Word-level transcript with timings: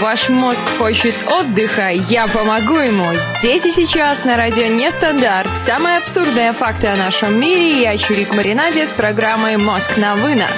Ваш 0.00 0.28
мозг 0.28 0.62
хочет 0.78 1.14
отдыха, 1.28 1.90
я 1.90 2.28
помогу 2.28 2.76
ему. 2.76 3.06
Здесь 3.14 3.64
и 3.66 3.72
сейчас 3.72 4.24
на 4.24 4.36
радио 4.36 4.66
Нестандарт. 4.66 5.48
Самые 5.66 5.98
абсурдные 5.98 6.52
факты 6.52 6.86
о 6.86 6.94
нашем 6.94 7.40
мире. 7.40 7.82
Я 7.82 7.96
Чурик 7.98 8.32
Маринаде 8.32 8.86
с 8.86 8.92
программой 8.92 9.56
«Мозг 9.56 9.96
на 9.96 10.14
вынос». 10.14 10.50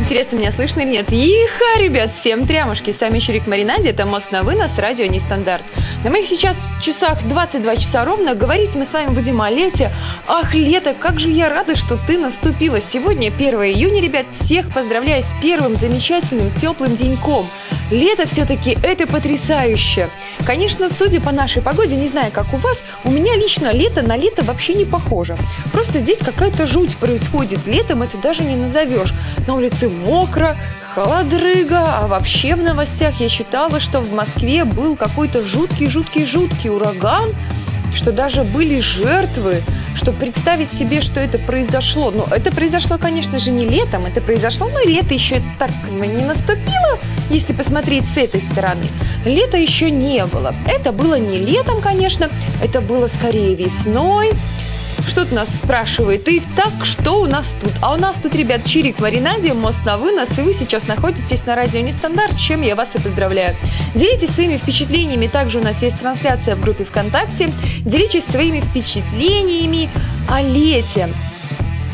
Интересно, 0.00 0.36
меня 0.36 0.52
слышно 0.52 0.80
или 0.80 0.90
нет? 0.90 1.06
Иха, 1.10 1.80
ребят, 1.80 2.12
всем 2.20 2.46
трямушки. 2.46 2.92
Сами 2.92 3.20
Чурик 3.20 3.46
Маринаде, 3.46 3.90
это 3.90 4.04
«Мозг 4.04 4.32
на 4.32 4.42
вынос», 4.42 4.76
радио 4.78 5.06
Нестандарт. 5.06 5.64
На 6.04 6.10
моих 6.10 6.28
сейчас 6.28 6.54
часах 6.82 7.26
22 7.26 7.76
часа 7.76 8.04
ровно. 8.04 8.34
Говорить 8.34 8.74
мы 8.74 8.84
с 8.84 8.92
вами 8.92 9.14
будем 9.14 9.40
о 9.40 9.48
лете. 9.48 9.90
Ах, 10.26 10.52
лето, 10.52 10.92
как 10.92 11.18
же 11.18 11.30
я 11.30 11.48
рада, 11.48 11.76
что 11.76 11.96
ты 12.06 12.18
наступила. 12.18 12.82
Сегодня 12.82 13.28
1 13.28 13.54
июня, 13.62 14.02
ребят. 14.02 14.26
Всех 14.38 14.70
поздравляю 14.70 15.22
с 15.22 15.32
первым 15.40 15.76
замечательным 15.76 16.50
теплым 16.60 16.94
деньком. 16.98 17.46
Лето 17.90 18.26
все-таки 18.26 18.76
это 18.82 19.06
потрясающе. 19.06 20.10
Конечно, 20.44 20.90
судя 20.90 21.22
по 21.22 21.32
нашей 21.32 21.62
погоде, 21.62 21.96
не 21.96 22.08
знаю, 22.08 22.30
как 22.30 22.52
у 22.52 22.58
вас, 22.58 22.78
у 23.04 23.10
меня 23.10 23.34
лично 23.34 23.72
лето 23.72 24.02
на 24.02 24.14
лето 24.16 24.44
вообще 24.44 24.74
не 24.74 24.84
похоже. 24.84 25.38
Просто 25.72 26.00
здесь 26.00 26.18
какая-то 26.18 26.66
жуть 26.66 26.96
происходит. 26.98 27.66
Летом 27.66 28.02
это 28.02 28.18
даже 28.18 28.42
не 28.42 28.56
назовешь. 28.56 29.14
На 29.46 29.54
улице 29.54 29.88
мокро, 29.88 30.58
холодрыга, 30.94 31.98
а 31.98 32.06
вообще 32.08 32.56
в 32.56 32.58
новостях 32.58 33.20
я 33.20 33.28
читала, 33.28 33.80
что 33.80 34.00
в 34.00 34.12
Москве 34.12 34.64
был 34.64 34.96
какой-то 34.96 35.40
жуткий-жуткий-жуткий 35.94 36.70
ураган, 36.70 37.34
что 37.94 38.10
даже 38.10 38.42
были 38.42 38.80
жертвы, 38.80 39.62
чтобы 39.94 40.18
представить 40.18 40.72
себе, 40.72 41.00
что 41.00 41.20
это 41.20 41.38
произошло. 41.38 42.10
Но 42.10 42.26
это 42.34 42.50
произошло, 42.50 42.98
конечно 42.98 43.38
же, 43.38 43.52
не 43.52 43.64
летом, 43.64 44.04
это 44.04 44.20
произошло, 44.20 44.68
но 44.68 44.80
лето 44.80 45.14
еще 45.14 45.40
так 45.58 45.70
не 45.88 46.24
наступило, 46.24 46.98
если 47.30 47.52
посмотреть 47.52 48.04
с 48.12 48.16
этой 48.16 48.40
стороны. 48.40 48.86
Лета 49.24 49.56
еще 49.56 49.90
не 49.90 50.26
было. 50.26 50.52
Это 50.66 50.90
было 50.90 51.16
не 51.16 51.38
летом, 51.38 51.80
конечно, 51.80 52.28
это 52.60 52.80
было 52.80 53.06
скорее 53.06 53.54
весной. 53.54 54.32
Что-то 55.08 55.34
нас 55.34 55.48
спрашивает. 55.62 56.28
И 56.28 56.40
так, 56.56 56.72
что 56.84 57.20
у 57.20 57.26
нас 57.26 57.46
тут? 57.60 57.72
А 57.80 57.94
у 57.94 57.96
нас 57.96 58.16
тут, 58.22 58.34
ребят, 58.34 58.64
Чирик 58.64 59.00
Маринаде, 59.00 59.52
мост 59.52 59.78
на 59.84 59.96
вынос, 59.96 60.28
и 60.38 60.42
вы 60.42 60.54
сейчас 60.54 60.86
находитесь 60.86 61.44
на 61.46 61.54
радио 61.54 61.80
Нестандарт, 61.80 62.38
чем 62.38 62.62
я 62.62 62.74
вас 62.74 62.88
и 62.94 63.00
поздравляю. 63.00 63.56
Делитесь 63.94 64.30
своими 64.34 64.56
впечатлениями, 64.56 65.26
также 65.26 65.60
у 65.60 65.62
нас 65.62 65.80
есть 65.82 66.00
трансляция 66.00 66.56
в 66.56 66.60
группе 66.60 66.84
ВКонтакте. 66.84 67.50
Делитесь 67.80 68.24
своими 68.24 68.60
впечатлениями 68.60 69.90
о 70.28 70.40
лете. 70.40 71.08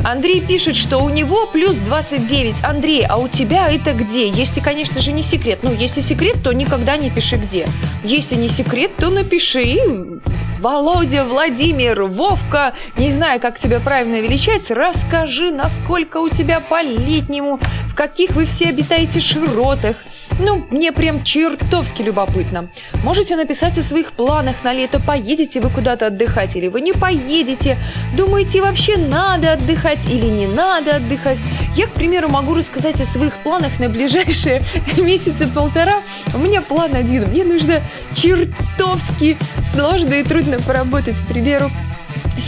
Андрей 0.04 0.40
пишет, 0.40 0.76
что 0.76 0.98
у 0.98 1.10
него 1.10 1.46
плюс 1.46 1.76
29. 1.76 2.64
Андрей, 2.64 3.04
а 3.06 3.18
у 3.18 3.28
тебя 3.28 3.70
это 3.70 3.92
где? 3.92 4.28
Если, 4.28 4.60
конечно 4.60 5.00
же, 5.00 5.12
не 5.12 5.22
секрет. 5.22 5.60
Ну, 5.62 5.72
если 5.72 6.00
секрет, 6.00 6.42
то 6.42 6.52
никогда 6.52 6.96
не 6.96 7.10
пиши 7.10 7.36
где. 7.36 7.66
Если 8.02 8.34
не 8.34 8.48
секрет, 8.48 8.96
то 8.96 9.10
напиши. 9.10 10.20
Володя, 10.60 11.24
Владимир, 11.24 12.02
Вовка, 12.02 12.74
не 12.96 13.12
знаю, 13.12 13.40
как 13.40 13.58
тебя 13.58 13.80
правильно 13.80 14.20
величать, 14.20 14.70
расскажи, 14.70 15.50
насколько 15.50 16.18
у 16.18 16.28
тебя 16.28 16.60
по-летнему, 16.60 17.58
в 17.90 17.94
каких 17.94 18.32
вы 18.32 18.44
все 18.44 18.66
обитаете 18.66 19.20
широтах, 19.20 19.96
ну, 20.38 20.66
мне 20.70 20.92
прям 20.92 21.24
чертовски 21.24 22.02
любопытно. 22.02 22.68
Можете 23.04 23.36
написать 23.36 23.76
о 23.78 23.82
своих 23.82 24.12
планах 24.12 24.64
на 24.64 24.72
лето, 24.72 25.00
поедете 25.00 25.60
вы 25.60 25.70
куда-то 25.70 26.06
отдыхать 26.06 26.56
или 26.56 26.68
вы 26.68 26.80
не 26.80 26.92
поедете, 26.92 27.78
думаете 28.16 28.62
вообще 28.62 28.96
надо 28.96 29.52
отдыхать 29.52 30.08
или 30.10 30.26
не 30.26 30.46
надо 30.46 30.96
отдыхать. 30.96 31.38
Я, 31.76 31.86
к 31.86 31.92
примеру, 31.92 32.28
могу 32.28 32.54
рассказать 32.54 33.00
о 33.00 33.06
своих 33.06 33.34
планах 33.42 33.78
на 33.78 33.88
ближайшие 33.88 34.62
месяца 34.96 35.46
полтора. 35.48 35.96
У 36.34 36.38
меня 36.38 36.60
план 36.60 36.94
один, 36.94 37.28
мне 37.28 37.44
нужно 37.44 37.80
чертовски 38.14 39.36
сложно 39.74 40.14
и 40.14 40.22
трудно 40.22 40.58
поработать, 40.58 41.16
к 41.16 41.32
примеру, 41.32 41.70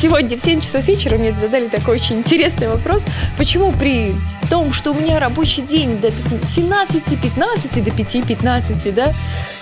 Сегодня 0.01 0.37
в 0.37 0.45
7 0.45 0.61
часов 0.61 0.87
вечера 0.87 1.17
мне 1.17 1.33
задали 1.33 1.69
такой 1.69 1.97
очень 1.97 2.19
интересный 2.19 2.69
вопрос. 2.69 3.03
Почему 3.37 3.73
при 3.73 4.13
том, 4.49 4.73
что 4.73 4.93
у 4.93 4.95
меня 4.95 5.19
рабочий 5.19 5.63
день 5.63 5.99
до 5.99 6.09
17-15, 6.09 7.83
до 7.83 7.91
5-15, 7.91 8.93
да, 8.93 9.15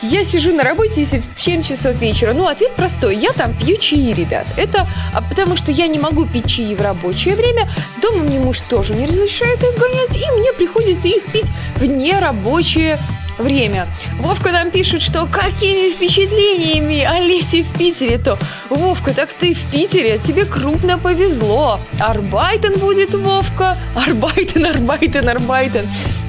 я 0.03 0.25
сижу 0.25 0.55
на 0.55 0.63
работе 0.63 1.23
в 1.37 1.43
7 1.43 1.63
часов 1.63 2.01
вечера? 2.01 2.33
Ну, 2.33 2.47
ответ 2.47 2.75
простой. 2.77 3.17
Я 3.17 3.33
там 3.33 3.55
пью 3.55 3.77
чаи, 3.77 4.13
ребят. 4.13 4.47
Это 4.57 4.89
а 5.13 5.23
потому 5.23 5.57
что 5.57 5.71
я 5.71 5.87
не 5.87 5.99
могу 5.99 6.27
пить 6.27 6.49
чаи 6.49 6.75
в 6.75 6.81
рабочее 6.81 7.35
время. 7.35 7.73
Дома 8.01 8.25
мне 8.25 8.39
муж 8.39 8.61
тоже 8.61 8.95
не 8.95 9.07
разрешает 9.07 9.59
их 9.63 9.79
гонять, 9.79 10.17
и 10.17 10.39
мне 10.39 10.53
приходится 10.53 11.09
их 11.09 11.25
пить 11.33 11.47
в 11.77 11.85
нерабочее 11.85 12.99
время. 13.39 13.89
Вовка 14.19 14.53
нам 14.53 14.71
пишет, 14.71 15.03
что 15.03 15.27
какими 15.27 15.93
впечатлениями 15.93 17.03
о 17.03 17.21
в 17.63 17.79
Питере, 17.79 18.19
то 18.19 18.39
Вовка, 18.69 19.15
так 19.15 19.31
ты 19.39 19.55
в 19.55 19.71
Питере, 19.71 20.19
тебе 20.19 20.45
крупно 20.45 20.99
повезло. 20.99 21.79
Арбайтен 21.99 22.79
будет, 22.79 23.15
Вовка. 23.15 23.77
Арбайтен, 23.95 24.67
Арбайтен, 24.67 25.29
Арбайтен. 25.29 25.87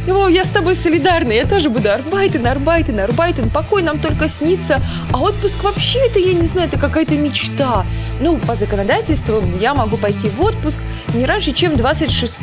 О, 0.08 0.28
я 0.28 0.46
с 0.46 0.50
тобой 0.50 0.76
солидарна, 0.76 1.32
я 1.32 1.46
тоже 1.46 1.70
буду 1.70 1.92
Арбайтен, 1.92 2.46
Арбайтен, 2.48 3.00
Арбайтен. 3.00 3.50
Покой 3.50 3.84
нам 3.84 4.00
только 4.00 4.30
снится. 4.30 4.82
А 5.12 5.22
отпуск 5.22 5.64
вообще 5.64 6.00
это, 6.08 6.20
я 6.20 6.34
не 6.34 6.48
знаю, 6.48 6.68
это 6.68 6.78
какая-то 6.78 7.14
мечта. 7.16 7.86
Ну, 8.20 8.38
по 8.40 8.56
законодательству 8.56 9.44
я 9.60 9.74
могу 9.74 9.98
пойти 9.98 10.30
в 10.30 10.42
отпуск 10.42 10.80
не 11.14 11.26
раньше, 11.26 11.54
чем 11.54 11.76
26 11.78 12.34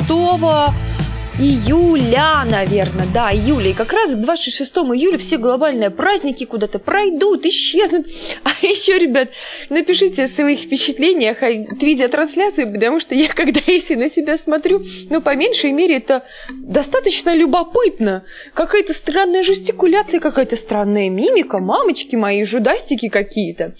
июля, 1.39 2.43
наверное, 2.45 3.07
да, 3.13 3.31
июля. 3.31 3.69
И 3.69 3.73
как 3.73 3.93
раз 3.93 4.11
к 4.11 4.15
26 4.15 4.71
июля 4.71 5.17
все 5.17 5.37
глобальные 5.37 5.89
праздники 5.89 6.43
куда-то 6.45 6.79
пройдут, 6.79 7.45
исчезнут. 7.45 8.07
А 8.43 8.65
еще, 8.65 8.97
ребят, 8.97 9.29
напишите 9.69 10.23
о 10.23 10.27
своих 10.27 10.61
впечатлениях 10.61 11.41
от 11.41 11.81
видеотрансляции, 11.81 12.65
потому 12.65 12.99
что 12.99 13.15
я, 13.15 13.27
когда 13.29 13.61
если 13.67 13.95
на 13.95 14.09
себя 14.09 14.37
смотрю, 14.37 14.83
ну, 15.09 15.21
по 15.21 15.35
меньшей 15.35 15.71
мере, 15.71 15.97
это 15.97 16.25
достаточно 16.49 17.33
любопытно. 17.33 18.25
Какая-то 18.53 18.93
странная 18.93 19.43
жестикуляция, 19.43 20.19
какая-то 20.19 20.55
странная 20.55 21.09
мимика, 21.09 21.59
мамочки 21.59 22.15
мои, 22.15 22.43
жудастики 22.43 23.07
какие-то. 23.07 23.75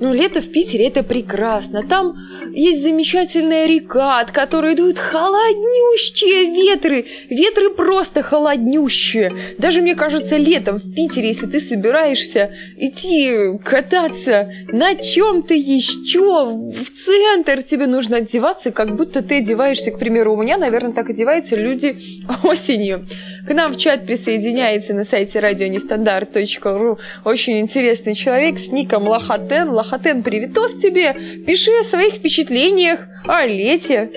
Ну, 0.00 0.12
лето 0.12 0.40
в 0.40 0.50
Питере 0.50 0.88
это 0.88 1.02
прекрасно. 1.02 1.82
Там 1.82 2.14
есть 2.52 2.82
замечательная 2.82 3.66
река, 3.66 4.20
от 4.20 4.32
которой 4.32 4.74
идут 4.74 4.98
холоднющие 4.98 6.52
ветры. 6.52 7.06
Ветры 7.30 7.70
просто 7.70 8.22
холоднющие. 8.22 9.56
Даже, 9.58 9.82
мне 9.82 9.94
кажется, 9.94 10.36
летом 10.36 10.78
в 10.78 10.94
Питере, 10.94 11.28
если 11.28 11.46
ты 11.46 11.60
собираешься 11.60 12.50
идти 12.76 13.58
кататься 13.64 14.50
на 14.68 14.94
чем-то 14.94 15.54
еще, 15.54 16.48
в 16.48 17.04
центр 17.04 17.62
тебе 17.62 17.86
нужно 17.86 18.18
одеваться, 18.18 18.70
как 18.70 18.96
будто 18.96 19.22
ты 19.22 19.38
одеваешься, 19.38 19.90
к 19.90 19.98
примеру, 19.98 20.34
у 20.34 20.42
меня, 20.42 20.58
наверное, 20.58 20.92
так 20.92 21.10
одеваются 21.10 21.56
люди 21.56 21.96
осенью. 22.42 23.06
К 23.46 23.52
нам 23.52 23.74
в 23.74 23.78
чат 23.78 24.06
присоединяется 24.06 24.94
на 24.94 25.04
сайте 25.04 25.38
радионестандарт.ру 25.38 26.98
очень 27.24 27.60
интересный 27.60 28.14
человек 28.14 28.58
с 28.58 28.68
ником 28.68 29.06
Лохатен. 29.06 29.68
Лохатен, 29.68 30.22
привитос 30.22 30.74
тебе! 30.80 31.44
Пиши 31.46 31.70
о 31.78 31.84
своих 31.84 32.14
впечатлениях 32.14 33.00
о 33.26 33.44
лете. 33.44 34.10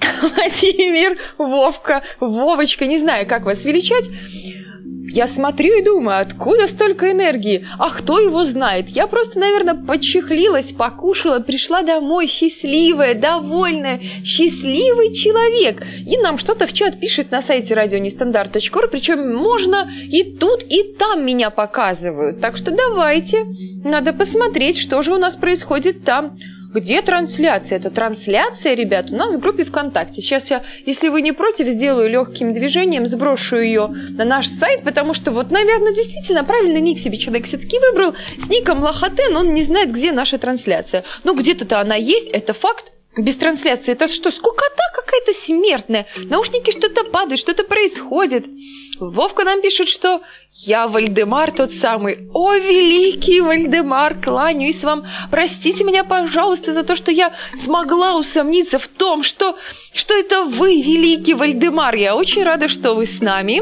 Владимир, 0.20 1.18
Вовка, 1.38 2.02
Вовочка, 2.20 2.86
не 2.86 2.98
знаю, 3.00 3.26
как 3.26 3.44
вас 3.44 3.64
величать. 3.64 4.04
Я 5.08 5.26
смотрю 5.26 5.78
и 5.78 5.84
думаю, 5.84 6.20
откуда 6.20 6.66
столько 6.66 7.12
энергии? 7.12 7.66
А 7.78 7.90
кто 7.90 8.18
его 8.18 8.44
знает? 8.44 8.88
Я 8.88 9.06
просто, 9.06 9.38
наверное, 9.38 9.74
подчехлилась, 9.74 10.72
покушала, 10.72 11.40
пришла 11.40 11.82
домой 11.82 12.26
счастливая, 12.26 13.14
довольная, 13.14 14.00
счастливый 14.24 15.14
человек. 15.14 15.82
И 16.06 16.16
нам 16.18 16.38
что-то 16.38 16.66
в 16.66 16.72
чат 16.72 16.98
пишет 17.00 17.30
на 17.30 17.40
сайте 17.40 17.74
радионестандарт.ру, 17.74 18.88
причем 18.90 19.34
можно 19.34 19.88
и 20.02 20.36
тут, 20.36 20.62
и 20.62 20.94
там 20.98 21.24
меня 21.24 21.50
показывают. 21.50 22.40
Так 22.40 22.56
что 22.56 22.70
давайте, 22.70 23.44
надо 23.84 24.12
посмотреть, 24.12 24.78
что 24.78 25.02
же 25.02 25.12
у 25.12 25.18
нас 25.18 25.36
происходит 25.36 26.04
там. 26.04 26.36
Где 26.76 27.00
трансляция? 27.00 27.78
Это 27.78 27.90
трансляция, 27.90 28.74
ребят, 28.74 29.06
у 29.10 29.16
нас 29.16 29.34
в 29.34 29.40
группе 29.40 29.64
ВКонтакте. 29.64 30.20
Сейчас 30.20 30.50
я, 30.50 30.62
если 30.84 31.08
вы 31.08 31.22
не 31.22 31.32
против, 31.32 31.68
сделаю 31.68 32.10
легким 32.10 32.52
движением, 32.52 33.06
сброшу 33.06 33.56
ее 33.56 33.86
на 33.86 34.26
наш 34.26 34.48
сайт, 34.48 34.82
потому 34.84 35.14
что 35.14 35.32
вот, 35.32 35.50
наверное, 35.50 35.94
действительно 35.94 36.44
правильный 36.44 36.82
ник 36.82 36.98
себе 36.98 37.16
человек 37.16 37.46
все-таки 37.46 37.78
выбрал. 37.78 38.14
С 38.36 38.50
ником 38.50 38.82
Лохотен 38.82 39.34
он 39.34 39.54
не 39.54 39.62
знает, 39.62 39.90
где 39.90 40.12
наша 40.12 40.36
трансляция. 40.36 41.04
Ну, 41.24 41.34
где-то-то 41.34 41.80
она 41.80 41.94
есть, 41.96 42.28
это 42.28 42.52
факт. 42.52 42.92
Без 43.16 43.36
трансляции 43.36 43.92
это 43.92 44.08
что, 44.08 44.30
скукота 44.30 44.82
какая 44.94 45.16
какая-то 45.16 45.32
смертная. 45.32 46.06
Наушники 46.16 46.70
что-то 46.70 47.04
падают, 47.04 47.40
что-то 47.40 47.64
происходит. 47.64 48.46
Вовка 48.98 49.44
нам 49.44 49.62
пишет, 49.62 49.88
что 49.88 50.22
«Я 50.58 50.88
Вальдемар 50.88 51.52
тот 51.52 51.70
самый». 51.72 52.30
О, 52.32 52.54
великий 52.54 53.42
Вальдемар, 53.42 54.18
кланяюсь 54.18 54.82
вам. 54.82 55.04
Простите 55.30 55.84
меня, 55.84 56.02
пожалуйста, 56.02 56.72
за 56.72 56.82
то, 56.82 56.96
что 56.96 57.12
я 57.12 57.34
смогла 57.62 58.16
усомниться 58.16 58.78
в 58.78 58.88
том, 58.88 59.22
что, 59.22 59.58
что 59.92 60.14
это 60.14 60.44
вы, 60.44 60.80
великий 60.80 61.34
Вальдемар. 61.34 61.94
Я 61.94 62.16
очень 62.16 62.42
рада, 62.42 62.68
что 62.68 62.94
вы 62.94 63.04
с 63.04 63.20
нами. 63.20 63.60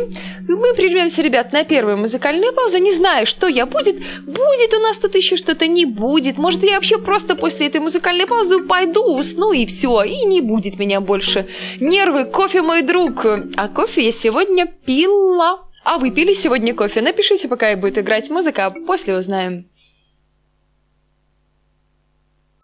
Мы 0.48 0.74
прервемся, 0.74 1.20
ребят, 1.20 1.52
на 1.52 1.64
первую 1.64 1.96
музыкальную 1.96 2.52
паузу. 2.52 2.78
Не 2.78 2.92
знаю, 2.92 3.26
что 3.26 3.48
я 3.48 3.66
будет. 3.66 3.96
Будет 4.24 4.72
у 4.72 4.80
нас 4.80 4.96
тут 4.96 5.16
еще 5.16 5.36
что-то, 5.36 5.66
не 5.66 5.86
будет. 5.86 6.38
Может, 6.38 6.62
я 6.62 6.76
вообще 6.76 6.98
просто 6.98 7.34
после 7.34 7.66
этой 7.66 7.80
музыкальной 7.80 8.28
паузы 8.28 8.60
пойду, 8.60 9.16
усну 9.16 9.52
и 9.52 9.66
все. 9.66 10.04
И 10.04 10.24
не 10.26 10.40
будет 10.40 10.78
меня 10.78 11.00
больше. 11.00 11.48
Нервы, 11.80 12.26
кофе, 12.26 12.62
мой 12.62 12.82
друг. 12.82 13.24
А 13.56 13.68
кофе 13.68 14.06
я 14.06 14.12
сегодня 14.12 14.66
пила. 14.86 15.64
А 15.84 15.98
вы 15.98 16.10
пили 16.10 16.32
сегодня 16.32 16.74
кофе? 16.74 17.02
Напишите, 17.02 17.46
пока 17.46 17.76
будет 17.76 17.98
играть 17.98 18.30
музыка, 18.30 18.66
а 18.66 18.70
после 18.70 19.18
узнаем. 19.18 19.66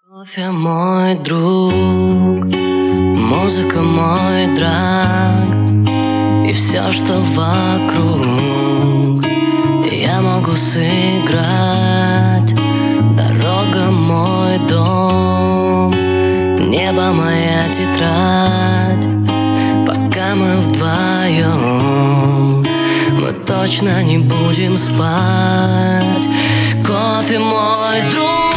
Кофе 0.08 0.50
мой 0.50 1.16
друг, 1.16 2.46
музыка 2.50 3.80
мой 3.80 4.56
драг 4.56 5.44
И 6.48 6.52
все, 6.52 6.90
что 6.90 7.20
вокруг 7.36 9.24
Я 9.92 10.20
могу 10.20 10.52
сыграть 10.52 12.52
Дорога 13.16 13.90
мой 13.92 14.58
дом 14.68 15.90
Небо 16.70 17.12
моя 17.12 17.62
тетрадь 17.76 19.06
Пока 19.86 20.34
мы 20.34 20.56
вдвоем 20.56 21.59
точно 23.60 24.02
не 24.02 24.16
будем 24.16 24.78
спать. 24.78 26.28
Кофе 26.82 27.38
мой 27.38 28.00
друг 28.10 28.49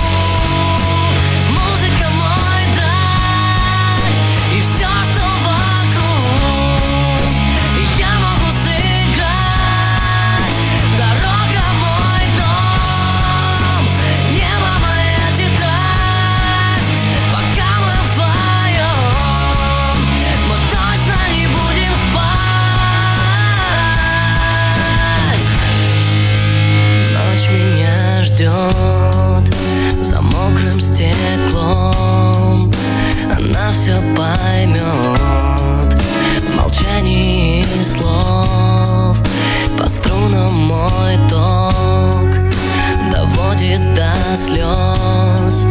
слез. 44.35 45.65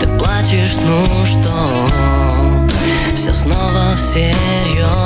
Ты 0.00 0.06
плачешь, 0.18 0.76
ну 0.76 1.24
что, 1.24 1.50
все 3.16 3.34
снова 3.34 3.94
всерьез 3.96 4.99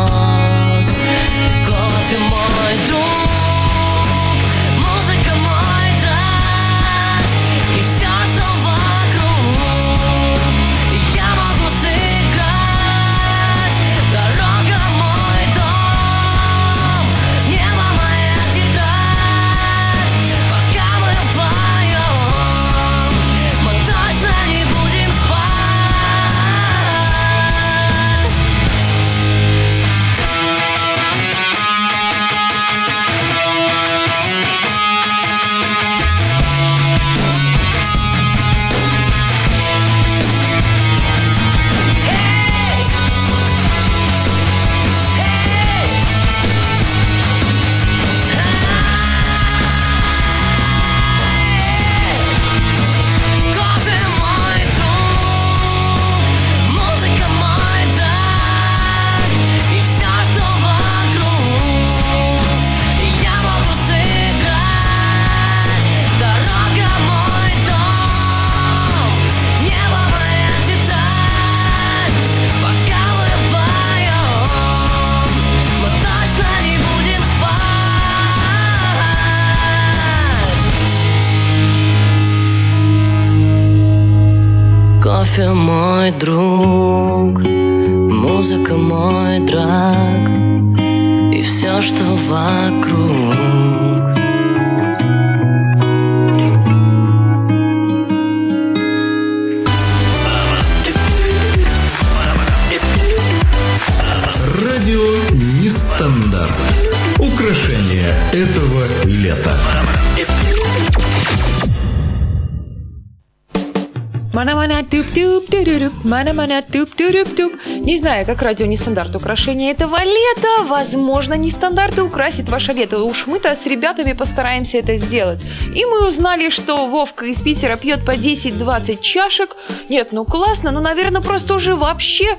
Не 116.98 117.98
знаю, 118.00 118.26
как 118.26 118.42
радио 118.42 118.66
нестандарт 118.66 119.14
украшение 119.16 119.72
этого 119.72 119.96
лета. 119.96 120.64
Возможно, 120.66 121.34
нестандарты 121.34 122.02
украсит 122.02 122.48
ваше 122.48 122.72
лето. 122.72 122.98
Уж 123.02 123.26
мы-то 123.26 123.54
с 123.54 123.66
ребятами 123.66 124.12
постараемся 124.12 124.78
это 124.78 124.96
сделать. 124.96 125.42
И 125.74 125.84
мы 125.84 126.08
узнали, 126.08 126.50
что 126.50 126.86
Вовка 126.86 127.26
из 127.26 127.40
Питера 127.40 127.76
пьет 127.76 128.04
по 128.04 128.12
10-20 128.12 129.00
чашек. 129.02 129.56
Нет, 129.88 130.10
ну 130.12 130.24
классно, 130.24 130.70
ну, 130.70 130.80
наверное, 130.80 131.20
просто 131.20 131.54
уже 131.54 131.74
вообще 131.74 132.38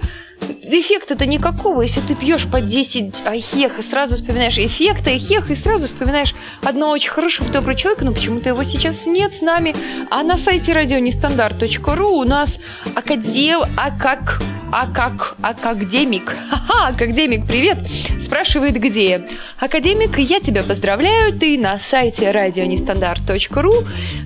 эффекта-то 0.67 1.25
никакого, 1.25 1.81
если 1.81 2.01
ты 2.01 2.15
пьешь 2.15 2.48
по 2.50 2.62
10 2.62 3.25
ахех 3.25 3.79
и 3.79 3.84
сразу 3.84 4.15
вспоминаешь 4.15 4.57
эффекта, 4.57 5.12
эхех, 5.12 5.50
и 5.51 5.55
сразу 5.55 5.88
вспоминаешь 5.88 6.34
одного 6.63 6.93
очень 6.93 7.10
хорошего, 7.10 7.50
доброго 7.50 7.77
человека, 7.77 8.05
но 8.05 8.13
почему-то 8.13 8.50
его 8.50 8.63
сейчас 8.63 9.05
нет 9.05 9.36
с 9.36 9.41
нами. 9.41 9.75
А 10.10 10.24
на 10.24 10.38
сайте 10.38 10.74
радионестандарт.ру 10.74 12.10
у 12.10 12.24
нас 12.24 12.57
академ... 12.95 13.62
А 13.77 13.91
как... 13.91 14.41
А 14.77 14.88
как... 14.88 15.38
Академик. 15.41 16.36
Ха-ха, 16.50 16.88
академик, 16.88 17.48
привет! 17.48 17.77
Спрашивает, 18.25 18.74
где. 18.74 19.25
Академик, 19.58 20.20
я 20.20 20.41
тебя 20.41 20.63
поздравляю, 20.63 21.39
ты 21.39 21.58
на 21.58 21.79
сайте 21.79 22.29
радионестандарт.ру 22.32 23.74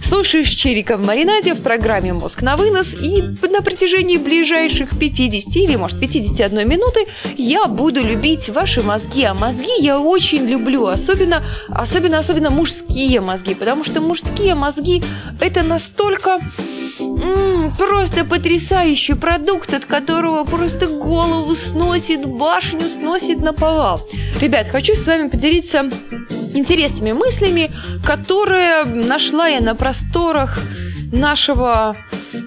слушаешь 0.07 0.49
Чирика 0.49 0.97
в 0.97 1.05
маринаде 1.05 1.53
в 1.53 1.61
программе 1.61 2.13
«Мозг 2.13 2.41
на 2.41 2.55
вынос» 2.55 2.95
и 2.99 3.21
на 3.47 3.61
протяжении 3.61 4.17
ближайших 4.17 4.97
50 4.97 5.55
или, 5.55 5.75
может, 5.75 5.99
51 5.99 6.67
минуты 6.67 7.05
я 7.37 7.65
буду 7.65 8.01
любить 8.01 8.49
ваши 8.49 8.81
мозги. 8.81 9.25
А 9.25 9.35
мозги 9.35 9.79
я 9.79 9.99
очень 9.99 10.49
люблю, 10.49 10.87
особенно, 10.87 11.43
особенно, 11.67 12.17
особенно 12.17 12.49
мужские 12.49 13.21
мозги, 13.21 13.53
потому 13.53 13.83
что 13.83 14.01
мужские 14.01 14.55
мозги 14.55 15.03
это 15.39 15.61
настолько 15.61 16.39
М-м, 17.29 17.73
просто 17.75 18.25
потрясающий 18.25 19.15
продукт, 19.15 19.73
от 19.73 19.85
которого 19.85 20.43
просто 20.43 20.87
голову 20.87 21.55
сносит, 21.55 22.25
башню 22.25 22.81
сносит 22.81 23.41
на 23.41 23.53
повал. 23.53 23.99
Ребят, 24.41 24.67
хочу 24.71 24.93
с 24.95 25.05
вами 25.05 25.29
поделиться 25.29 25.89
интересными 26.53 27.11
мыслями, 27.11 27.71
которые 28.05 28.83
нашла 28.83 29.47
я 29.47 29.61
на 29.61 29.75
просторах 29.75 30.59
нашего 31.11 31.95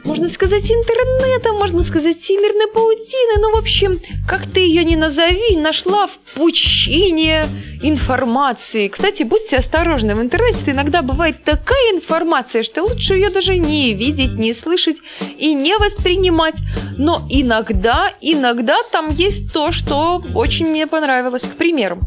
можно 0.05 0.29
сказать, 0.31 0.65
интернета, 0.65 1.53
можно 1.53 1.83
сказать, 1.85 2.21
всемирной 2.21 2.69
паутины, 2.73 3.41
ну, 3.41 3.55
в 3.55 3.59
общем, 3.59 3.95
как 4.29 4.51
ты 4.51 4.61
ее 4.61 4.85
не 4.85 4.97
назови, 4.97 5.57
нашла 5.57 6.07
в 6.07 6.35
пучине 6.35 7.45
информации. 7.83 8.89
Кстати, 8.89 9.25
будьте 9.25 9.57
осторожны, 9.57 10.15
в 10.15 10.23
интернете 10.23 10.59
иногда 10.67 11.03
бывает 11.03 11.43
такая 11.45 11.95
информация, 11.95 12.63
что 12.63 12.83
лучше 12.83 13.15
ее 13.15 13.31
даже 13.31 13.57
не 13.59 13.95
видеть, 13.95 14.33
не 14.33 14.55
слышать 14.55 14.97
и 15.39 15.53
не 15.55 15.77
воспринимать. 15.77 16.55
Но 16.97 17.23
иногда, 17.29 18.13
иногда 18.21 18.77
там 18.93 19.09
есть 19.09 19.53
то, 19.53 19.73
что 19.73 20.23
очень 20.35 20.67
мне 20.67 20.87
понравилось. 20.87 21.43
К 21.43 21.57
примеру, 21.57 21.99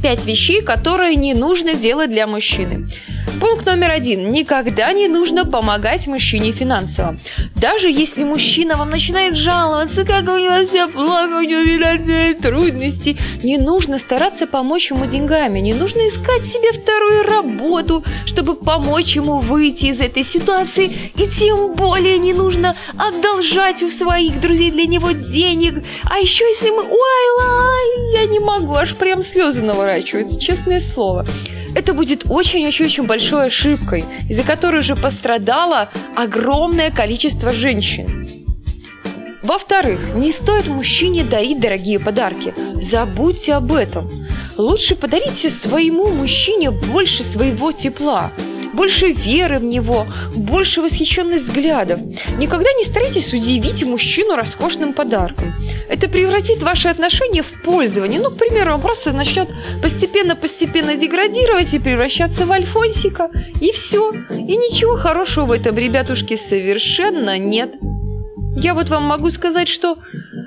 пять 0.00 0.24
вещей, 0.24 0.62
которые 0.62 1.16
не 1.16 1.34
нужно 1.34 1.74
делать 1.74 2.10
для 2.10 2.26
мужчины. 2.26 2.88
Пункт 3.40 3.66
номер 3.66 3.90
один. 3.90 4.30
Никогда 4.30 4.92
не 4.92 5.08
нужно 5.08 5.44
помогать 5.44 6.06
мужчине 6.06 6.52
финансово. 6.52 7.16
Даже 7.56 7.90
если 7.90 8.22
мужчина 8.22 8.76
вам 8.76 8.90
начинает 8.90 9.36
жаловаться, 9.36 10.04
как 10.04 10.28
у 10.28 10.38
него 10.38 10.64
все 10.66 10.86
плохо, 10.86 11.38
у 11.38 11.42
него 11.42 11.62
финансовые 12.22 12.34
трудности, 12.34 13.18
не 13.42 13.58
нужно 13.58 13.98
стараться 13.98 14.46
помочь 14.46 14.90
ему 14.90 15.06
деньгами, 15.06 15.58
не 15.58 15.74
нужно 15.74 16.08
искать 16.08 16.44
себе 16.44 16.72
вторую 16.72 17.22
работу, 17.24 18.04
чтобы 18.26 18.54
помочь 18.54 19.16
ему 19.16 19.38
выйти 19.40 19.86
из 19.86 20.00
этой 20.00 20.24
ситуации, 20.24 20.90
и 21.16 21.28
тем 21.38 21.74
более 21.74 22.18
не 22.18 22.32
нужно 22.32 22.74
одолжать 22.96 23.82
у 23.82 23.90
своих 23.90 24.40
друзей 24.40 24.70
для 24.70 24.86
него 24.86 25.10
денег. 25.12 25.84
А 26.04 26.18
еще 26.18 26.44
если 26.44 26.70
мы... 26.70 26.82
Ой, 26.82 27.24
лай, 27.38 28.22
я 28.22 28.26
не 28.26 28.38
могу, 28.38 28.74
аж 28.74 28.96
прям 28.96 29.24
слезы 29.24 29.62
наворачиваются, 29.82 30.40
честное 30.40 30.80
слово 30.80 31.26
это 31.74 31.94
будет 31.94 32.26
очень-очень-очень 32.28 33.04
большой 33.04 33.46
ошибкой, 33.46 34.04
из-за 34.28 34.42
которой 34.42 34.82
уже 34.82 34.94
пострадало 34.94 35.88
огромное 36.14 36.90
количество 36.90 37.48
женщин. 37.48 38.28
Во-вторых, 39.42 40.14
не 40.14 40.32
стоит 40.32 40.66
мужчине 40.66 41.24
дарить 41.24 41.60
дорогие 41.60 41.98
подарки. 41.98 42.52
Забудьте 42.82 43.54
об 43.54 43.72
этом. 43.72 44.08
Лучше 44.58 44.94
подарите 44.96 45.48
своему 45.48 46.10
мужчине 46.12 46.70
больше 46.70 47.24
своего 47.24 47.72
тепла 47.72 48.30
больше 48.72 49.12
веры 49.12 49.58
в 49.58 49.64
него, 49.64 50.06
больше 50.36 50.80
восхищенных 50.80 51.42
взглядов. 51.42 52.00
Никогда 52.38 52.68
не 52.78 52.84
старайтесь 52.84 53.32
удивить 53.32 53.84
мужчину 53.84 54.36
роскошным 54.36 54.94
подарком. 54.94 55.54
Это 55.88 56.08
превратит 56.08 56.60
ваши 56.62 56.88
отношения 56.88 57.42
в 57.42 57.62
пользование. 57.62 58.20
Ну, 58.20 58.30
к 58.30 58.38
примеру, 58.38 58.74
он 58.74 58.80
просто 58.80 59.12
начнет 59.12 59.48
постепенно-постепенно 59.82 60.96
деградировать 60.96 61.74
и 61.74 61.78
превращаться 61.78 62.46
в 62.46 62.52
альфонсика. 62.52 63.30
И 63.60 63.72
все. 63.72 64.12
И 64.30 64.56
ничего 64.56 64.96
хорошего 64.96 65.46
в 65.46 65.52
этом, 65.52 65.76
ребятушки, 65.76 66.38
совершенно 66.48 67.38
нет. 67.38 67.74
Я 68.56 68.74
вот 68.74 68.90
вам 68.90 69.04
могу 69.04 69.30
сказать, 69.30 69.68
что 69.68 69.96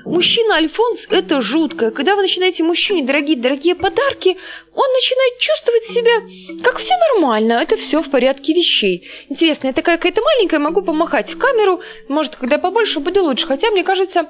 Мужчина 0.06 0.54
Альфонс– 0.54 1.08
это 1.10 1.40
жутко. 1.40 1.90
Когда 1.90 2.14
вы 2.14 2.22
начинаете 2.22 2.62
мужчине 2.62 3.04
дорогие-дорогие 3.04 3.74
подарки, 3.74 4.36
он 4.72 4.92
начинает 4.92 5.38
чувствовать 5.40 5.84
себя 5.86 6.62
как 6.62 6.78
все 6.78 6.94
нормально, 6.96 7.54
это 7.54 7.76
все 7.76 8.00
в 8.02 8.10
порядке 8.10 8.54
вещей. 8.54 9.08
Интересно, 9.28 9.66
я 9.66 9.72
такая 9.72 9.96
какая-то 9.96 10.22
маленькая, 10.22 10.60
могу 10.60 10.82
помахать 10.82 11.32
в 11.32 11.38
камеру, 11.38 11.80
может, 12.08 12.36
когда 12.36 12.58
побольше 12.58 13.00
буду 13.00 13.24
лучше. 13.24 13.48
Хотя, 13.48 13.68
мне 13.72 13.82
кажется, 13.82 14.28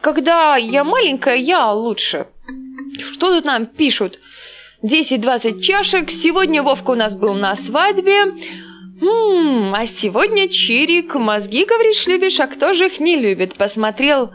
когда 0.00 0.56
я 0.56 0.82
маленькая, 0.82 1.36
я 1.36 1.72
лучше. 1.72 2.28
Что 2.98 3.34
тут 3.34 3.44
нам 3.44 3.66
пишут? 3.66 4.18
10-20 4.82 5.60
чашек. 5.60 6.10
Сегодня 6.10 6.62
Вовка 6.62 6.92
у 6.92 6.94
нас 6.94 7.14
был 7.14 7.34
на 7.34 7.54
свадьбе. 7.54 8.32
М-м, 9.02 9.74
а 9.74 9.86
сегодня 9.86 10.48
Чирик. 10.48 11.14
Мозги, 11.14 11.66
говоришь, 11.66 12.06
любишь, 12.06 12.40
а 12.40 12.46
кто 12.46 12.72
же 12.72 12.86
их 12.86 12.98
не 12.98 13.16
любит? 13.16 13.56
Посмотрел 13.56 14.30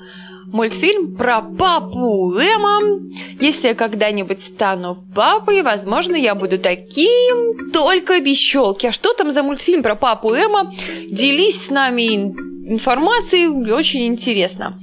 мультфильм 0.53 1.15
про 1.17 1.41
папу 1.41 2.31
Эма. 2.37 3.01
Если 3.41 3.69
я 3.69 3.73
когда-нибудь 3.73 4.39
стану 4.41 4.95
папой, 5.13 5.63
возможно, 5.63 6.15
я 6.15 6.35
буду 6.35 6.59
таким, 6.59 7.71
только 7.71 8.21
без 8.21 8.37
щелки. 8.37 8.87
А 8.87 8.91
что 8.93 9.13
там 9.13 9.31
за 9.31 9.43
мультфильм 9.43 9.83
про 9.83 9.95
папу 9.95 10.33
Эма? 10.33 10.71
Делись 11.09 11.65
с 11.65 11.69
нами 11.69 12.33
информацией, 12.69 13.47
очень 13.71 14.05
интересно. 14.07 14.79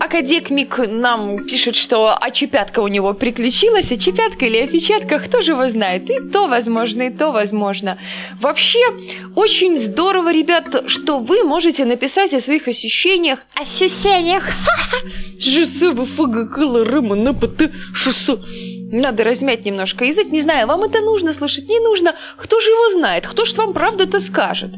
Академик 0.00 0.78
нам 0.78 1.44
пишет, 1.46 1.76
что 1.76 2.16
очепятка 2.16 2.80
у 2.80 2.88
него 2.88 3.14
приключилась, 3.14 3.90
очепятка 3.90 4.46
или 4.46 4.58
опечатка, 4.58 5.18
кто 5.18 5.40
же 5.40 5.52
его 5.52 5.68
знает. 5.68 6.10
И 6.10 6.20
то 6.30 6.46
возможно, 6.46 7.02
и 7.02 7.10
то 7.10 7.30
возможно. 7.30 7.98
Вообще, 8.40 8.78
очень 9.34 9.80
здорово, 9.80 10.32
ребят, 10.32 10.84
что 10.86 11.18
вы 11.18 11.44
можете 11.44 11.84
написать 11.84 12.32
о 12.34 12.40
своих 12.40 12.68
ощущениях. 12.68 13.40
Ощущениях. 13.54 14.44
Надо 18.92 19.24
размять 19.24 19.64
немножко 19.64 20.04
язык. 20.04 20.28
Не 20.30 20.42
знаю, 20.42 20.66
вам 20.66 20.84
это 20.84 21.00
нужно 21.00 21.34
слышать, 21.34 21.68
не 21.68 21.80
нужно. 21.80 22.14
Кто 22.36 22.60
же 22.60 22.70
его 22.70 22.98
знает? 22.98 23.26
Кто 23.26 23.44
же 23.44 23.56
вам 23.56 23.72
правду 23.72 24.04
это 24.04 24.20
скажет? 24.20 24.70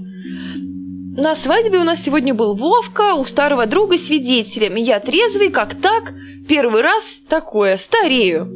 На 1.17 1.35
свадьбе 1.35 1.79
у 1.79 1.85
нас 1.85 2.03
сегодня 2.03 2.35
был 2.35 2.55
Вовка, 2.55 3.15
у 3.15 3.25
старого 3.25 3.65
друга 3.65 3.97
свидетелем. 3.97 4.75
Я 4.75 5.01
трезвый, 5.01 5.51
как 5.51 5.81
так, 5.81 6.13
первый 6.47 6.83
раз 6.83 7.03
такое, 7.27 7.79
старею. 7.79 8.53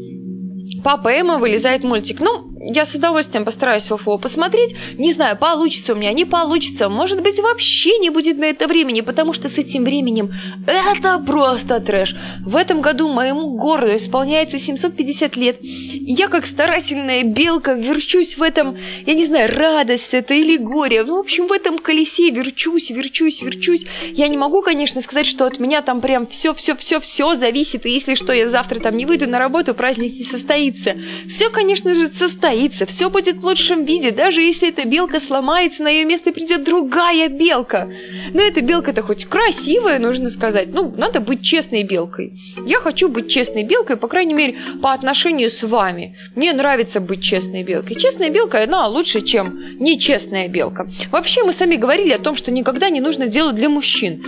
Папа 0.84 1.08
Эмма 1.08 1.38
вылезает 1.38 1.84
мультик. 1.84 2.20
Ну, 2.20 2.50
я 2.62 2.84
с 2.84 2.94
удовольствием 2.94 3.46
постараюсь 3.46 3.88
его 3.88 4.18
посмотреть. 4.18 4.76
Не 4.98 5.14
знаю, 5.14 5.36
получится 5.38 5.94
у 5.94 5.96
меня, 5.96 6.12
не 6.12 6.26
получится. 6.26 6.90
Может 6.90 7.22
быть, 7.22 7.38
вообще 7.38 7.98
не 7.98 8.10
будет 8.10 8.36
на 8.36 8.44
это 8.44 8.68
времени, 8.68 9.00
потому 9.00 9.32
что 9.32 9.48
с 9.48 9.56
этим 9.56 9.84
временем 9.84 10.30
это 10.66 11.18
просто 11.18 11.80
трэш. 11.80 12.14
В 12.44 12.54
этом 12.54 12.82
году 12.82 13.08
моему 13.08 13.56
городу 13.56 13.96
исполняется 13.96 14.58
750 14.58 15.36
лет. 15.36 15.56
Я, 15.62 16.28
как 16.28 16.44
старательная 16.44 17.24
белка, 17.24 17.72
верчусь 17.72 18.36
в 18.36 18.42
этом, 18.42 18.76
я 19.06 19.14
не 19.14 19.24
знаю, 19.24 19.56
радость 19.56 20.12
это 20.12 20.34
или 20.34 20.58
горе. 20.58 21.02
Ну, 21.02 21.16
в 21.16 21.20
общем, 21.20 21.46
в 21.46 21.52
этом 21.52 21.78
колесе 21.78 22.30
верчусь, 22.30 22.90
верчусь, 22.90 23.40
верчусь. 23.40 23.86
Я 24.12 24.28
не 24.28 24.36
могу, 24.36 24.60
конечно, 24.60 25.00
сказать, 25.00 25.26
что 25.26 25.46
от 25.46 25.58
меня 25.58 25.80
там 25.80 26.02
прям 26.02 26.26
все-все-все-все 26.26 27.36
зависит. 27.36 27.86
И 27.86 27.90
если 27.90 28.14
что, 28.14 28.34
я 28.34 28.50
завтра 28.50 28.80
там 28.80 28.98
не 28.98 29.06
выйду 29.06 29.26
на 29.26 29.38
работу, 29.38 29.74
праздник 29.74 30.12
не 30.18 30.24
состоится. 30.24 30.94
Все, 31.26 31.48
конечно 31.48 31.94
же, 31.94 32.08
состоится 32.08 32.49
состоится, 32.50 32.86
все 32.86 33.10
будет 33.10 33.36
в 33.36 33.44
лучшем 33.44 33.84
виде, 33.84 34.10
даже 34.10 34.42
если 34.42 34.68
эта 34.68 34.86
белка 34.86 35.20
сломается, 35.20 35.82
на 35.82 35.88
ее 35.88 36.04
место 36.04 36.32
придет 36.32 36.64
другая 36.64 37.28
белка. 37.28 37.88
Но 38.34 38.42
эта 38.42 38.60
белка-то 38.60 39.02
хоть 39.02 39.26
красивая, 39.26 39.98
нужно 39.98 40.30
сказать. 40.30 40.68
Ну, 40.72 40.92
надо 40.96 41.20
быть 41.20 41.42
честной 41.42 41.84
белкой. 41.84 42.32
Я 42.66 42.80
хочу 42.80 43.08
быть 43.08 43.30
честной 43.30 43.64
белкой, 43.64 43.96
по 43.96 44.08
крайней 44.08 44.34
мере, 44.34 44.56
по 44.82 44.92
отношению 44.92 45.50
с 45.50 45.62
вами. 45.62 46.16
Мне 46.34 46.52
нравится 46.52 47.00
быть 47.00 47.22
честной 47.22 47.62
белкой. 47.62 47.96
Честная 47.96 48.30
белка, 48.30 48.62
она 48.62 48.88
лучше, 48.88 49.20
чем 49.20 49.78
нечестная 49.78 50.48
белка. 50.48 50.88
Вообще, 51.12 51.44
мы 51.44 51.52
сами 51.52 51.76
говорили 51.76 52.12
о 52.12 52.18
том, 52.18 52.36
что 52.36 52.50
никогда 52.50 52.90
не 52.90 53.00
нужно 53.00 53.28
делать 53.28 53.56
для 53.56 53.68
мужчин. 53.68 54.22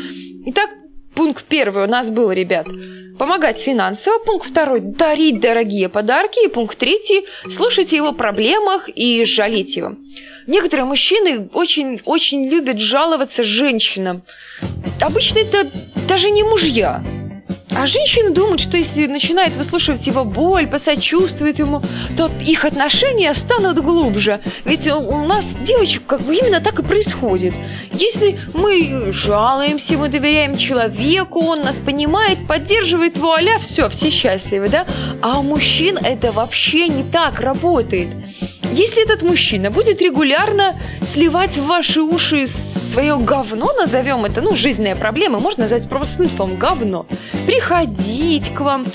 Итак, 0.47 0.71
пункт 1.15 1.45
первый 1.47 1.85
у 1.85 1.89
нас 1.89 2.11
был, 2.11 2.31
ребят– 2.31 2.67
помогать 3.19 3.61
финансово. 3.61 4.19
Пункт 4.19 4.49
второй– 4.49 4.81
дарить 4.83 5.41
дорогие 5.41 5.89
подарки. 5.89 6.45
И 6.45 6.49
пункт 6.49 6.79
третий– 6.79 7.25
слушать 7.57 7.93
его 7.93 8.13
проблемах 8.13 8.89
и 8.89 9.25
жалеть 9.25 9.77
его. 9.77 9.95
Некоторые 10.47 10.87
мужчины 10.87 11.49
очень-очень 11.53 12.49
любят 12.49 12.79
жаловаться 12.79 13.45
женщинам. 13.45 14.23
Обычно 15.01 15.39
это 15.39 15.69
даже 16.09 16.31
не 16.31 16.43
мужья. 16.43 17.03
А 17.75 17.87
женщины 17.87 18.31
думают, 18.31 18.61
что 18.61 18.77
если 18.77 19.07
начинает 19.07 19.57
выслушивать 19.57 20.07
его 20.07 20.25
боль, 20.25 20.67
посочувствует 20.67 21.59
ему, 21.59 21.83
то 22.17 22.31
их 22.41 22.65
отношения 22.65 23.35
станут 23.35 23.83
глубже. 23.83 24.41
Ведь 24.65 24.87
у 24.87 25.25
нас, 25.25 25.45
девочек, 25.67 26.03
как 26.07 26.21
бы 26.23 26.37
именно 26.37 26.61
так 26.61 26.79
и 26.79 26.83
происходит. 26.83 27.55
Если 27.93 28.39
мы 28.55 29.13
жалуемся, 29.13 29.95
мы 29.95 30.09
доверяем 30.09 30.57
человеку, 30.57 31.41
он 31.41 31.63
нас 31.63 31.77
понимает, 31.77 32.47
поддерживает 32.47 33.19
вуаля, 33.19 33.59
все, 33.59 33.89
все 33.89 34.11
счастливы, 34.11 34.69
да? 34.69 34.87
А 35.21 35.39
у 35.39 35.43
мужчин 35.43 35.99
это 35.99 36.31
вообще 36.33 36.89
не 36.89 37.05
так 37.05 37.41
работает. 37.41 38.09
Если 38.73 39.03
этот 39.03 39.23
мужчина 39.23 39.71
будет 39.71 40.01
регулярно 40.01 40.81
сливать 41.13 41.59
в 41.59 41.67
ваши 41.67 42.01
уши 42.01 42.47
свое 42.93 43.19
говно, 43.19 43.71
назовем 43.79 44.25
это, 44.25 44.41
ну, 44.41 44.55
жизненные 44.55 44.97
проблемы, 44.97 45.41
можно 45.41 45.65
назвать 45.65 45.89
простым 45.91 46.27
словом 46.27 46.57
говно, 46.57 47.07
приходить 47.47 48.49
к 48.55 48.61
вам, 48.61 48.87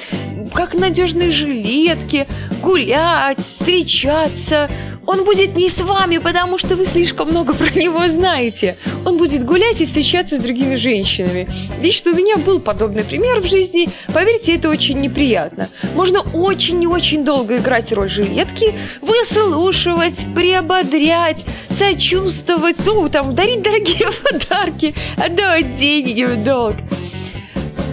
как 0.53 0.73
надежные 0.73 1.29
жилетки, 1.29 2.25
гулять, 2.63 3.37
встречаться, 3.37 4.67
Он 5.07 5.23
будет 5.23 5.55
не 5.55 5.69
с 5.69 5.77
вами, 5.77 6.17
потому 6.17 6.57
что 6.57 6.75
вы 6.75 6.85
слишком 6.85 7.29
много 7.29 7.53
про 7.53 7.69
него 7.71 8.05
знаете. 8.09 8.75
Он 9.05 9.17
будет 9.17 9.45
гулять 9.45 9.79
и 9.79 9.85
встречаться 9.85 10.37
с 10.37 10.43
другими 10.43 10.75
женщинами. 10.75 11.47
Лично 11.79 12.11
у 12.11 12.13
меня 12.13 12.35
был 12.35 12.59
подобный 12.59 13.05
пример 13.05 13.39
в 13.39 13.45
жизни. 13.45 13.87
Поверьте, 14.13 14.55
это 14.55 14.69
очень 14.69 14.99
неприятно. 14.99 15.69
Можно 15.95 16.19
очень 16.33 16.83
и 16.83 16.87
очень 16.87 17.23
долго 17.23 17.55
играть 17.55 17.91
роль 17.93 18.09
жилетки, 18.09 18.73
выслушивать, 19.01 20.17
приободрять, 20.35 21.43
сочувствовать, 21.69 22.75
ну, 22.85 23.07
там, 23.07 23.33
дарить 23.33 23.61
дорогие 23.61 24.09
подарки, 24.23 24.93
отдавать 25.15 25.77
деньги 25.77 26.25
в 26.25 26.43
долг. 26.43 26.75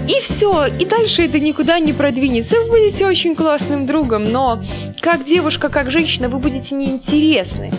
И 0.07 0.21
все, 0.21 0.67
и 0.67 0.85
дальше 0.85 1.25
это 1.25 1.41
никуда 1.41 1.79
не 1.79 1.95
продвинется. 1.95 2.57
Вы 2.63 2.69
будете 2.69 3.07
очень 3.07 3.35
классным 3.35 3.87
другом, 3.87 4.25
но 4.25 4.63
как 5.01 5.25
девушка, 5.25 5.71
как 5.71 5.91
женщина 5.91 6.29
вы 6.29 6.39
будете 6.39 6.75
неинтересны. 6.75 7.73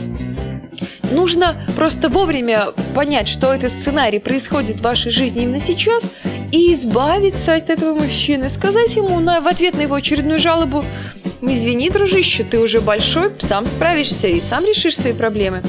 Нужно 1.12 1.63
просто 1.75 2.10
вовремя 2.10 2.67
понять, 2.96 3.27
что 3.27 3.53
этот 3.53 3.72
сценарий 3.82 4.20
происходит 4.20 4.77
в 4.77 4.82
вашей 4.82 5.12
жизни 5.12 5.44
именно 5.44 5.62
сейчас, 5.62 6.03
и 6.51 6.74
избавиться 6.74 7.53
от 7.53 7.70
этого 7.70 7.94
мужчины, 7.94 8.50
сказать 8.50 8.96
ему 8.96 9.20
на, 9.20 9.41
в 9.41 9.48
ответ 9.48 9.75
на 9.75 9.82
его 9.82 9.96
очередную 9.96 10.39
жалобу, 10.39 10.84
извини, 11.41 11.89
дружище, 11.89 12.44
ты 12.44 12.60
уже 12.60 12.82
большой, 12.82 13.32
сам 13.41 13.65
справишься 13.65 14.27
и 14.27 14.41
сам 14.41 14.65
решишь 14.65 14.98
свои 14.98 15.13
проблемы. 15.13 15.62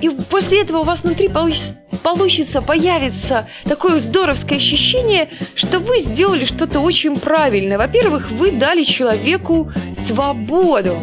И 0.00 0.08
после 0.30 0.62
этого 0.62 0.78
у 0.78 0.84
вас 0.84 1.00
внутри 1.00 1.28
получится, 1.28 1.76
получится, 2.02 2.62
появится 2.62 3.48
такое 3.64 4.00
здоровское 4.00 4.58
ощущение, 4.58 5.30
что 5.54 5.78
вы 5.78 6.00
сделали 6.00 6.44
что-то 6.44 6.80
очень 6.80 7.18
правильное. 7.18 7.78
Во-первых, 7.78 8.30
вы 8.30 8.52
дали 8.52 8.84
человеку 8.84 9.72
свободу. 10.06 10.96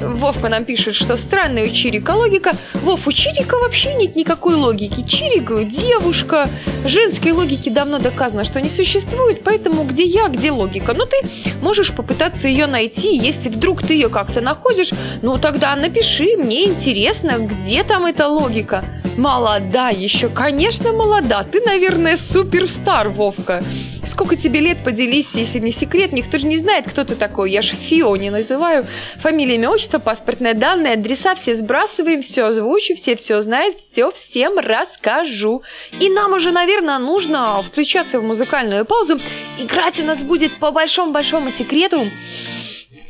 Вовка 0.00 0.48
нам 0.48 0.64
пишет, 0.64 0.94
что 0.94 1.16
странная 1.16 1.64
у 1.64 1.68
Чирика 1.68 2.10
логика. 2.12 2.52
Вов, 2.74 3.06
у 3.06 3.12
Чирика 3.12 3.56
вообще 3.58 3.94
нет 3.94 4.16
никакой 4.16 4.54
логики. 4.54 5.02
Чирик– 5.06 5.68
девушка. 5.70 6.48
Женской 6.86 7.32
логики 7.32 7.68
давно 7.68 7.98
доказано, 7.98 8.44
что 8.44 8.60
не 8.60 8.68
существует, 8.68 9.42
поэтому 9.44 9.84
где 9.84 10.04
я, 10.04 10.28
где 10.28 10.50
логика? 10.50 10.94
Ну, 10.94 11.06
ты 11.06 11.16
можешь 11.62 11.94
попытаться 11.94 12.48
ее 12.48 12.66
найти, 12.66 13.16
если 13.16 13.48
вдруг 13.48 13.82
ты 13.82 13.94
ее 13.94 14.08
как-то 14.08 14.40
находишь, 14.40 14.90
ну, 15.22 15.38
тогда 15.38 15.74
напиши, 15.76 16.36
мне 16.36 16.64
интересно, 16.64 17.38
где 17.38 17.84
там 17.84 18.06
эта 18.06 18.28
логика. 18.28 18.84
Молода 19.16 19.90
еще, 19.90 20.28
конечно, 20.28 20.92
молода. 20.92 21.44
Ты, 21.44 21.60
наверное, 21.60 22.16
суперстар, 22.16 23.08
Вовка. 23.08 23.62
Сколько 24.06 24.36
тебе 24.36 24.60
лет, 24.60 24.84
поделись, 24.84 25.30
если 25.34 25.58
не 25.58 25.72
секрет. 25.72 26.12
Никто 26.12 26.38
же 26.38 26.46
не 26.46 26.58
знает, 26.58 26.88
кто 26.88 27.04
ты 27.04 27.14
такой. 27.14 27.50
Я 27.50 27.62
же 27.62 27.74
Фио 27.74 28.14
не 28.16 28.30
называю. 28.30 28.86
Фамилия, 29.20 29.56
имя, 29.56 29.70
отчество, 29.70 29.98
паспортные 29.98 30.54
данные, 30.54 30.94
адреса 30.94 31.34
все 31.34 31.54
сбрасываем, 31.54 32.22
все 32.22 32.44
озвучу, 32.44 32.94
все 32.94 33.16
все 33.16 33.42
знают, 33.42 33.76
все 33.92 34.12
всем 34.12 34.58
расскажу. 34.58 35.62
И 36.00 36.08
нам 36.10 36.32
уже, 36.32 36.52
наверное, 36.52 36.98
нужно 36.98 37.62
включаться 37.62 38.20
в 38.20 38.24
музыкальную 38.24 38.84
паузу. 38.84 39.20
Играть 39.58 39.98
у 40.00 40.04
нас 40.04 40.22
будет 40.22 40.52
по 40.58 40.70
большому-большому 40.70 41.50
секрету. 41.52 42.06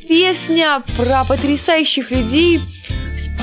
Песня 0.07 0.83
про 0.97 1.23
потрясающих 1.27 2.11
людей– 2.11 2.61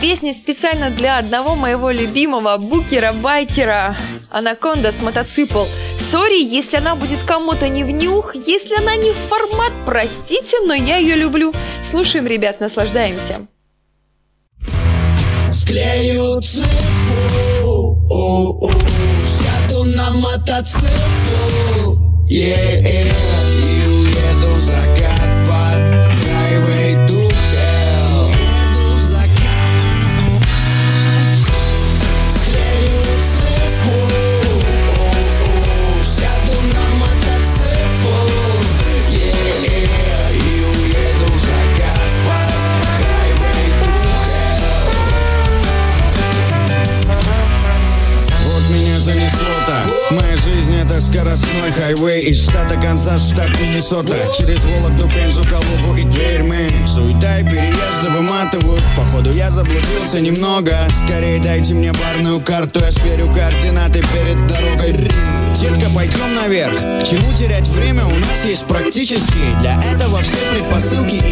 Песня 0.02 0.34
специально 0.34 0.90
для 0.90 1.18
одного 1.18 1.54
моего 1.54 1.92
любимого 1.92 2.56
букера-байкера 2.58 3.96
Анаконда 4.30 4.90
с 4.90 5.00
мотоцикл. 5.00 5.62
Сори, 6.10 6.42
если 6.42 6.78
она 6.78 6.96
будет 6.96 7.20
кому-то 7.24 7.68
не 7.68 7.84
в 7.84 7.90
нюх, 7.92 8.34
если 8.34 8.74
она 8.80 8.96
не 8.96 9.12
в 9.12 9.28
формат, 9.28 9.72
простите, 9.86 10.56
но 10.66 10.74
я 10.74 10.96
ее 10.96 11.14
люблю. 11.14 11.52
Слушаем, 11.92 12.26
ребят, 12.26 12.58
наслаждаемся. 12.58 13.46
Склею 15.52 16.40
цепу, 16.42 18.00
сяду 19.24 19.84
на 19.84 20.10
мотоцикл, 20.10 21.92
yeah, 22.28 23.61
Миннесота 53.92 54.16
Через 54.36 54.64
Вологду, 54.64 55.08
Пензу, 55.08 55.44
Калугу 55.44 55.96
и 55.96 56.04
Дверьмы 56.04 56.70
Суета 56.86 57.40
и 57.40 57.44
переезды 57.44 58.10
выматывают. 58.10 58.82
Походу 58.96 59.30
я 59.32 59.50
заблудился 59.50 60.20
немного. 60.20 60.74
Скорее 61.04 61.40
дайте 61.40 61.74
мне 61.74 61.92
барную 61.92 62.40
карту 62.40 62.80
Я 62.80 62.90
сверю 62.90 63.30
координаты 63.30 64.00
перед 64.00 64.46
дорогой. 64.46 64.92
Детка, 65.60 65.90
пойдем 65.94 66.34
наверх. 66.34 67.02
К 67.02 67.02
чему 67.04 67.32
терять 67.34 67.68
время? 67.68 68.06
У 68.06 68.18
нас 68.18 68.44
есть 68.44 68.64
практические 68.66 69.58
Для 69.60 69.80
этого 69.82 70.22
все 70.22 70.38
предпосылки 70.50 71.16
и 71.16 71.31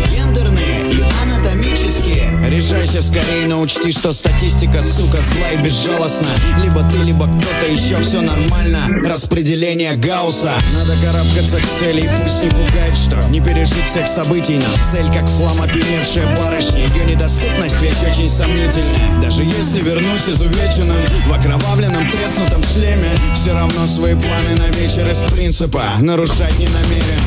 Решайся 2.91 3.07
скорее, 3.07 3.47
но 3.47 3.61
учти, 3.61 3.93
что 3.93 4.13
статистика, 4.13 4.81
сука, 4.83 5.19
зла 5.19 5.51
и 5.53 5.63
безжалостна. 5.63 6.27
Либо 6.61 6.83
ты, 6.91 6.97
либо 6.97 7.27
кто-то 7.27 7.71
еще, 7.71 7.95
все 8.01 8.21
нормально. 8.21 8.81
Распределение 9.05 9.95
Гаусса. 9.95 10.55
Надо 10.75 11.01
карабкаться 11.01 11.61
к 11.61 11.69
цели, 11.69 12.01
и 12.01 12.09
пусть 12.21 12.43
не 12.43 12.49
пугает, 12.51 12.97
что 12.97 13.17
Не 13.29 13.41
пережить 13.41 13.85
всех 13.87 14.09
событий, 14.09 14.57
но 14.57 14.91
цель 14.91 15.07
как 15.13 15.29
флам 15.29 15.63
опьяневшая 15.63 16.37
барышня 16.37 16.81
Ее 16.89 17.05
недоступность 17.05 17.81
вещь 17.81 18.03
очень 18.11 18.29
сомнительная. 18.29 19.21
Даже 19.23 19.45
если 19.45 19.83
вернусь 19.83 20.29
изувеченным 20.29 20.99
В 21.29 21.33
окровавленном 21.33 22.11
треснутом 22.11 22.65
шлеме 22.65 23.13
Все 23.35 23.53
равно 23.53 23.87
свои 23.87 24.15
планы 24.15 24.57
на 24.57 24.67
вечер 24.77 25.09
из 25.09 25.19
принципа 25.33 25.85
Нарушать 26.01 26.59
не 26.59 26.67
намерен 26.67 27.20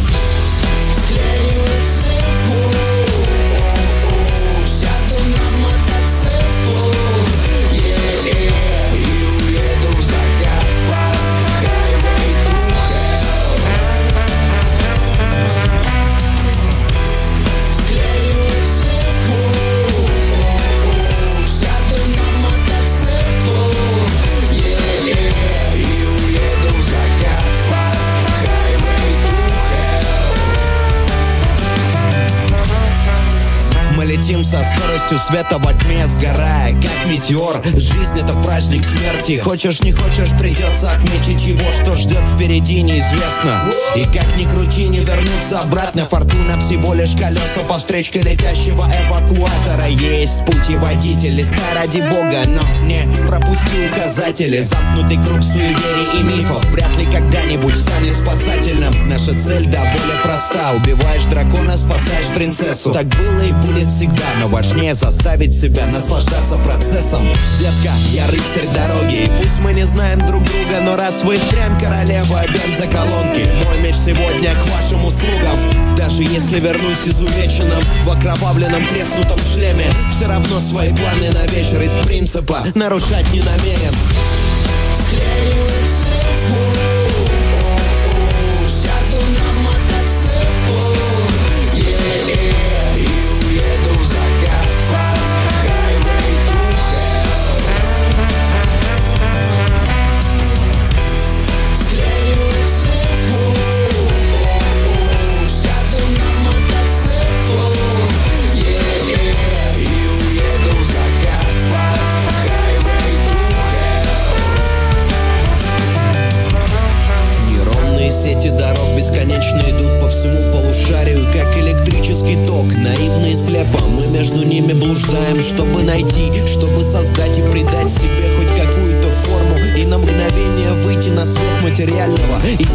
со 34.54 34.64
скоростью 34.64 35.18
света 35.18 35.58
во 35.58 35.74
тьме 35.74 36.06
сгорая, 36.06 36.74
как 36.74 37.10
метеор. 37.10 37.60
Жизнь 37.74 38.20
это 38.20 38.34
праздник 38.44 38.86
смерти. 38.86 39.40
Хочешь 39.40 39.82
не 39.82 39.92
хочешь, 39.92 40.30
придется 40.38 40.92
отметить 40.92 41.44
его 41.44 41.72
Что 41.72 41.96
ждет 41.96 42.24
впереди 42.28 42.84
неизвестно. 42.84 43.72
И 43.96 44.04
как 44.04 44.38
ни 44.38 44.48
крути, 44.48 44.90
не 44.90 45.00
вернуться 45.00 45.62
обратно. 45.62 46.06
Фортуна 46.06 46.60
всего 46.60 46.94
лишь 46.94 47.14
колеса 47.14 47.62
по 47.68 47.80
встречке 47.80 48.22
летящего 48.22 48.86
эвакуатора. 48.86 49.88
Есть 49.88 50.46
пути 50.46 50.76
водитель, 50.76 51.34
листа 51.34 51.74
ради 51.74 52.02
бога 52.02 52.44
Но 52.46 52.62
не 52.84 53.08
пропусти 53.28 53.90
указатели. 53.92 54.60
Замкнутый 54.60 55.18
круг 55.18 55.42
суеверий 55.42 56.20
и 56.20 56.24
мифов. 56.24 56.64
Вряд 56.70 56.96
ли 57.00 57.06
когда-нибудь 57.06 57.76
станет 57.76 58.16
спасательным. 58.16 59.10
Наша 59.10 59.36
цель 59.40 59.66
да 59.66 59.80
более 59.80 60.22
проста. 60.22 60.74
Убиваешь 60.76 61.26
дракона, 61.26 61.76
спасаешь 61.76 62.28
принцессу. 62.36 62.92
Так 62.92 63.08
было 63.08 63.42
и 63.42 63.52
будет 63.52 63.90
всегда 63.90 64.26
но 64.44 64.50
важнее 64.50 64.94
заставить 64.94 65.56
себя 65.56 65.86
наслаждаться 65.86 66.58
процессом. 66.58 67.26
Детка, 67.60 67.94
я 68.12 68.28
рыцарь 68.28 68.68
дороги. 68.74 69.26
И 69.26 69.32
пусть 69.42 69.60
мы 69.60 69.72
не 69.74 69.86
знаем 69.86 70.26
друг 70.26 70.44
друга 70.44 70.82
Но 70.82 70.98
раз 70.98 71.24
вы 71.24 71.40
прям 71.50 71.80
королева 71.80 72.42
бензоколонки 72.48 73.48
Мой 73.66 73.80
меч 73.80 73.96
сегодня 73.96 74.54
к 74.54 74.66
вашим 74.68 75.06
услугам. 75.06 75.96
Даже 75.96 76.24
если 76.24 76.60
вернусь 76.60 77.06
изувеченным 77.06 77.82
В 78.04 78.10
окровавленном 78.10 78.86
треснутом 78.88 79.40
шлеме 79.40 79.86
Все 80.10 80.28
равно 80.28 80.60
свои 80.60 80.94
планы 80.94 81.32
на 81.32 81.46
вечер 81.48 81.82
из 81.82 81.92
принципа 82.06 82.66
Нарушать 82.76 83.32
не 83.32 83.42
намерен 83.42 83.94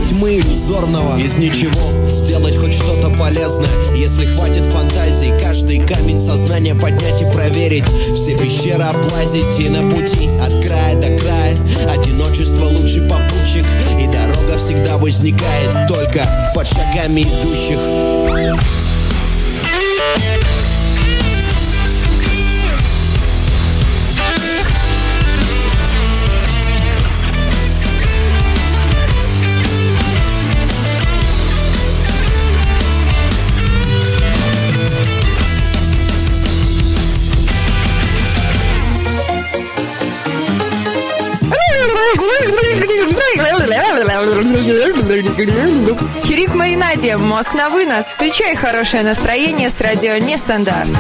тьмы 0.09 0.37
иллюзорного 0.39 1.19
Из 1.19 1.37
ничего. 1.37 2.09
Сделать 2.09 2.57
хоть 2.57 2.73
что-то 2.75 3.11
полезное. 3.11 3.69
Если 3.95 4.27
хватит 4.27 4.65
фантазии 4.67 5.39
Каждый 5.41 5.87
камень 5.87 6.21
сознания 6.21 6.75
поднять 6.75 7.21
и 7.23 7.31
проверить. 7.33 7.85
Все 8.15 8.37
пещеры 8.37 8.85
облазить 8.85 9.61
и 9.61 9.69
на 9.69 9.89
пути 9.91 10.29
От 10.41 10.65
края 10.65 10.97
до 10.97 11.17
края. 11.19 11.57
Одиночество 11.89 12.65
лучший 12.65 13.03
попутчик 13.09 13.67
И 14.01 14.07
дорога 14.07 14.57
всегда 14.57 14.97
возникает 14.97 15.75
Только 15.89 16.27
под 16.55 16.67
шагами 16.67 17.23
идущих 17.23 17.79
Чирик 46.27 46.55
Маринаде, 46.55 47.17
мозг 47.17 47.55
на 47.55 47.69
вынос. 47.69 48.07
Включай 48.07 48.55
хорошее 48.55 49.03
настроение 49.03 49.71
с 49.71 49.81
радио 49.81 50.17
Нестандарт. 50.19 50.91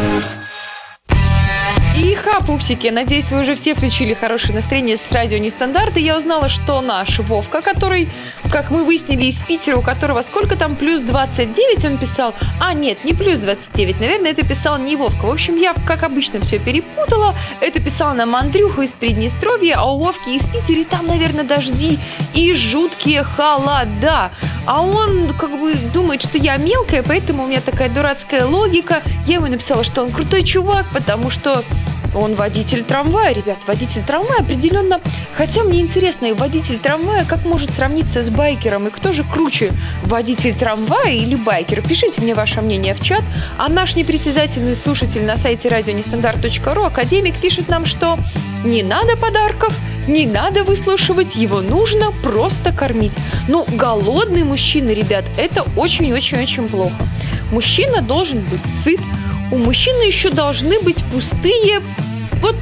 И 1.98 2.14
ха, 2.14 2.40
пупсики, 2.40 2.86
надеюсь, 2.86 3.28
вы 3.30 3.40
уже 3.40 3.56
все 3.56 3.74
включили 3.74 4.14
хорошее 4.14 4.54
настроение 4.54 4.98
с 4.98 5.12
радио 5.12 5.38
Нестандарт, 5.38 5.96
и 5.96 6.00
я 6.00 6.16
узнала, 6.16 6.48
что 6.48 6.80
наш 6.80 7.18
Вовка, 7.18 7.60
который, 7.60 8.08
как 8.52 8.70
мы 8.70 8.84
выяснили, 8.84 9.24
из 9.26 9.34
Питера, 9.34 9.76
у 9.76 9.82
которого 9.82 10.22
сколько 10.22 10.54
там, 10.54 10.76
плюс 10.76 11.00
29 11.02 11.84
он 11.84 11.98
писал, 11.98 12.34
а 12.60 12.72
нет, 12.72 13.04
не 13.04 13.14
плюс 13.14 13.40
29, 13.40 13.98
наверное, 13.98 14.30
это 14.30 14.46
писал 14.46 14.78
не 14.78 14.94
Вовка. 14.94 15.26
В 15.26 15.30
общем, 15.30 15.56
я, 15.56 15.74
как 15.74 16.04
обычно, 16.04 16.40
все 16.40 16.60
перепутала, 16.60 17.34
это 17.60 17.80
писал 17.80 18.14
нам 18.14 18.36
Андрюха 18.36 18.82
из 18.82 18.90
Приднестровья, 18.90 19.78
а 19.78 19.92
у 19.92 19.98
Вовки 19.98 20.30
из 20.36 20.42
Питера, 20.42 20.84
там, 20.84 21.08
наверное, 21.08 21.44
дожди 21.44 21.98
и 22.34 22.54
жуткие 22.54 23.22
холода. 23.22 24.32
А 24.66 24.82
он 24.82 25.34
как 25.38 25.50
бы 25.58 25.74
думает, 25.92 26.22
что 26.22 26.38
я 26.38 26.56
мелкая, 26.56 27.02
поэтому 27.02 27.44
у 27.44 27.46
меня 27.46 27.60
такая 27.60 27.88
дурацкая 27.88 28.44
логика. 28.44 29.02
Я 29.26 29.36
ему 29.36 29.46
написала, 29.46 29.84
что 29.84 30.02
он 30.02 30.10
крутой 30.10 30.44
чувак, 30.44 30.86
потому 30.92 31.30
что 31.30 31.62
он 32.14 32.34
водитель 32.34 32.84
трамвая, 32.84 33.32
ребят, 33.34 33.58
водитель 33.66 34.02
трамвая 34.02 34.40
определенно. 34.40 35.00
Хотя 35.36 35.62
мне 35.62 35.80
интересно, 35.80 36.26
и 36.26 36.32
водитель 36.32 36.78
трамвая 36.78 37.24
как 37.24 37.44
может 37.44 37.70
сравниться 37.70 38.22
с 38.22 38.28
байкером, 38.30 38.88
и 38.88 38.90
кто 38.90 39.12
же 39.12 39.24
круче, 39.24 39.72
водитель 40.04 40.54
трамвая 40.54 41.12
или 41.12 41.34
байкер? 41.34 41.82
Пишите 41.82 42.20
мне 42.20 42.34
ваше 42.34 42.60
мнение 42.60 42.94
в 42.94 43.02
чат. 43.02 43.24
А 43.58 43.68
наш 43.68 43.94
непритязательный 43.94 44.76
слушатель 44.76 45.24
на 45.24 45.36
сайте 45.36 45.68
радионестандарт.ру, 45.68 46.84
академик, 46.84 47.38
пишет 47.38 47.68
нам, 47.68 47.86
что 47.86 48.18
не 48.64 48.82
надо 48.82 49.16
подарков, 49.16 49.72
не 50.06 50.26
надо 50.26 50.64
выслушивать, 50.64 51.36
его 51.36 51.60
нужно 51.60 52.10
просто 52.22 52.72
кормить. 52.72 53.12
Ну, 53.48 53.64
голодный 53.68 54.44
мужчина, 54.44 54.90
ребят, 54.90 55.24
это 55.36 55.64
очень-очень-очень 55.76 56.68
плохо. 56.68 56.96
Мужчина 57.52 58.02
должен 58.02 58.40
быть 58.44 58.60
сыт, 58.84 59.00
у 59.50 59.58
мужчины 59.58 60.02
еще 60.02 60.30
должны 60.30 60.80
быть 60.80 61.02
пустые 61.12 61.82
вот 62.40 62.56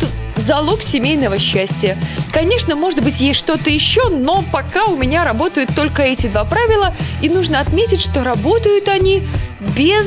залог 0.46 0.82
семейного 0.82 1.38
счастья. 1.38 1.96
Конечно, 2.32 2.76
может 2.76 3.02
быть, 3.02 3.20
есть 3.20 3.40
что-то 3.40 3.70
еще, 3.70 4.08
но 4.08 4.44
пока 4.52 4.86
у 4.86 4.96
меня 4.96 5.24
работают 5.24 5.74
только 5.74 6.02
эти 6.02 6.28
два 6.28 6.44
правила, 6.44 6.94
и 7.20 7.28
нужно 7.28 7.60
отметить, 7.60 8.00
что 8.00 8.22
работают 8.22 8.88
они 8.88 9.26
без 9.76 10.06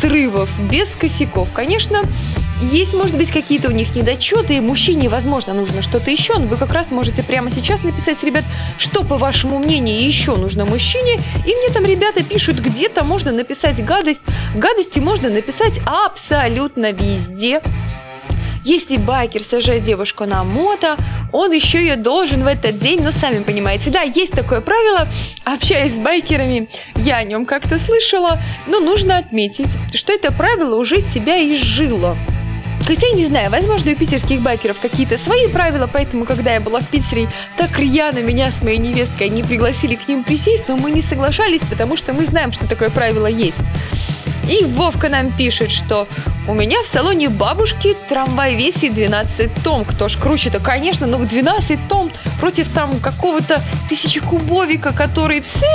срывов, 0.00 0.48
без 0.70 0.88
косяков. 0.90 1.48
Конечно, 1.52 2.04
есть, 2.62 2.94
может 2.94 3.16
быть, 3.16 3.30
какие-то 3.30 3.68
у 3.68 3.72
них 3.72 3.94
недочеты, 3.94 4.56
и 4.56 4.60
мужчине, 4.60 5.08
возможно, 5.08 5.54
нужно 5.54 5.82
что-то 5.82 6.10
еще, 6.10 6.34
но 6.34 6.46
вы 6.46 6.56
как 6.56 6.72
раз 6.72 6.90
можете 6.90 7.22
прямо 7.22 7.50
сейчас 7.50 7.82
написать, 7.82 8.22
ребят, 8.22 8.44
что, 8.78 9.04
по 9.04 9.18
вашему 9.18 9.58
мнению, 9.58 10.00
еще 10.02 10.36
нужно 10.36 10.64
мужчине, 10.64 11.20
и 11.46 11.54
мне 11.54 11.68
там 11.72 11.84
ребята 11.84 12.22
пишут, 12.22 12.58
где-то 12.58 13.04
можно 13.04 13.32
написать 13.32 13.84
гадость. 13.84 14.22
Гадости 14.54 14.98
можно 14.98 15.30
написать 15.30 15.80
абсолютно 15.84 16.92
везде. 16.92 17.62
Если 18.64 18.96
байкер 18.96 19.42
сажает 19.42 19.82
девушку 19.82 20.24
на 20.24 20.44
мото, 20.44 20.96
он 21.32 21.50
еще 21.50 21.78
ее 21.78 21.96
должен 21.96 22.44
в 22.44 22.46
этот 22.46 22.78
день, 22.78 23.02
ну, 23.02 23.10
сами 23.10 23.42
понимаете, 23.42 23.90
да, 23.90 24.02
есть 24.02 24.32
такое 24.32 24.60
правило, 24.60 25.08
общаясь 25.44 25.92
с 25.92 25.98
байкерами, 25.98 26.68
я 26.94 27.16
о 27.16 27.24
нем 27.24 27.44
как-то 27.44 27.78
слышала, 27.78 28.40
но 28.68 28.78
нужно 28.78 29.18
отметить, 29.18 29.70
что 29.94 30.12
это 30.12 30.30
правило 30.30 30.76
уже 30.76 31.00
себя 31.00 31.36
изжило. 31.52 32.16
Хотя, 32.86 33.08
не 33.10 33.26
знаю, 33.26 33.50
возможно, 33.50 33.92
у 33.92 33.94
питерских 33.94 34.40
байкеров 34.40 34.80
какие-то 34.80 35.16
свои 35.18 35.48
правила, 35.48 35.88
поэтому, 35.92 36.24
когда 36.24 36.54
я 36.54 36.60
была 36.60 36.80
в 36.80 36.88
Питере, 36.88 37.28
так 37.56 37.78
рьяно 37.78 38.18
меня 38.18 38.50
с 38.50 38.62
моей 38.62 38.78
невесткой 38.78 39.28
не 39.28 39.42
пригласили 39.42 39.94
к 39.94 40.08
ним 40.08 40.24
присесть, 40.24 40.68
но 40.68 40.76
мы 40.76 40.90
не 40.90 41.02
соглашались, 41.02 41.62
потому 41.68 41.96
что 41.96 42.12
мы 42.12 42.24
знаем, 42.24 42.52
что 42.52 42.66
такое 42.68 42.90
правило 42.90 43.26
есть. 43.26 43.58
И 44.48 44.64
Вовка 44.64 45.08
нам 45.08 45.30
пишет, 45.30 45.70
что 45.70 46.08
у 46.48 46.54
меня 46.54 46.82
в 46.82 46.92
салоне 46.92 47.28
бабушки 47.28 47.94
трамвай 48.08 48.56
весит 48.56 48.94
12 48.94 49.62
тонн. 49.62 49.84
Кто 49.84 50.08
ж 50.08 50.18
круче-то, 50.18 50.58
конечно, 50.58 51.06
но 51.06 51.24
12 51.24 51.88
тонн 51.88 52.12
против 52.40 52.68
там 52.72 52.98
какого-то 52.98 53.62
тысячекубовика, 53.88 54.92
который 54.92 55.42
все, 55.42 55.70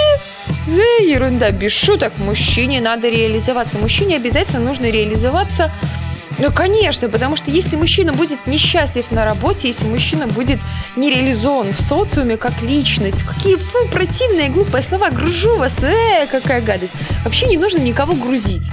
все 0.65 1.09
ерунда, 1.09 1.51
без 1.51 1.71
шуток. 1.71 2.11
Мужчине 2.17 2.81
надо 2.81 3.07
реализоваться. 3.07 3.77
Мужчине 3.77 4.17
обязательно 4.17 4.59
нужно 4.59 4.91
реализоваться 4.91 5.71
ну, 6.39 6.51
конечно, 6.51 7.09
потому 7.09 7.35
что 7.35 7.49
если 7.49 7.75
мужчина 7.75 8.13
будет 8.13 8.45
несчастлив 8.45 9.09
на 9.11 9.25
работе, 9.25 9.69
если 9.69 9.85
мужчина 9.85 10.27
будет 10.27 10.59
не 10.95 11.09
реализован 11.09 11.73
в 11.73 11.81
социуме 11.81 12.37
как 12.37 12.61
личность, 12.61 13.23
какие 13.23 13.55
фу, 13.55 13.87
противные 13.91 14.49
глупые 14.49 14.83
слова, 14.83 15.09
гружу 15.09 15.57
вас, 15.57 15.73
э, 15.81 16.27
какая 16.27 16.61
гадость. 16.61 16.93
Вообще 17.23 17.47
не 17.47 17.57
нужно 17.57 17.79
никого 17.79 18.13
грузить. 18.13 18.63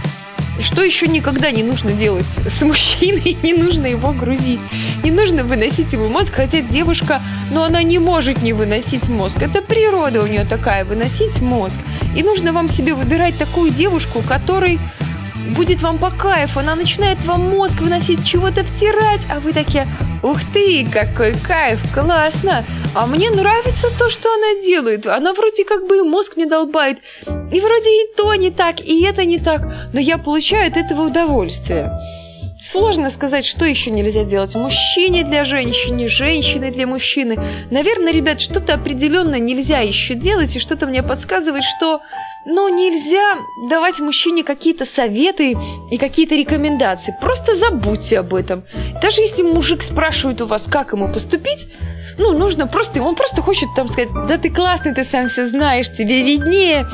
Что 0.61 0.85
еще 0.85 1.09
никогда 1.09 1.51
не 1.51 1.65
нужно 1.65 1.93
делать 1.93 2.27
с 2.49 2.63
мужчиной, 2.63 3.37
не 3.43 3.55
нужно 3.55 3.87
его 3.87 4.13
грузить, 4.13 4.61
не 5.03 5.11
нужно 5.11 5.43
выносить 5.43 5.93
его 5.93 6.09
мозг, 6.09 6.33
хотя 6.33 6.61
девушка, 6.61 7.21
но 7.51 7.65
она 7.65 7.83
не 7.83 7.99
может 7.99 8.43
не 8.43 8.53
выносить 8.53 9.09
мозг, 9.09 9.39
это 9.41 9.63
природа 9.63 10.23
у 10.23 10.27
нее 10.27 10.45
такая, 10.45 10.85
выносить 10.85 11.41
мозг. 11.41 11.75
И 12.15 12.23
нужно 12.23 12.53
вам 12.53 12.69
себе 12.69 12.95
выбирать 12.95 13.37
такую 13.37 13.71
девушку, 13.71 14.23
которой 14.23 14.79
будет 15.57 15.83
вам 15.83 15.99
по 15.99 16.11
кайфу, 16.11 16.61
она 16.61 16.75
начинает 16.75 17.23
вам 17.25 17.51
мозг 17.51 17.81
выносить, 17.81 18.25
чего-то 18.27 18.65
втирать, 18.65 19.21
а 19.31 19.41
вы 19.41 19.53
такие, 19.53 19.89
ух 20.23 20.39
ты, 20.53 20.87
какой 20.91 21.35
кайф, 21.35 21.81
классно, 21.93 22.65
а 22.95 23.07
мне 23.07 23.31
нравится 23.31 23.89
то, 23.99 24.11
что 24.11 24.33
она 24.33 24.63
делает, 24.63 25.07
она 25.07 25.33
вроде 25.35 25.65
как 25.65 25.87
бы 25.87 26.05
мозг 26.05 26.37
мне 26.37 26.47
долбает, 26.47 26.99
и 27.27 27.61
вроде 27.61 27.91
и 27.91 28.15
то 28.17 28.35
не 28.35 28.51
так, 28.51 28.81
и 28.81 29.05
это 29.05 29.25
не 29.25 29.39
так, 29.39 29.63
но 29.93 30.01
я 30.01 30.19
получаю 30.19 30.69
от 30.69 30.77
этого 30.77 31.07
удовольствие. 31.07 31.91
Сложно 32.61 33.11
сказать, 33.11 33.45
что 33.45 33.67
еще 33.67 33.91
нельзя 33.91 34.25
делать. 34.25 34.55
Мужчине 34.55 35.25
для 35.25 35.45
женщины, 35.45 36.09
женщины 36.09 36.71
для 36.71 36.87
мужчины. 36.87 37.67
Наверное, 37.71 38.13
ребят, 38.13 38.41
что-то 38.41 38.75
определенно 38.75 39.39
нельзя 39.39 39.81
еще 39.81 40.15
делать, 40.15 40.57
и 40.57 40.61
что-то 40.61 40.87
мне 40.87 41.03
подсказывает, 41.03 41.65
что 41.65 42.01
но 42.47 42.69
нельзя 42.69 43.39
давать 43.69 43.99
мужчине 43.99 44.45
какие-то 44.45 44.85
советы 44.85 45.57
и 45.91 45.97
какие-то 45.99 46.35
рекомендации. 46.35 47.17
Просто 47.21 47.57
забудьте 47.57 48.19
об 48.19 48.35
этом. 48.35 48.65
Даже 49.03 49.21
если 49.21 49.43
мужик 49.43 49.83
спрашивает 49.83 50.41
у 50.41 50.47
вас, 50.47 50.65
как 50.65 50.93
ему 50.93 51.13
поступить, 51.13 51.67
ну, 52.19 52.37
нужно 52.37 52.67
просто, 52.67 53.03
он 53.03 53.15
просто 53.15 53.43
хочет 53.43 53.69
там 53.77 53.89
сказать, 53.89 54.11
да 54.13 54.39
ты 54.39 54.51
классный, 54.51 54.95
ты 54.95 55.05
сам 55.05 55.29
все 55.29 55.49
знаешь, 55.49 55.91
тебе 55.91 56.23
виднее. 56.23 56.87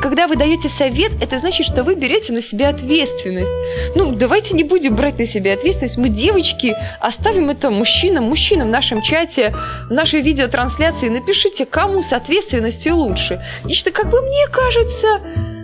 Когда 0.00 0.26
вы 0.26 0.36
даете 0.36 0.68
совет, 0.68 1.12
это 1.20 1.38
значит, 1.40 1.66
что 1.66 1.84
вы 1.84 1.94
берете 1.94 2.32
на 2.32 2.42
себя 2.42 2.70
ответственность. 2.70 3.50
Ну, 3.94 4.12
давайте 4.12 4.54
не 4.54 4.64
будем 4.64 4.96
брать 4.96 5.18
на 5.18 5.24
себя 5.24 5.54
ответственность. 5.54 5.98
Мы, 5.98 6.08
девочки, 6.08 6.74
оставим 7.00 7.50
это 7.50 7.70
мужчинам, 7.70 8.24
мужчинам 8.24 8.68
в 8.68 8.70
нашем 8.70 9.02
чате, 9.02 9.54
в 9.88 9.92
нашей 9.92 10.22
видеотрансляции. 10.22 11.08
Напишите, 11.08 11.66
кому 11.66 12.02
с 12.02 12.12
ответственностью 12.12 12.96
лучше. 12.96 13.44
И 13.66 13.74
как 13.90 14.10
бы 14.10 14.20
мне 14.22 14.46
кажется, 14.52 15.20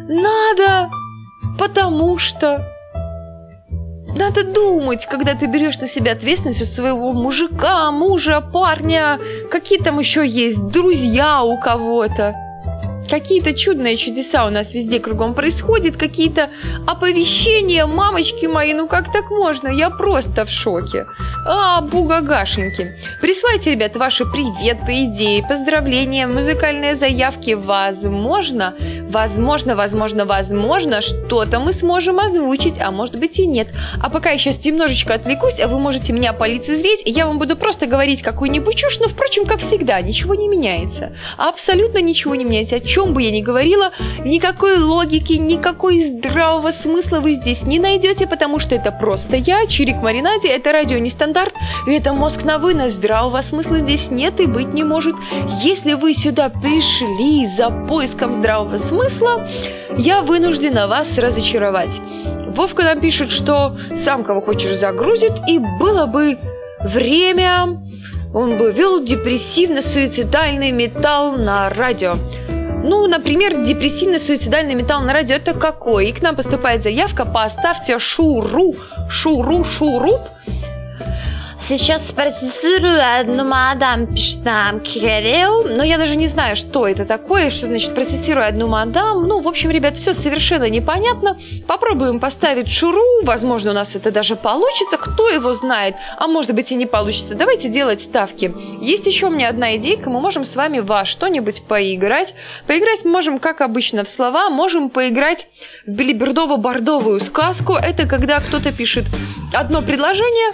надо, 0.08 0.90
потому 1.58 2.18
что 2.18 2.75
надо 4.16 4.44
думать, 4.44 5.06
когда 5.06 5.34
ты 5.34 5.46
берешь 5.46 5.78
на 5.78 5.88
себя 5.88 6.12
ответственность 6.12 6.62
у 6.62 6.64
своего 6.64 7.12
мужика, 7.12 7.90
мужа, 7.90 8.40
парня, 8.40 9.20
какие 9.50 9.78
там 9.78 9.98
еще 9.98 10.26
есть, 10.26 10.60
друзья 10.68 11.42
у 11.42 11.58
кого-то. 11.60 12.34
Какие-то 13.08 13.54
чудные 13.54 13.96
чудеса 13.96 14.46
у 14.46 14.50
нас 14.50 14.74
везде 14.74 14.98
кругом 14.98 15.34
происходят, 15.34 15.96
какие-то 15.96 16.50
оповещения, 16.86 17.86
мамочки 17.86 18.46
мои, 18.46 18.74
ну 18.74 18.88
как 18.88 19.12
так 19.12 19.30
можно? 19.30 19.68
Я 19.68 19.90
просто 19.90 20.44
в 20.44 20.50
шоке. 20.50 21.06
А, 21.46 21.80
бугагашеньки. 21.80 22.96
Присылайте, 23.20 23.70
ребят, 23.72 23.94
ваши 23.96 24.24
приветы, 24.24 25.04
идеи, 25.06 25.44
поздравления, 25.48 26.26
музыкальные 26.26 26.96
заявки. 26.96 27.52
Возможно, 27.52 28.74
возможно, 29.08 29.76
возможно, 29.76 30.24
возможно, 30.24 31.00
что-то 31.00 31.60
мы 31.60 31.72
сможем 31.72 32.18
озвучить, 32.18 32.74
а 32.80 32.90
может 32.90 33.18
быть 33.18 33.38
и 33.38 33.46
нет. 33.46 33.68
А 34.00 34.10
пока 34.10 34.30
я 34.30 34.38
сейчас 34.38 34.64
немножечко 34.64 35.14
отвлекусь, 35.14 35.60
а 35.60 35.68
вы 35.68 35.78
можете 35.78 36.12
меня 36.12 36.32
полицезреть, 36.32 37.02
я 37.04 37.26
вам 37.26 37.38
буду 37.38 37.56
просто 37.56 37.86
говорить 37.86 38.22
какую-нибудь 38.22 38.76
чушь, 38.76 38.98
но, 38.98 39.08
впрочем, 39.08 39.46
как 39.46 39.60
всегда, 39.60 40.00
ничего 40.00 40.34
не 40.34 40.48
меняется. 40.48 41.16
Абсолютно 41.36 41.98
ничего 41.98 42.34
не 42.34 42.44
меняется. 42.44 42.80
Чем 42.96 43.12
бы 43.12 43.20
я 43.20 43.30
ни 43.30 43.42
говорила, 43.42 43.92
никакой 44.24 44.78
логики, 44.78 45.34
никакой 45.34 46.12
здравого 46.12 46.70
смысла 46.70 47.20
вы 47.20 47.34
здесь 47.34 47.60
не 47.60 47.78
найдете, 47.78 48.26
потому 48.26 48.58
что 48.58 48.74
это 48.74 48.90
просто 48.90 49.36
я, 49.36 49.66
Чирик 49.66 49.96
Маринаде, 49.96 50.48
это 50.48 50.72
радио 50.72 50.96
Нестандарт, 50.96 51.52
и 51.86 51.92
это 51.92 52.14
мозг 52.14 52.42
на 52.42 52.56
вынос, 52.56 52.92
здравого 52.92 53.42
смысла 53.42 53.80
здесь 53.80 54.10
нет 54.10 54.40
и 54.40 54.46
быть 54.46 54.72
не 54.72 54.82
может. 54.82 55.14
Если 55.60 55.92
вы 55.92 56.14
сюда 56.14 56.48
пришли 56.48 57.46
за 57.48 57.68
поиском 57.86 58.32
здравого 58.32 58.78
смысла, 58.78 59.46
я 59.98 60.22
вынуждена 60.22 60.86
вас 60.86 61.18
разочаровать. 61.18 62.00
Вовка 62.56 62.82
нам 62.82 62.98
пишет, 62.98 63.30
что 63.30 63.76
сам 64.06 64.24
кого 64.24 64.40
хочешь 64.40 64.78
загрузит, 64.78 65.34
и 65.46 65.58
было 65.58 66.06
бы 66.06 66.38
время... 66.82 67.78
Он 68.34 68.58
бы 68.58 68.72
вел 68.72 69.02
депрессивно-суицидальный 69.02 70.70
металл 70.70 71.32
на 71.32 71.70
радио. 71.70 72.16
Ну, 72.88 73.08
например, 73.08 73.64
депрессивно-суицидальный 73.64 74.74
металл 74.74 75.00
на 75.00 75.12
радио 75.12 75.34
это 75.34 75.54
какой? 75.54 76.08
И 76.08 76.12
к 76.12 76.22
нам 76.22 76.36
поступает 76.36 76.84
заявка, 76.84 77.24
поставьте 77.24 77.98
шуру, 77.98 78.76
шуру, 79.10 79.64
шуруп 79.64 80.20
Сейчас 81.68 82.12
процессирую 82.12 83.00
одну 83.18 83.42
мадам, 83.42 84.06
пишет 84.14 84.44
нам 84.44 84.78
Кирилл. 84.78 85.64
Но 85.68 85.82
я 85.82 85.98
даже 85.98 86.14
не 86.14 86.28
знаю, 86.28 86.54
что 86.54 86.86
это 86.86 87.04
такое, 87.04 87.50
что 87.50 87.66
значит 87.66 87.92
процессирую 87.92 88.46
одну 88.46 88.68
мадам. 88.68 89.26
Ну, 89.26 89.40
в 89.40 89.48
общем, 89.48 89.72
ребят, 89.72 89.96
все 89.96 90.14
совершенно 90.14 90.70
непонятно. 90.70 91.36
Попробуем 91.66 92.20
поставить 92.20 92.68
шуру. 92.68 93.02
Возможно, 93.24 93.72
у 93.72 93.74
нас 93.74 93.96
это 93.96 94.12
даже 94.12 94.36
получится. 94.36 94.96
Кто 94.96 95.28
его 95.28 95.54
знает? 95.54 95.96
А 96.16 96.28
может 96.28 96.54
быть 96.54 96.70
и 96.70 96.76
не 96.76 96.86
получится. 96.86 97.34
Давайте 97.34 97.68
делать 97.68 98.00
ставки. 98.00 98.54
Есть 98.80 99.06
еще 99.06 99.26
у 99.26 99.30
меня 99.30 99.48
одна 99.48 99.76
идейка. 99.76 100.08
Мы 100.08 100.20
можем 100.20 100.44
с 100.44 100.54
вами 100.54 100.78
во 100.78 101.04
что-нибудь 101.04 101.64
поиграть. 101.66 102.32
Поиграть 102.68 103.04
мы 103.04 103.10
можем, 103.10 103.40
как 103.40 103.60
обычно, 103.60 104.04
в 104.04 104.08
слова. 104.08 104.50
Можем 104.50 104.88
поиграть 104.88 105.48
в 105.84 105.90
белибердово-бордовую 105.90 107.18
сказку. 107.18 107.72
Это 107.72 108.06
когда 108.06 108.36
кто-то 108.36 108.70
пишет 108.70 109.06
одно 109.52 109.82
предложение, 109.82 110.52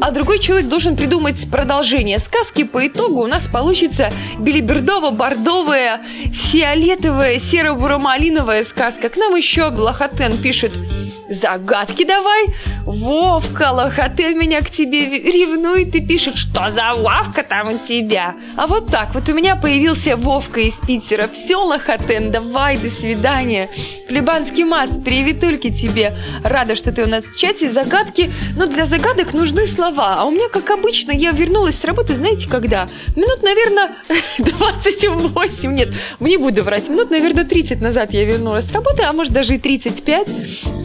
а 0.00 0.10
другой 0.10 0.38
человек 0.38 0.68
должен 0.68 0.96
придумать 0.96 1.50
продолжение 1.50 2.18
сказки. 2.18 2.64
По 2.64 2.86
итогу 2.86 3.22
у 3.22 3.26
нас 3.26 3.44
получится 3.44 4.10
белибердово-бордовая, 4.38 6.00
фиолетовая, 6.32 7.40
серо-буромалиновая 7.40 8.64
сказка. 8.64 9.08
К 9.08 9.16
нам 9.16 9.34
еще 9.34 9.64
Лохотен 9.64 10.36
пишет 10.38 10.72
Загадки 11.30 12.04
давай. 12.04 12.46
Вовка, 12.84 13.70
Лохотен 13.70 14.36
меня 14.36 14.60
к 14.62 14.70
тебе 14.70 15.06
ревнует 15.06 15.94
и 15.94 16.04
пишет, 16.04 16.36
что 16.36 16.72
за 16.72 16.92
Вовка 16.96 17.44
там 17.44 17.68
у 17.68 17.72
тебя. 17.72 18.34
А 18.56 18.66
вот 18.66 18.88
так 18.90 19.14
вот 19.14 19.28
у 19.28 19.34
меня 19.34 19.54
появился 19.54 20.16
Вовка 20.16 20.58
из 20.58 20.74
Питера. 20.74 21.28
Все, 21.28 21.56
Лохотен, 21.56 22.32
давай, 22.32 22.76
до 22.78 22.90
свидания. 22.90 23.68
Хлебанский 24.08 24.64
мас, 24.64 24.90
приветульки 25.04 25.70
тебе. 25.70 26.16
Рада, 26.42 26.74
что 26.74 26.90
ты 26.90 27.04
у 27.04 27.08
нас 27.08 27.22
в 27.22 27.38
чате. 27.38 27.70
Загадки, 27.70 28.32
но 28.56 28.66
ну, 28.66 28.72
для 28.72 28.86
загадок 28.86 29.32
нужны 29.32 29.68
слова. 29.74 30.16
А 30.18 30.24
у 30.24 30.30
меня, 30.30 30.48
как 30.48 30.70
обычно, 30.70 31.12
я 31.12 31.30
вернулась 31.32 31.78
с 31.78 31.84
работы, 31.84 32.14
знаете, 32.14 32.48
когда? 32.48 32.86
Минут, 33.16 33.42
наверное, 33.42 33.90
28, 34.38 35.74
нет, 35.74 35.88
не 36.20 36.36
буду 36.36 36.62
врать. 36.62 36.88
Минут, 36.88 37.10
наверное, 37.10 37.44
30 37.44 37.80
назад 37.80 38.12
я 38.12 38.24
вернулась 38.24 38.64
с 38.64 38.72
работы, 38.74 39.02
а 39.02 39.12
может 39.12 39.32
даже 39.32 39.54
и 39.54 39.58
35. 39.58 40.28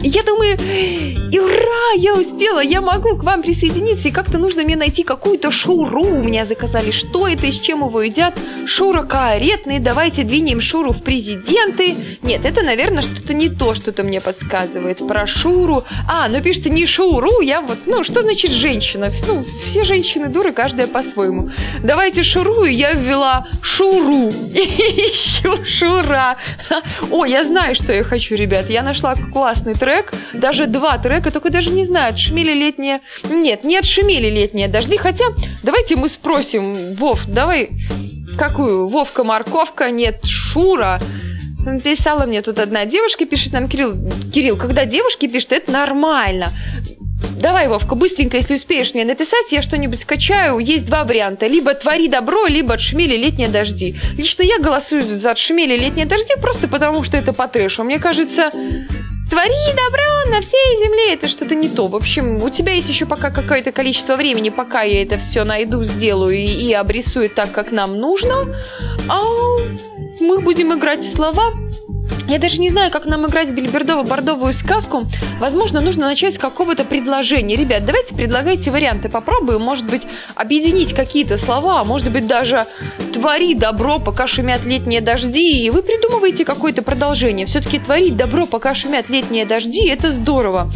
Я 0.02 0.22
думаю, 0.22 0.56
и 0.56 1.38
ура, 1.38 1.92
я 1.96 2.14
успела, 2.14 2.60
я 2.60 2.80
могу 2.80 3.16
к 3.16 3.24
вам 3.24 3.42
присоединиться, 3.42 4.08
и 4.08 4.10
как-то 4.10 4.38
нужно 4.38 4.62
мне 4.62 4.76
найти 4.76 5.02
какую-то 5.02 5.50
шуру. 5.50 6.04
У 6.04 6.22
меня 6.22 6.44
заказали, 6.44 6.90
что 6.90 7.26
это, 7.26 7.46
из 7.46 7.60
чем 7.60 7.84
его 7.84 8.02
едят. 8.02 8.38
Шура 8.66 9.02
каретный, 9.02 9.78
давайте 9.78 10.22
двинем 10.22 10.60
Шуру 10.60 10.92
в 10.92 11.02
президенты. 11.02 11.96
Нет, 12.22 12.44
это, 12.44 12.62
наверное, 12.64 13.02
что-то 13.02 13.34
не 13.34 13.48
то, 13.48 13.74
что-то 13.74 14.02
мне 14.02 14.20
подсказывает. 14.20 14.98
Про 15.06 15.26
Шуру. 15.26 15.82
А, 16.08 16.28
ну 16.28 16.40
пишите 16.42 16.70
не 16.70 16.86
Шуру, 16.86 17.40
я 17.40 17.60
вот, 17.60 17.78
ну, 17.86 18.04
что 18.04 18.22
значит 18.22 18.50
женщина? 18.76 19.10
Ну, 19.26 19.44
все 19.62 19.84
женщины 19.84 20.28
дуры, 20.28 20.52
каждая 20.52 20.86
по-своему. 20.86 21.50
Давайте 21.82 22.22
Шуру, 22.22 22.64
и 22.64 22.74
я 22.74 22.92
ввела 22.92 23.46
Шуру. 23.62 24.28
Ищу 24.54 25.64
Шура. 25.64 26.36
О, 27.10 27.24
я 27.24 27.44
знаю, 27.44 27.74
что 27.74 27.94
я 27.94 28.04
хочу, 28.04 28.34
ребят. 28.34 28.68
Я 28.68 28.82
нашла 28.82 29.14
классный 29.32 29.74
трек, 29.74 30.12
даже 30.34 30.66
два 30.66 30.98
трека, 30.98 31.30
только 31.30 31.48
даже 31.50 31.70
не 31.70 31.86
знаю, 31.86 32.10
отшумели 32.10 32.52
летние... 32.52 33.00
Нет, 33.30 33.64
не 33.64 33.78
отшумели 33.78 34.28
летние 34.28 34.68
дожди, 34.68 34.98
хотя 34.98 35.24
давайте 35.62 35.96
мы 35.96 36.10
спросим, 36.10 36.74
Вов, 36.96 37.24
давай, 37.26 37.70
какую? 38.36 38.88
Вовка-морковка, 38.88 39.90
нет, 39.90 40.20
Шура. 40.24 41.00
Писала 41.82 42.26
мне 42.26 42.42
тут 42.42 42.60
одна 42.60 42.84
девушка, 42.84 43.24
пишет 43.24 43.52
нам 43.52 43.68
Кирилл, 43.68 43.94
Кирилл, 44.32 44.56
когда 44.56 44.84
девушки 44.84 45.26
пишут, 45.28 45.52
это 45.52 45.72
нормально. 45.72 46.48
Давай, 47.38 47.68
Вовка, 47.68 47.94
быстренько, 47.94 48.36
если 48.36 48.56
успеешь 48.56 48.94
мне 48.94 49.04
написать, 49.04 49.52
я 49.52 49.62
что-нибудь 49.62 50.00
скачаю. 50.00 50.58
Есть 50.58 50.86
два 50.86 51.04
варианта. 51.04 51.46
Либо 51.46 51.74
«Твори 51.74 52.08
добро», 52.08 52.46
либо 52.46 52.74
«Отшумели 52.74 53.16
летние 53.16 53.48
дожди». 53.48 53.96
Лично 54.16 54.42
я 54.42 54.58
голосую 54.58 55.02
за 55.02 55.30
«Отшумели 55.30 55.78
летние 55.78 56.06
дожди» 56.06 56.34
просто 56.40 56.66
потому, 56.66 57.04
что 57.04 57.16
это 57.16 57.32
по 57.32 57.46
трэшу. 57.46 57.84
Мне 57.84 57.98
кажется, 57.98 58.50
Твори 59.28 59.74
добро 59.74 60.30
на 60.30 60.40
всей 60.40 60.84
земле, 60.84 61.14
это 61.14 61.28
что-то 61.28 61.54
не 61.54 61.68
то. 61.68 61.88
В 61.88 61.96
общем, 61.96 62.42
у 62.42 62.48
тебя 62.48 62.72
есть 62.74 62.88
еще 62.88 63.06
пока 63.06 63.30
какое-то 63.30 63.72
количество 63.72 64.14
времени, 64.16 64.50
пока 64.50 64.82
я 64.82 65.02
это 65.02 65.18
все 65.18 65.44
найду, 65.44 65.82
сделаю 65.84 66.34
и, 66.36 66.46
и 66.46 66.72
обрисую 66.72 67.28
так, 67.28 67.50
как 67.52 67.72
нам 67.72 67.98
нужно. 67.98 68.46
А 69.08 69.20
мы 70.20 70.38
будем 70.38 70.72
играть 70.78 71.00
в 71.00 71.14
слова, 71.14 71.52
я 72.28 72.38
даже 72.38 72.58
не 72.58 72.70
знаю, 72.70 72.90
как 72.90 73.06
нам 73.06 73.26
играть 73.26 73.50
бельбердово-бордовую 73.50 74.52
сказку. 74.52 75.06
Возможно, 75.38 75.80
нужно 75.80 76.08
начать 76.08 76.34
с 76.34 76.38
какого-то 76.38 76.84
предложения. 76.84 77.54
Ребят, 77.54 77.86
давайте 77.86 78.14
предлагайте 78.14 78.70
варианты. 78.70 79.08
Попробуем, 79.08 79.62
может 79.62 79.88
быть, 79.88 80.02
объединить 80.34 80.92
какие-то 80.92 81.38
слова, 81.38 81.80
а 81.80 81.84
может 81.84 82.10
быть, 82.10 82.26
даже 82.26 82.64
«твори 83.12 83.54
добро, 83.54 83.98
пока 83.98 84.26
шумят 84.26 84.64
летние 84.64 85.00
дожди», 85.00 85.64
и 85.64 85.70
вы 85.70 85.82
придумываете 85.82 86.44
какое-то 86.44 86.82
продолжение. 86.82 87.46
Все-таки 87.46 87.78
«творить 87.78 88.16
добро, 88.16 88.46
пока 88.46 88.74
шумят 88.74 89.08
летние 89.08 89.46
дожди»— 89.46 89.86
это 89.88 90.12
здорово. 90.12 90.72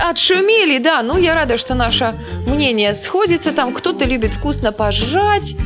Отшумели, 0.00 0.78
да, 0.78 1.02
ну 1.02 1.18
я 1.18 1.34
рада, 1.34 1.58
что 1.58 1.74
наше 1.74 2.14
мнение 2.46 2.94
сходится, 2.94 3.52
там 3.52 3.72
кто-то 3.72 4.04
любит 4.04 4.30
вкусно 4.30 4.70
пожрать, 4.72 5.56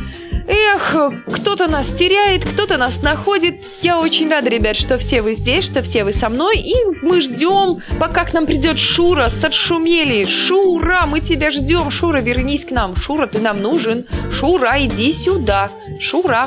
Эх, 0.47 0.97
кто-то 1.27 1.69
нас 1.69 1.87
теряет, 1.99 2.45
кто-то 2.45 2.77
нас 2.77 3.03
находит. 3.03 3.65
Я 3.83 3.99
очень 3.99 4.29
рада, 4.29 4.49
ребят, 4.49 4.77
что 4.77 4.99
все 4.99 5.23
вы 5.23 5.35
здесь, 5.35 5.65
что 5.65 5.83
все 5.83 6.05
вы 6.05 6.13
со 6.13 6.29
мной. 6.29 6.59
И 6.59 6.75
мы 7.03 7.21
ждем, 7.21 7.83
пока 7.99 8.25
к 8.25 8.35
нам 8.35 8.47
придет 8.47 8.79
Шура 8.79 9.29
с 9.29 9.45
отшумели. 9.45 10.25
Шура, 10.25 11.05
мы 11.07 11.21
тебя 11.21 11.51
ждем. 11.51 11.91
Шура, 11.91 12.21
вернись 12.21 12.65
к 12.65 12.71
нам. 12.71 12.97
Шура, 12.97 13.27
ты 13.27 13.41
нам 13.41 13.61
нужен. 13.61 14.07
Шура, 14.33 14.85
иди 14.85 15.13
сюда. 15.13 15.69
Шура, 16.01 16.47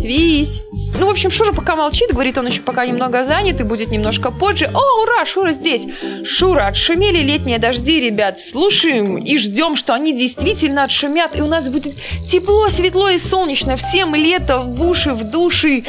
свись. 0.00 0.66
Ну, 0.98 1.06
в 1.06 1.10
общем, 1.10 1.30
Шура 1.30 1.52
пока 1.52 1.76
молчит, 1.76 2.10
говорит, 2.12 2.38
он 2.38 2.46
еще 2.46 2.62
пока 2.62 2.86
немного 2.86 3.24
занят 3.24 3.60
и 3.60 3.64
будет 3.64 3.90
немножко 3.90 4.30
позже. 4.30 4.70
О, 4.72 5.02
ура, 5.02 5.26
Шура 5.26 5.52
здесь! 5.52 5.86
Шура, 6.24 6.68
отшумели 6.68 7.22
летние 7.22 7.58
дожди, 7.58 8.00
ребят. 8.00 8.38
Слушаем 8.40 9.18
и 9.18 9.36
ждем, 9.36 9.76
что 9.76 9.92
они 9.92 10.16
действительно 10.16 10.84
отшумят, 10.84 11.36
и 11.36 11.42
у 11.42 11.46
нас 11.46 11.68
будет 11.68 11.94
тепло, 12.30 12.68
светло 12.70 13.10
и 13.10 13.18
солнечно. 13.28 13.76
Всем 13.76 14.14
лето 14.14 14.60
в 14.60 14.82
уши, 14.82 15.12
в 15.12 15.24
души. 15.24 15.84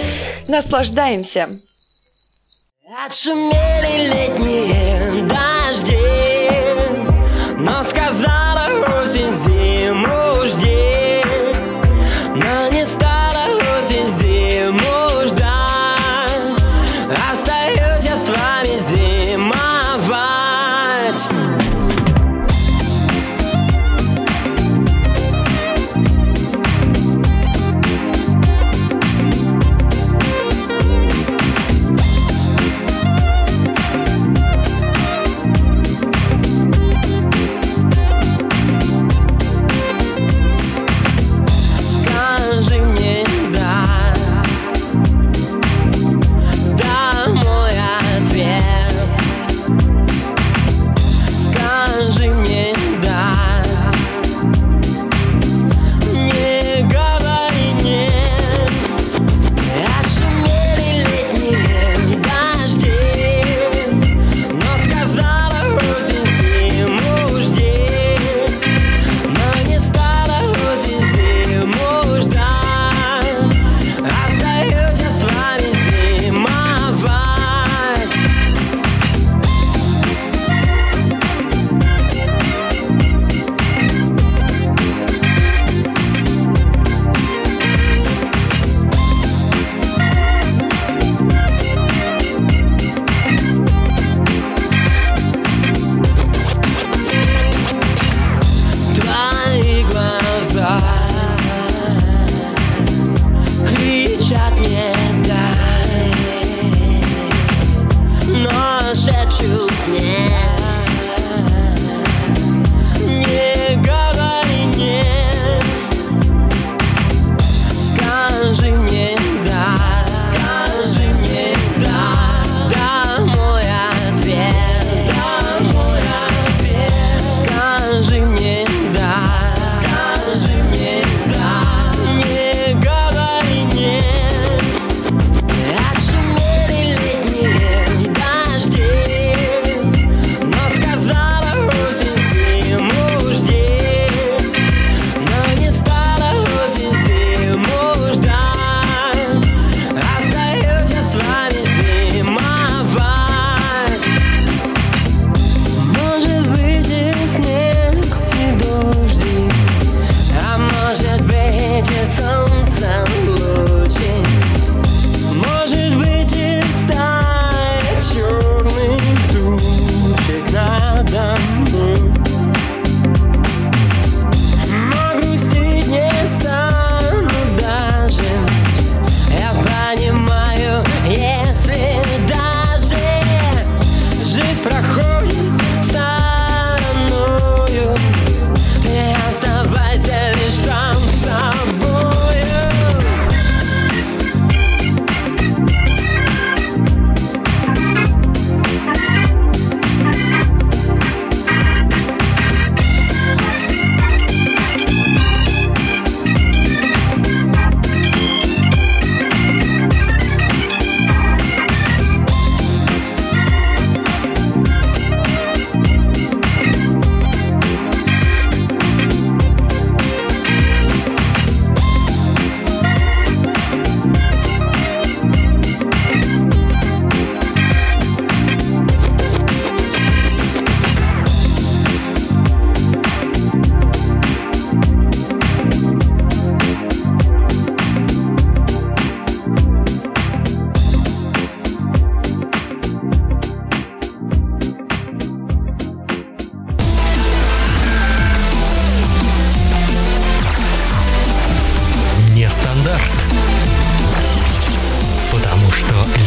Наслаждаемся. 0.47 1.49
Отшумели 3.05 4.07
летние 4.07 5.27
дожди, 5.27 5.97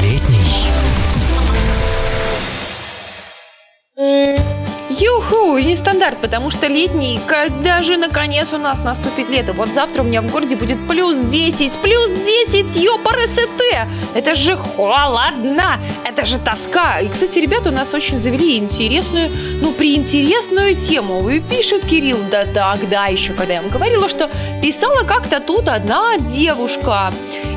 летний. 0.02 0.70
Юху, 5.00 5.56
и 5.56 5.76
стандарт, 5.76 6.18
потому 6.20 6.50
что 6.50 6.66
летний, 6.66 7.18
когда 7.26 7.80
же 7.80 7.96
наконец 7.96 8.48
у 8.52 8.58
нас 8.58 8.78
наступит 8.84 9.30
лето? 9.30 9.52
Вот 9.54 9.68
завтра 9.68 10.02
у 10.02 10.04
меня 10.04 10.20
в 10.20 10.30
городе 10.30 10.56
будет 10.56 10.78
плюс 10.88 11.16
10, 11.16 11.72
плюс 11.82 12.10
10, 12.10 12.76
ёпарасете! 12.76 13.88
Это 14.14 14.34
же 14.34 14.56
холодно, 14.56 15.80
это 16.04 16.26
же 16.26 16.38
тоска. 16.38 17.00
И, 17.00 17.08
кстати, 17.08 17.38
ребята 17.38 17.70
у 17.70 17.72
нас 17.72 17.94
очень 17.94 18.20
завели 18.20 18.58
интересную, 18.58 19.30
ну, 19.62 19.72
приинтересную 19.72 20.74
тему. 20.76 21.28
И 21.30 21.40
пишет 21.40 21.86
Кирилл, 21.86 22.18
да 22.30 22.44
тогда 22.44 23.06
еще, 23.06 23.32
когда 23.32 23.54
я 23.54 23.60
ему 23.60 23.70
говорила, 23.70 24.08
что 24.08 24.28
писала 24.60 25.04
как-то 25.04 25.40
тут 25.40 25.68
одна 25.68 26.18
девушка. 26.18 27.10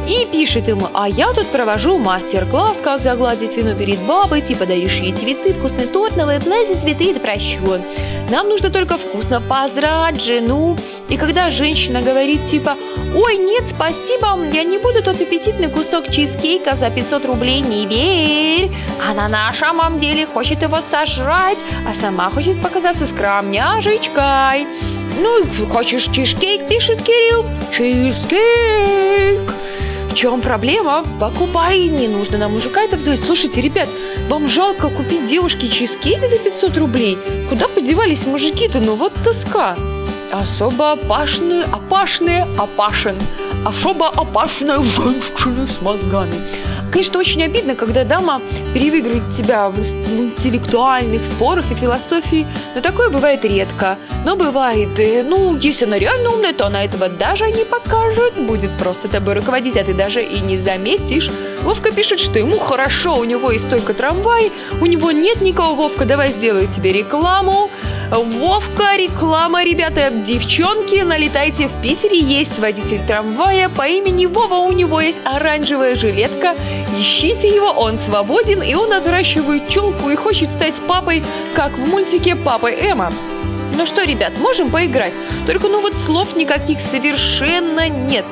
И 0.08 0.28
пишет 0.30 0.68
ему, 0.68 0.88
а 0.94 1.08
я 1.08 1.32
тут 1.34 1.48
провожу 1.48 1.98
мастер-класс, 1.98 2.76
как 2.84 3.02
загладить 3.02 3.56
вину 3.56 3.74
перед 3.76 4.00
бабой, 4.00 4.42
типа 4.42 4.66
даешь 4.66 5.00
ей 5.00 5.14
цветы, 5.14 5.54
вкусный 5.54 5.88
торт, 5.88 6.18
новые 6.18 6.42
платье, 6.42 6.76
цветы, 6.82 7.14
да 7.14 7.20
прощу. 7.22 7.82
Нам 8.30 8.50
нужно 8.50 8.70
только 8.70 8.98
вкусно 8.98 9.42
поздравить 9.42 10.22
жену. 10.22 10.76
И 11.08 11.18
когда 11.18 11.52
женщина 11.52 12.02
говорит 12.02 12.50
типа, 12.50 12.76
ой, 13.16 13.38
нет, 13.38 13.64
спасибо, 13.74 14.38
я 14.52 14.64
не 14.64 14.78
буду 14.78 15.04
тот 15.04 15.22
аппетитный 15.22 15.70
кусок 15.70 16.10
чизкейка 16.10 16.76
за 16.76 16.90
500 16.90 17.26
рублей, 17.26 17.62
не 17.62 17.86
верь. 17.86 18.72
Она 19.10 19.30
на 19.30 19.52
самом 19.52 20.00
деле 20.00 20.26
хочет 20.26 20.62
его 20.62 20.80
сожрать, 20.92 21.58
а 21.88 21.94
сама 22.02 22.30
хочет 22.30 22.62
показаться 22.62 23.06
скромняшечкой. 23.06 24.68
Ну, 25.22 25.46
хочешь 25.72 26.10
чизкейк, 26.12 26.68
пишет 26.68 27.02
Кирилл, 27.04 27.46
чизкейк. 27.72 29.54
В 30.14 30.16
чем 30.16 30.42
проблема? 30.42 31.04
Покупай, 31.20 31.88
не 31.88 32.08
нужно 32.08 32.38
на 32.38 32.48
мужика 32.48 32.84
это 32.84 32.98
взять. 32.98 33.24
Слушайте, 33.24 33.62
ребят, 33.62 33.90
вам 34.30 34.48
жалко 34.48 34.90
купить 34.90 35.28
девушке 35.28 35.70
чизкейк 35.70 36.20
за 36.30 36.38
500 36.38 36.78
рублей? 36.78 37.18
Куда 37.50 37.68
подевались 37.68 38.28
мужики-то? 38.28 38.80
Ну 38.80 38.94
вот 38.94 39.12
тоска. 39.24 39.76
Особо 40.32 40.92
опашные, 40.92 41.64
опашные, 41.64 42.46
опашен. 42.60 43.18
Особо 43.66 44.10
опашная 44.10 44.84
женщина 44.84 45.66
с 45.66 45.82
мозгами. 45.82 46.36
Конечно, 46.94 47.18
очень 47.18 47.42
обидно, 47.42 47.74
когда 47.74 48.04
дама 48.04 48.40
перевыигрывает 48.72 49.36
тебя 49.36 49.70
в 49.70 49.80
интеллектуальных 49.80 51.22
спорах 51.32 51.72
и 51.72 51.74
философии, 51.74 52.46
но 52.76 52.82
такое 52.82 53.10
бывает 53.10 53.44
редко. 53.44 53.98
Но 54.24 54.36
бывает, 54.36 54.90
и, 55.00 55.24
ну, 55.24 55.58
если 55.58 55.86
она 55.86 55.98
реально 55.98 56.30
умная, 56.30 56.54
то 56.54 56.68
она 56.68 56.86
этого 56.86 57.10
даже 57.10 57.50
не 57.52 57.66
покажет, 57.66 58.36
будет 58.46 58.70
просто 58.78 59.08
тобой 59.08 59.34
руководить, 59.34 59.76
а 59.76 59.84
ты 59.84 59.96
даже 59.96 60.22
и 60.22 60.40
не 60.40 60.60
заметишь. 60.60 61.32
Вовка 61.64 61.92
пишет, 61.92 62.20
что 62.20 62.38
ему 62.38 62.60
хорошо, 62.60 63.16
у 63.16 63.24
него 63.24 63.50
есть 63.50 63.68
только 63.72 63.96
трамвай, 63.96 64.52
у 64.80 64.86
него 64.86 65.12
нет 65.12 65.42
никого, 65.42 65.74
Вовка, 65.74 66.06
давай 66.06 66.30
сделаю 66.30 66.68
тебе 66.68 66.92
рекламу. 66.92 67.72
Вовка, 68.20 68.96
реклама, 68.96 69.64
ребята, 69.64 70.12
девчонки, 70.12 71.02
налетайте 71.02 71.68
в 71.68 71.82
Питере, 71.82 72.20
есть 72.20 72.60
водитель 72.60 73.02
трамвая 73.08 73.70
по 73.70 73.88
имени 73.88 74.28
Вова, 74.28 74.58
у 74.58 74.72
него 74.72 75.02
есть 75.02 75.18
оранжевая 75.24 75.96
жилетка, 75.96 76.56
ищите 76.96 77.48
его, 77.48 77.72
он 77.72 77.98
свободен, 77.98 78.62
и 78.62 78.76
он 78.76 78.94
отращивает 78.94 79.68
челку 79.68 80.12
и 80.12 80.16
хочет 80.16 80.52
стать 80.58 80.76
папой, 80.88 81.24
как 81.56 81.72
в 81.72 81.90
мультике 81.90 82.36
«Папой 82.36 82.76
Эмма». 82.76 83.12
Ну 83.76 83.88
что, 83.88 84.04
ребят, 84.04 84.38
можем 84.38 84.70
поиграть, 84.70 85.14
только 85.48 85.68
ну 85.68 85.82
вот 85.82 85.94
слов 86.06 86.36
никаких 86.36 86.82
совершенно 86.92 87.90
нет. 87.90 88.26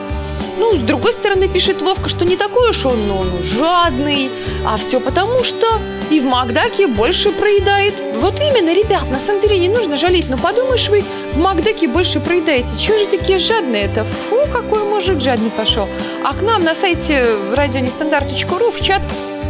Ну, 0.61 0.75
с 0.77 0.79
другой 0.81 1.13
стороны, 1.13 1.47
пишет 1.47 1.81
Вовка, 1.81 2.07
что 2.07 2.23
не 2.23 2.37
такой 2.37 2.69
уж 2.69 2.85
он, 2.85 3.07
ну, 3.07 3.23
жадный, 3.41 4.29
а 4.63 4.77
все 4.77 4.99
потому, 4.99 5.43
что 5.43 5.79
и 6.11 6.19
в 6.19 6.25
Макдаке 6.25 6.85
больше 6.85 7.31
проедает. 7.31 7.95
Вот 8.17 8.35
именно, 8.35 8.71
ребят, 8.71 9.09
на 9.09 9.17
самом 9.25 9.41
деле 9.41 9.57
не 9.57 9.69
нужно 9.69 9.97
жалеть, 9.97 10.29
но 10.29 10.37
подумаешь 10.37 10.87
вы, 10.87 11.01
в 11.33 11.37
Макдаке 11.37 11.87
больше 11.87 12.19
проедаете. 12.19 12.69
Чего 12.79 12.99
же 12.99 13.07
такие 13.07 13.39
жадные 13.39 13.85
это? 13.85 14.03
Фу, 14.29 14.37
какой 14.53 14.83
мужик 14.83 15.19
жадный 15.19 15.49
пошел. 15.49 15.87
А 16.23 16.35
к 16.35 16.43
нам 16.43 16.63
на 16.63 16.75
сайте 16.75 17.25
радионестандарт.ру 17.55 18.71
в 18.71 18.81
чат 18.83 19.01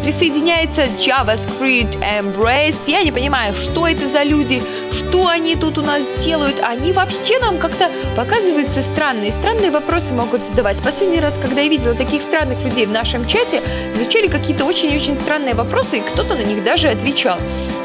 присоединяется 0.02 0.84
JavaScript 0.84 2.00
Embrace. 2.00 2.78
Я 2.88 3.04
не 3.04 3.12
понимаю, 3.12 3.56
что 3.56 3.88
это 3.88 4.08
за 4.08 4.24
люди, 4.24 4.62
что 4.92 5.28
они 5.28 5.56
тут 5.56 5.78
у 5.78 5.82
нас 5.82 6.02
делают. 6.24 6.56
Они 6.62 6.92
вообще 6.92 7.40
нам 7.40 7.58
как-то 7.58 7.90
показываются 8.16 8.82
странные. 8.94 9.34
Странные 9.40 9.72
вопросы 9.72 10.12
могут 10.14 10.42
задавать. 10.50 10.78
Последний 10.84 11.20
раз, 11.20 11.34
когда 11.42 11.62
я 11.62 11.70
видела 11.70 11.94
таких 11.94 12.22
странных 12.22 12.60
людей 12.60 12.86
в 12.86 12.92
нашем 12.92 13.28
чате, 13.28 13.62
звучали 13.94 14.28
какие-то 14.28 14.66
очень-очень 14.66 15.20
странные 15.20 15.54
вопросы, 15.54 16.00
и 16.00 16.02
кто-то 16.02 16.36
на 16.36 16.44
них 16.44 16.64
даже 16.64 16.90
отвечал. 16.90 17.38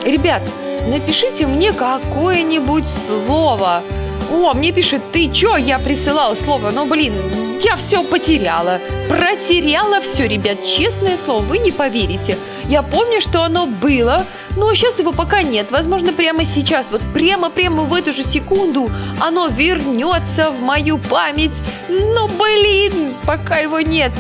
Ребят, 0.04 0.42
напишите 0.86 1.46
мне 1.46 1.72
какое-нибудь 1.72 2.84
слово. 3.06 3.82
О, 4.30 4.52
мне 4.54 4.72
пишет, 4.72 5.02
ты 5.12 5.30
чё, 5.30 5.56
я 5.56 5.78
присылал 5.78 6.36
слово, 6.36 6.70
но, 6.70 6.84
блин, 6.84 7.14
я 7.62 7.76
все 7.76 8.02
потеряла. 8.02 8.80
Протеряла 9.08 10.00
все, 10.00 10.26
ребят, 10.26 10.58
честное 10.64 11.16
слово, 11.24 11.42
вы 11.42 11.58
не 11.58 11.70
поверите. 11.70 12.36
Я 12.68 12.82
помню, 12.82 13.20
что 13.20 13.42
оно 13.42 13.66
было, 13.66 14.24
но 14.56 14.74
сейчас 14.74 14.98
его 14.98 15.12
пока 15.12 15.42
нет. 15.42 15.70
Возможно, 15.70 16.12
прямо 16.12 16.44
сейчас, 16.44 16.86
вот 16.90 17.02
прямо-прямо 17.14 17.84
в 17.84 17.94
эту 17.94 18.12
же 18.12 18.24
секунду 18.24 18.90
оно 19.20 19.46
вернется 19.46 20.50
в 20.50 20.60
мою 20.60 20.98
память. 20.98 21.52
Но, 21.88 22.26
блин, 22.26 23.14
пока 23.24 23.58
его 23.58 23.80
нет. 23.80 24.12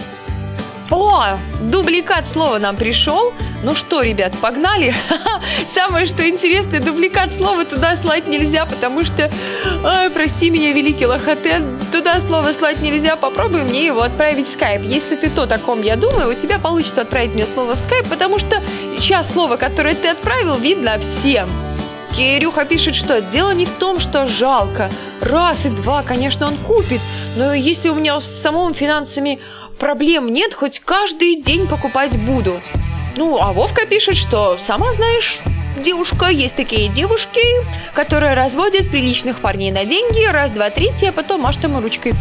О, 0.90 1.38
дубликат 1.60 2.26
слова 2.32 2.58
нам 2.58 2.76
пришел. 2.76 3.32
Ну 3.64 3.74
что, 3.74 4.02
ребят, 4.02 4.34
погнали? 4.40 4.94
Самое, 5.74 6.06
что 6.06 6.28
интересное, 6.28 6.80
дубликат 6.80 7.30
слова 7.36 7.64
туда 7.64 7.96
слать 7.96 8.28
нельзя, 8.28 8.66
потому 8.66 9.04
что, 9.04 9.28
ой, 9.82 10.10
прости 10.10 10.50
меня, 10.50 10.72
великий 10.72 11.06
Лохотен, 11.06 11.80
туда 11.90 12.20
слово 12.20 12.52
слать 12.52 12.80
нельзя, 12.80 13.16
попробуй 13.16 13.62
мне 13.64 13.86
его 13.86 14.02
отправить 14.02 14.48
в 14.48 14.52
скайп. 14.52 14.82
Если 14.82 15.16
ты 15.16 15.30
то, 15.30 15.42
о 15.42 15.58
ком 15.58 15.82
я 15.82 15.96
думаю, 15.96 16.30
у 16.30 16.34
тебя 16.34 16.58
получится 16.58 17.00
отправить 17.00 17.34
мне 17.34 17.46
слово 17.46 17.74
в 17.74 17.78
скайп, 17.78 18.08
потому 18.08 18.38
что 18.38 18.62
сейчас 18.96 19.32
слово, 19.32 19.56
которое 19.56 19.94
ты 19.94 20.08
отправил, 20.08 20.54
видно 20.54 20.98
всем. 20.98 21.48
Кирюха 22.14 22.64
пишет, 22.64 22.94
что 22.94 23.20
дело 23.20 23.50
не 23.50 23.66
в 23.66 23.72
том, 23.72 24.00
что 24.00 24.26
жалко. 24.26 24.88
Раз 25.20 25.64
и 25.64 25.68
два, 25.68 26.02
конечно, 26.02 26.46
он 26.46 26.56
купит, 26.56 27.00
но 27.36 27.52
если 27.52 27.88
у 27.88 27.94
меня 27.94 28.20
с 28.20 28.40
самым 28.40 28.74
финансами 28.74 29.40
проблем 29.78 30.32
нет, 30.32 30.54
хоть 30.54 30.80
каждый 30.80 31.42
день 31.42 31.66
покупать 31.66 32.18
буду. 32.24 32.60
Ну, 33.16 33.38
а 33.40 33.52
Вовка 33.52 33.86
пишет, 33.86 34.16
что 34.16 34.58
сама 34.66 34.92
знаешь, 34.92 35.40
девушка, 35.82 36.28
есть 36.28 36.54
такие 36.54 36.88
девушки, 36.88 37.40
которые 37.94 38.34
разводят 38.34 38.90
приличных 38.90 39.40
парней 39.40 39.70
на 39.70 39.84
деньги, 39.84 40.24
раз, 40.24 40.50
два, 40.50 40.70
третий, 40.70 41.06
а 41.06 41.12
потом 41.12 41.42
машет 41.42 41.64
ему 41.64 41.80
ручкой. 41.80 42.14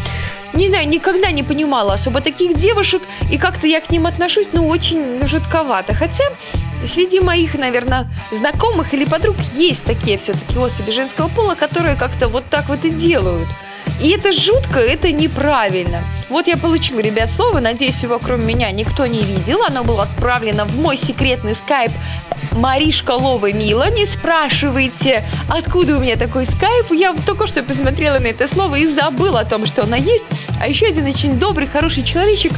Не 0.53 0.69
знаю, 0.69 0.87
никогда 0.87 1.31
не 1.31 1.43
понимала 1.43 1.93
особо 1.93 2.21
таких 2.21 2.55
девушек, 2.55 3.01
и 3.29 3.37
как-то 3.37 3.67
я 3.67 3.81
к 3.81 3.89
ним 3.89 4.07
отношусь, 4.07 4.47
ну, 4.53 4.67
очень 4.67 5.25
жутковато. 5.27 5.93
Хотя 5.93 6.23
среди 6.93 7.19
моих, 7.19 7.55
наверное, 7.55 8.07
знакомых 8.31 8.93
или 8.93 9.03
подруг 9.03 9.35
есть 9.55 9.83
такие 9.83 10.17
все-таки 10.17 10.57
особи 10.57 10.91
женского 10.91 11.27
пола, 11.27 11.55
которые 11.55 11.95
как-то 11.95 12.29
вот 12.29 12.45
так 12.49 12.69
вот 12.69 12.85
и 12.85 12.89
делают. 12.89 13.49
И 14.01 14.09
это 14.09 14.33
жутко, 14.33 14.79
это 14.79 15.11
неправильно. 15.11 16.03
Вот 16.29 16.47
я 16.47 16.57
получила, 16.57 16.99
ребят, 16.99 17.29
слово, 17.35 17.59
надеюсь, 17.59 18.01
его 18.01 18.19
кроме 18.19 18.53
меня 18.53 18.71
никто 18.71 19.05
не 19.05 19.23
видел. 19.23 19.63
Оно 19.63 19.83
было 19.83 20.03
отправлено 20.03 20.65
в 20.65 20.77
мой 20.77 20.97
секретный 20.97 21.55
скайп 21.55 21.91
Маришка 22.51 23.11
Лова 23.11 23.51
Мила. 23.51 23.89
Не 23.89 24.05
спрашивайте, 24.05 25.23
откуда 25.47 25.97
у 25.97 25.99
меня 25.99 26.15
такой 26.15 26.45
скайп. 26.45 26.91
Я 26.91 27.13
только 27.25 27.47
что 27.47 27.63
посмотрела 27.63 28.19
на 28.19 28.27
это 28.27 28.47
слово 28.47 28.75
и 28.75 28.85
забыла 28.85 29.41
о 29.41 29.45
том, 29.45 29.65
что 29.65 29.83
оно 29.83 29.97
есть. 29.97 30.23
А 30.59 30.67
еще 30.67 30.87
один 30.87 31.05
очень 31.05 31.37
добрый, 31.37 31.67
хороший 31.67 32.03
человечек 32.03 32.53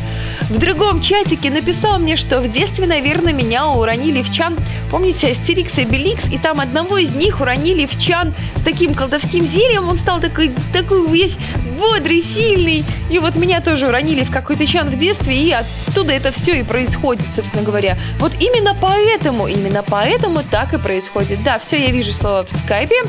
в 0.50 0.58
другом 0.60 1.02
чатике 1.02 1.50
написал 1.50 2.00
мне, 2.00 2.16
что 2.16 2.40
в 2.40 2.52
детстве, 2.52 2.86
наверное, 2.86 3.34
меня 3.34 3.68
уронили 3.68 4.22
в 4.22 4.32
чан 4.32 4.58
Помните 4.90 5.32
Астерикс 5.32 5.78
и 5.78 5.84
Беликс? 5.84 6.30
И 6.32 6.38
там 6.38 6.62
одного 6.62 6.98
из 6.98 7.14
них 7.16 7.42
уронили 7.42 7.86
в 7.86 8.00
чан 8.00 8.34
с 8.56 8.62
таким 8.64 8.94
колдовским 8.94 9.46
зельем. 9.46 9.90
Он 9.90 10.00
стал 10.00 10.22
такой, 10.22 10.56
такой 10.72 11.06
весь 11.10 11.36
бодрый, 11.78 12.24
сильный. 12.24 12.86
И 13.10 13.20
вот 13.20 13.36
меня 13.36 13.60
тоже 13.62 13.88
уронили 13.88 14.24
в 14.24 14.32
какой-то 14.32 14.66
чан 14.66 14.90
в 14.90 14.98
детстве, 14.98 15.36
и 15.36 15.52
оттуда 15.52 16.14
это 16.14 16.32
все 16.32 16.60
и 16.60 16.64
происходит, 16.64 17.26
собственно 17.36 17.64
говоря. 17.64 17.98
Вот 18.20 18.32
именно 18.40 18.74
поэтому, 18.80 19.48
именно 19.48 19.84
поэтому 19.88 20.42
так 20.50 20.74
и 20.74 20.78
происходит. 20.78 21.44
Да, 21.44 21.60
все, 21.60 21.78
я 21.78 21.92
вижу 21.92 22.14
слово 22.14 22.46
в 22.46 22.52
скайпе. 22.64 23.04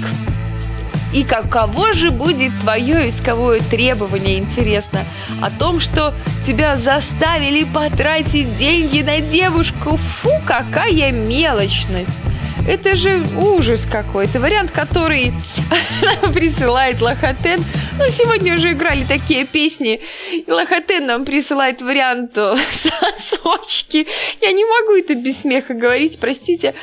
И 1.13 1.23
каково 1.23 1.93
же 1.93 2.09
будет 2.09 2.53
твое 2.61 3.09
исковое 3.09 3.59
требование, 3.59 4.39
интересно, 4.39 5.01
о 5.41 5.49
том, 5.49 5.79
что 5.79 6.13
тебя 6.47 6.77
заставили 6.77 7.65
потратить 7.65 8.57
деньги 8.57 9.01
на 9.01 9.19
девушку? 9.19 9.97
Фу, 10.21 10.29
какая 10.45 11.11
мелочность! 11.11 12.09
Это 12.67 12.95
же 12.95 13.23
ужас 13.37 13.85
какой-то. 13.91 14.39
Вариант, 14.39 14.71
который 14.71 15.33
присылает 16.33 17.01
Лохотен. 17.01 17.63
Ну, 17.97 18.07
сегодня 18.09 18.55
уже 18.55 18.73
играли 18.73 19.03
такие 19.03 19.45
песни. 19.45 19.99
И 20.31 20.49
Лохотен 20.49 21.07
нам 21.07 21.25
присылает 21.25 21.81
вариант 21.81 22.33
сосочки. 22.71 24.07
Я 24.41 24.51
не 24.51 24.63
могу 24.63 24.95
это 24.95 25.15
без 25.15 25.41
смеха 25.41 25.73
говорить, 25.73 26.19
простите. 26.19 26.75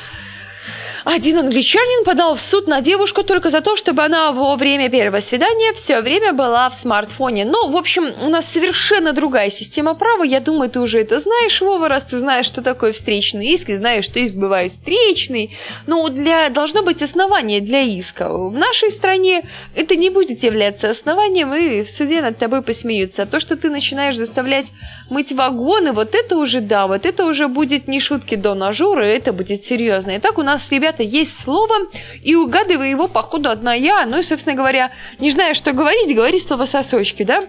Один 1.05 1.37
англичанин 1.37 2.03
подал 2.03 2.35
в 2.35 2.41
суд 2.41 2.67
на 2.67 2.81
девушку 2.81 3.23
только 3.23 3.49
за 3.49 3.61
то, 3.61 3.75
чтобы 3.75 4.03
она 4.03 4.31
во 4.31 4.55
время 4.55 4.89
первого 4.89 5.21
свидания 5.21 5.73
все 5.73 6.01
время 6.01 6.33
была 6.33 6.69
в 6.69 6.75
смартфоне. 6.75 7.45
Ну, 7.45 7.71
в 7.71 7.77
общем, 7.77 8.13
у 8.21 8.29
нас 8.29 8.45
совершенно 8.45 9.13
другая 9.13 9.49
система 9.49 9.95
права. 9.95 10.23
Я 10.23 10.39
думаю, 10.39 10.69
ты 10.69 10.79
уже 10.79 10.99
это 10.99 11.19
знаешь, 11.19 11.61
Вова, 11.61 11.87
раз 11.87 12.03
ты 12.03 12.19
знаешь, 12.19 12.45
что 12.45 12.61
такое 12.61 12.93
встречный 12.93 13.47
иск, 13.53 13.69
и 13.69 13.77
знаешь, 13.77 14.05
что 14.05 14.19
иск 14.19 14.35
бывает 14.35 14.73
встречный. 14.73 15.57
Но 15.87 16.09
для... 16.09 16.49
должно 16.49 16.83
быть 16.83 17.01
основание 17.01 17.61
для 17.61 17.81
иска. 17.81 18.29
В 18.29 18.53
нашей 18.53 18.91
стране 18.91 19.43
это 19.75 19.95
не 19.95 20.09
будет 20.09 20.43
являться 20.43 20.89
основанием, 20.89 21.53
и 21.53 21.83
в 21.83 21.89
суде 21.89 22.21
над 22.21 22.37
тобой 22.37 22.61
посмеются. 22.61 23.23
А 23.23 23.25
то, 23.25 23.39
что 23.39 23.55
ты 23.55 23.69
начинаешь 23.69 24.17
заставлять 24.17 24.67
мыть 25.09 25.31
вагоны, 25.31 25.93
вот 25.93 26.13
это 26.13 26.37
уже 26.37 26.61
да, 26.61 26.87
вот 26.87 27.05
это 27.05 27.25
уже 27.25 27.47
будет 27.47 27.87
не 27.87 27.99
шутки 27.99 28.35
до 28.35 28.53
нажора, 28.53 29.03
это 29.03 29.33
будет 29.33 29.63
серьезно. 29.63 30.17
Итак, 30.17 30.37
у 30.37 30.43
нас, 30.43 30.67
ребята, 30.71 30.88
ребята, 30.89 31.03
есть 31.03 31.39
слово, 31.43 31.75
и 32.23 32.35
угадываю 32.35 32.89
его, 32.89 33.07
походу, 33.07 33.49
одна 33.49 33.73
я. 33.73 34.05
Ну 34.05 34.19
и, 34.19 34.23
собственно 34.23 34.55
говоря, 34.55 34.91
не 35.19 35.31
знаю, 35.31 35.55
что 35.55 35.71
говорить, 35.71 36.15
говори 36.15 36.39
слово 36.39 36.65
сосочки, 36.65 37.23
да? 37.23 37.45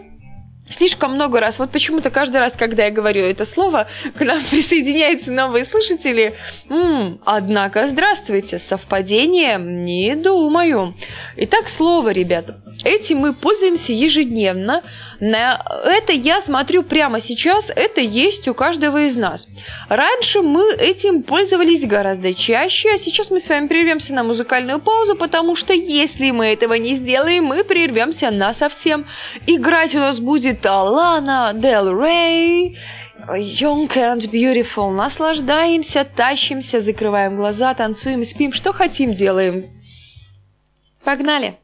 слишком 0.69 1.15
много 1.15 1.41
раз. 1.41 1.59
Вот 1.59 1.71
почему-то 1.73 2.11
каждый 2.11 2.39
раз, 2.39 2.53
когда 2.57 2.85
я 2.85 2.93
говорю 2.93 3.25
это 3.25 3.45
слово, 3.45 3.89
к 4.17 4.21
нам 4.21 4.45
присоединяются 4.51 5.33
новые 5.33 5.65
слушатели. 5.65 6.37
М-м, 6.69 7.21
однако, 7.25 7.89
здравствуйте, 7.89 8.61
совпадение? 8.61 9.59
Не 9.59 10.15
думаю. 10.15 10.95
Итак, 11.37 11.69
слово, 11.69 12.11
ребята. 12.11 12.61
Этим 12.85 13.19
мы 13.19 13.33
пользуемся 13.33 13.93
ежедневно. 13.93 14.85
На 15.21 15.63
это 15.85 16.13
я 16.13 16.41
смотрю 16.41 16.83
прямо 16.83 17.21
сейчас, 17.21 17.71
это 17.71 18.01
есть 18.01 18.49
у 18.49 18.55
каждого 18.55 19.03
из 19.03 19.17
нас. 19.17 19.47
Раньше 19.91 20.41
мы 20.41 20.73
этим 20.73 21.23
пользовались 21.23 21.87
гораздо 21.87 22.33
чаще, 22.35 22.95
а 22.95 22.99
сейчас 22.99 23.31
мы 23.31 23.41
с 23.41 23.49
вами 23.49 23.67
прервемся 23.67 24.15
на 24.15 24.25
музыкальную 24.25 24.81
паузу, 24.81 25.17
потому 25.17 25.57
что 25.57 25.75
если 25.75 26.31
мы 26.31 26.47
этого 26.47 26.75
не 26.75 26.97
сделаем, 26.97 27.45
мы 27.45 27.65
прервемся 27.65 28.31
на 28.31 28.55
совсем. 28.55 29.07
Играть 29.47 29.95
у 29.95 29.99
нас 29.99 30.19
будет 30.19 30.65
Алана 30.65 31.53
Дел 31.55 32.01
Рей. 32.03 32.79
Young 33.29 33.89
and 33.89 34.31
Beautiful. 34.31 34.91
Наслаждаемся, 34.91 36.05
тащимся, 36.05 36.81
закрываем 36.81 37.37
глаза, 37.37 37.75
танцуем, 37.75 38.25
спим, 38.25 38.55
что 38.55 38.73
хотим, 38.73 39.13
делаем. 39.13 39.65
Погнали! 41.05 41.60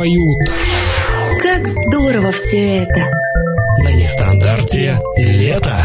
Поют. 0.00 0.48
Как 1.42 1.66
здорово 1.66 2.32
все 2.32 2.84
это! 2.84 3.06
На 3.80 3.92
нестандарте 3.92 4.98
лето. 5.14 5.76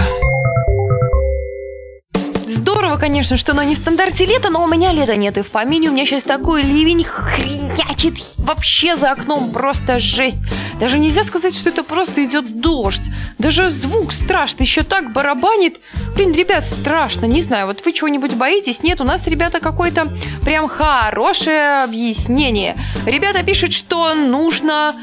Здорово, 2.48 2.96
конечно, 2.96 3.36
что 3.36 3.54
на 3.54 3.66
нестандарте 3.66 4.24
лето, 4.26 4.50
но 4.50 4.64
у 4.64 4.70
меня 4.70 4.94
лета 4.94 5.18
нет. 5.18 5.38
И 5.38 5.42
в 5.42 5.52
помине 5.52 5.90
у 5.90 5.92
меня 5.92 6.06
сейчас 6.06 6.24
такой 6.24 6.62
ливень 6.62 7.04
хренячит 7.04 8.16
вообще 8.38 8.96
за 8.96 9.12
окном. 9.12 9.52
Просто 9.52 10.00
жесть. 10.00 10.38
Даже 10.80 10.98
нельзя 10.98 11.26
сказать, 11.26 11.54
что 11.54 11.68
это 11.68 11.84
просто 11.84 12.24
идет 12.24 12.62
дождь. 12.62 13.04
Даже 13.38 13.70
звук 13.70 14.14
страшный, 14.14 14.66
еще 14.66 14.84
так 14.84 15.12
барабанит. 15.12 15.82
Блин, 16.16 16.32
ребят, 16.32 16.64
страшно, 16.64 17.26
не 17.26 17.44
знаю, 17.44 17.68
вот 17.68 17.84
вы 17.84 17.92
чего-нибудь 17.92 18.38
боитесь? 18.38 18.82
Нет, 18.82 19.02
у 19.02 19.04
нас, 19.04 19.28
ребята, 19.28 19.60
какое-то 19.60 20.08
прям 20.46 20.70
хорошее 20.70 21.84
объяснение. 21.84 22.78
Ребята 23.06 23.44
пишут, 23.44 23.74
что 23.74 24.14
нужно 24.14 24.94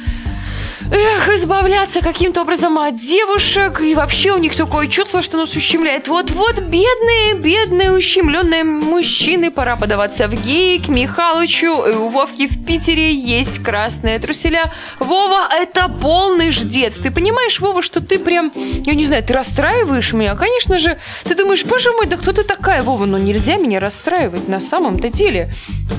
Эх, 0.95 1.26
избавляться 1.38 2.03
каким-то 2.03 2.43
образом 2.43 2.76
от 2.76 2.97
девушек, 2.97 3.80
и 3.80 3.95
вообще 3.95 4.32
у 4.32 4.36
них 4.36 4.55
такое 4.55 4.88
чувство, 4.88 5.22
что 5.22 5.38
нас 5.38 5.57
ущемляет. 5.57 6.07
Вот-вот, 6.07 6.57
бедные, 6.59 7.32
бедные, 7.32 7.93
ущемленные 7.93 8.62
мужчины, 8.62 9.51
пора 9.51 9.76
подаваться 9.76 10.28
в 10.28 10.34
гей 10.45 10.78
к 10.78 10.88
Михалычу. 10.88 11.86
И 11.86 11.95
у 11.95 12.09
Вовки 12.09 12.47
в 12.47 12.66
Питере 12.66 13.11
есть 13.11 13.62
красные 13.62 14.18
труселя. 14.18 14.64
Вова, 14.99 15.49
это 15.51 15.88
полный 15.88 16.51
ждец. 16.51 16.97
Ты 16.97 17.11
понимаешь, 17.11 17.59
Вова, 17.59 17.82
что 17.82 18.03
ты 18.03 18.18
прям, 18.18 18.53
я 18.55 18.93
не 18.93 19.07
знаю, 19.07 19.24
ты 19.24 19.32
расстраиваешь 19.32 20.12
меня? 20.12 20.34
Конечно 20.34 20.78
же, 20.78 20.99
ты 21.24 21.34
думаешь, 21.34 21.64
боже 21.64 21.90
мой, 21.93 22.05
да 22.05 22.18
кто 22.18 22.34
ты 22.34 22.43
такая, 22.43 22.82
Вова? 22.82 23.07
Но 23.07 23.16
нельзя 23.16 23.57
меня 23.57 23.80
расстраивать 23.80 24.47
на 24.47 24.61
самом-то 24.61 25.09
деле. 25.09 25.51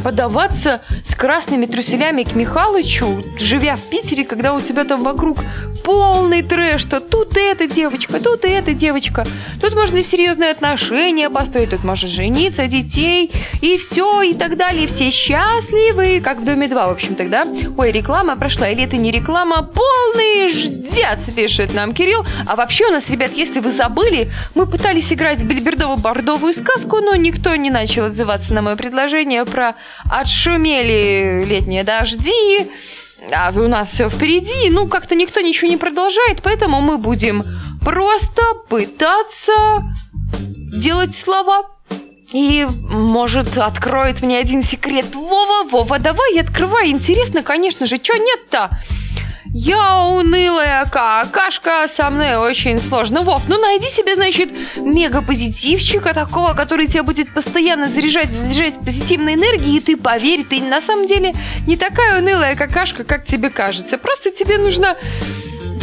Подаваться 0.03 0.81
с 1.03 1.15
красными 1.15 1.65
труселями 1.65 2.21
к 2.21 2.35
Михалычу, 2.35 3.23
живя 3.39 3.75
в 3.75 3.89
Питере, 3.89 4.23
когда 4.23 4.53
у 4.53 4.59
тебя 4.59 4.82
там 4.83 5.03
вокруг 5.03 5.37
полный 5.83 6.41
трэш, 6.41 6.85
то 6.85 6.99
тут 6.99 7.35
эта 7.35 7.67
девочка, 7.67 8.19
тут 8.19 8.45
эта 8.45 8.73
девочка. 8.73 9.25
Тут 9.61 9.75
можно 9.75 10.01
серьезные 10.03 10.51
отношения 10.51 11.29
построить, 11.29 11.71
тут 11.71 11.83
можно 11.83 12.07
жениться, 12.07 12.67
детей, 12.67 13.31
и 13.61 13.77
все, 13.77 14.21
и 14.21 14.33
так 14.33 14.57
далее. 14.57 14.87
Все 14.87 15.09
счастливы, 15.09 16.21
как 16.21 16.39
в 16.39 16.45
Доме 16.45 16.67
2, 16.67 16.87
в 16.87 16.91
общем 16.91 17.15
тогда. 17.15 17.43
Ой, 17.77 17.91
реклама 17.91 18.35
прошла, 18.35 18.69
или 18.69 18.83
это 18.83 18.97
не 18.97 19.11
реклама, 19.11 19.63
полный 19.63 20.49
ждец, 20.49 21.33
пишет 21.35 21.73
нам 21.73 21.93
Кирилл. 21.93 22.25
А 22.47 22.55
вообще 22.55 22.85
у 22.87 22.91
нас, 22.91 23.09
ребят, 23.09 23.31
если 23.33 23.59
вы 23.59 23.71
забыли, 23.71 24.31
мы 24.55 24.65
пытались 24.65 25.11
играть 25.11 25.43
бельбердово-бордовую 25.43 26.53
сказку, 26.53 26.97
но 26.97 27.15
никто 27.15 27.55
не 27.55 27.69
начал 27.69 28.05
отзываться 28.05 28.53
на 28.53 28.61
мое 28.61 28.75
предложение 28.75 29.45
про 29.45 29.75
«Отшумели 30.09 31.43
летние 31.45 31.83
дожди», 31.83 32.69
а 33.31 33.51
у 33.51 33.67
нас 33.67 33.89
все 33.89 34.09
впереди, 34.09 34.69
ну 34.69 34.87
как-то 34.87 35.15
никто 35.15 35.41
ничего 35.41 35.69
не 35.69 35.77
продолжает, 35.77 36.41
поэтому 36.43 36.81
мы 36.81 36.97
будем 36.97 37.43
просто 37.81 38.41
пытаться 38.69 39.83
делать 40.73 41.15
слова. 41.15 41.69
И, 42.31 42.65
может, 42.89 43.57
откроет 43.59 44.23
мне 44.23 44.39
один 44.39 44.63
секрет 44.63 45.13
Вова. 45.13 45.69
Вова, 45.69 45.99
давай, 45.99 46.39
открывай. 46.39 46.89
Интересно, 46.89 47.43
конечно 47.43 47.85
же, 47.85 47.97
что 47.97 48.17
нет-то? 48.17 48.71
Я 49.55 50.05
унылая 50.05 50.83
какашка, 50.85 51.87
со 51.87 52.09
мной 52.09 52.37
очень 52.37 52.79
сложно. 52.79 53.21
Вов, 53.21 53.43
ну 53.47 53.61
найди 53.61 53.87
себе, 53.89 54.15
значит, 54.15 54.49
мега-позитивчика 54.77 56.15
такого, 56.15 56.55
который 56.55 56.87
тебя 56.87 57.03
будет 57.03 57.31
постоянно 57.31 57.85
заряжать, 57.85 58.29
заряжать 58.29 58.79
позитивной 58.83 59.35
энергией, 59.35 59.77
и 59.77 59.79
ты 59.79 59.95
поверь, 59.95 60.43
ты 60.43 60.59
на 60.59 60.81
самом 60.81 61.07
деле 61.07 61.33
не 61.67 61.77
такая 61.77 62.19
унылая 62.19 62.55
какашка, 62.55 63.03
как 63.03 63.25
тебе 63.25 63.51
кажется. 63.51 63.99
Просто 63.99 64.31
тебе 64.31 64.57
нужно 64.57 64.95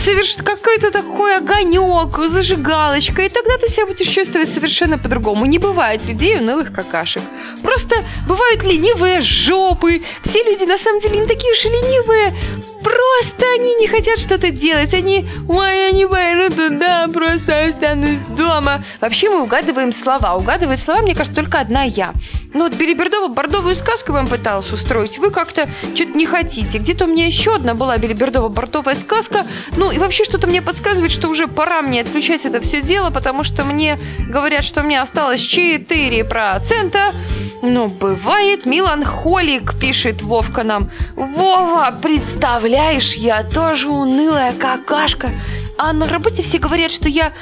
соверш... 0.04 0.34
какой-то 0.36 0.90
такой 0.90 1.36
огонек, 1.36 2.16
зажигалочка, 2.16 3.22
и 3.22 3.28
тогда 3.28 3.56
ты 3.58 3.68
себя 3.68 3.86
будешь 3.86 4.08
чувствовать 4.08 4.48
совершенно 4.48 4.98
по-другому. 4.98 5.46
Не 5.46 5.58
бывает 5.58 6.04
людей 6.06 6.38
унылых 6.38 6.72
какашек. 6.72 7.22
Просто 7.62 7.96
бывают 8.26 8.62
ленивые 8.62 9.20
жопы. 9.22 10.02
Все 10.24 10.42
люди 10.42 10.64
на 10.64 10.78
самом 10.78 11.00
деле 11.00 11.18
не 11.18 11.26
такие 11.26 11.52
уж 11.52 11.64
ленивые. 11.64 12.34
Просто 12.82 13.44
они 13.54 13.74
не 13.74 13.88
хотят 13.88 14.18
что-то 14.18 14.50
делать. 14.50 14.94
Они, 14.94 15.26
ой, 15.48 15.76
я 15.76 15.90
не 15.92 16.06
пойду 16.06 16.54
туда, 16.54 17.08
просто 17.12 17.64
останусь 17.64 18.18
дома. 18.36 18.82
Вообще 19.00 19.28
мы 19.28 19.42
угадываем 19.42 19.92
слова. 19.94 20.34
Угадывает 20.36 20.80
слова, 20.80 21.02
мне 21.02 21.14
кажется, 21.14 21.36
только 21.36 21.60
одна 21.60 21.82
я. 21.84 22.14
Ну 22.52 22.64
вот 22.64 22.74
Белибердова-бордовую 22.74 23.76
сказку 23.76 24.12
вам 24.12 24.26
пыталась 24.26 24.72
устроить. 24.72 25.18
Вы 25.18 25.30
как-то 25.30 25.68
что-то 25.94 26.16
не 26.16 26.26
хотите. 26.26 26.78
Где-то 26.78 27.04
у 27.04 27.08
меня 27.08 27.26
еще 27.26 27.54
одна 27.54 27.74
была 27.74 27.96
Белибердова-бордовая 27.98 28.96
сказка. 28.96 29.44
Ну 29.76 29.92
и 29.92 29.98
вообще 29.98 30.24
что-то 30.24 30.46
мне 30.46 30.60
подсказывает, 30.60 31.12
что 31.12 31.28
уже 31.28 31.46
пора 31.46 31.82
мне 31.82 32.00
отключать 32.00 32.44
это 32.44 32.60
все 32.60 32.82
дело, 32.82 33.10
потому 33.10 33.44
что 33.44 33.64
мне 33.64 33.98
говорят, 34.28 34.64
что 34.64 34.82
мне 34.82 35.00
осталось 35.00 35.40
4%. 35.40 37.14
Ну, 37.62 37.88
бывает, 37.88 38.66
меланхолик, 38.66 39.78
пишет 39.78 40.22
Вовка 40.22 40.62
нам. 40.62 40.90
Вова, 41.16 41.92
представляешь, 42.02 43.14
я 43.14 43.42
тоже 43.44 43.88
унылая 43.88 44.52
какашка. 44.52 45.30
А 45.76 45.92
на 45.92 46.06
работе 46.06 46.42
все 46.42 46.58
говорят, 46.58 46.90
что 46.90 47.08
я 47.08 47.32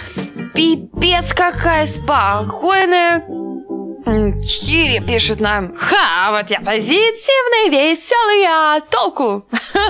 пипец 0.55 1.33
какая 1.35 1.87
спокойная. 1.87 3.25
Кири 4.09 5.01
пишет 5.01 5.41
нам, 5.41 5.75
ха, 5.77 6.31
вот 6.31 6.51
я 6.51 6.61
позитивный, 6.61 7.69
веселый, 7.71 8.45
а 8.47 8.81
толку? 8.81 9.45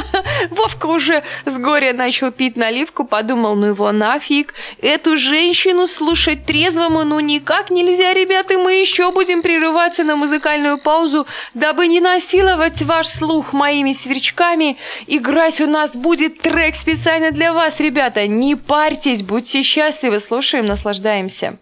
Вовка 0.50 0.86
уже 0.86 1.22
с 1.44 1.56
горя 1.56 1.92
начал 1.92 2.32
пить 2.32 2.56
наливку, 2.56 3.04
подумал, 3.04 3.54
ну 3.54 3.66
его 3.66 3.92
нафиг. 3.92 4.54
Эту 4.80 5.16
женщину 5.16 5.86
слушать 5.86 6.46
трезвому 6.46 7.04
ну 7.04 7.20
никак 7.20 7.70
нельзя, 7.70 8.12
ребята, 8.12 8.58
мы 8.58 8.74
еще 8.74 9.12
будем 9.12 9.42
прерываться 9.42 10.02
на 10.02 10.16
музыкальную 10.16 10.78
паузу, 10.82 11.26
дабы 11.54 11.86
не 11.86 12.00
насиловать 12.00 12.82
ваш 12.82 13.06
слух 13.06 13.52
моими 13.52 13.92
сверчками. 13.92 14.76
Играть 15.06 15.60
у 15.60 15.66
нас 15.66 15.94
будет 15.94 16.40
трек 16.40 16.74
специально 16.74 17.30
для 17.30 17.52
вас, 17.52 17.78
ребята. 17.78 18.26
Не 18.26 18.56
парьтесь, 18.56 19.22
будьте 19.22 19.62
счастливы, 19.62 20.18
слушаем, 20.20 20.66
наслаждаемся. 20.66 21.58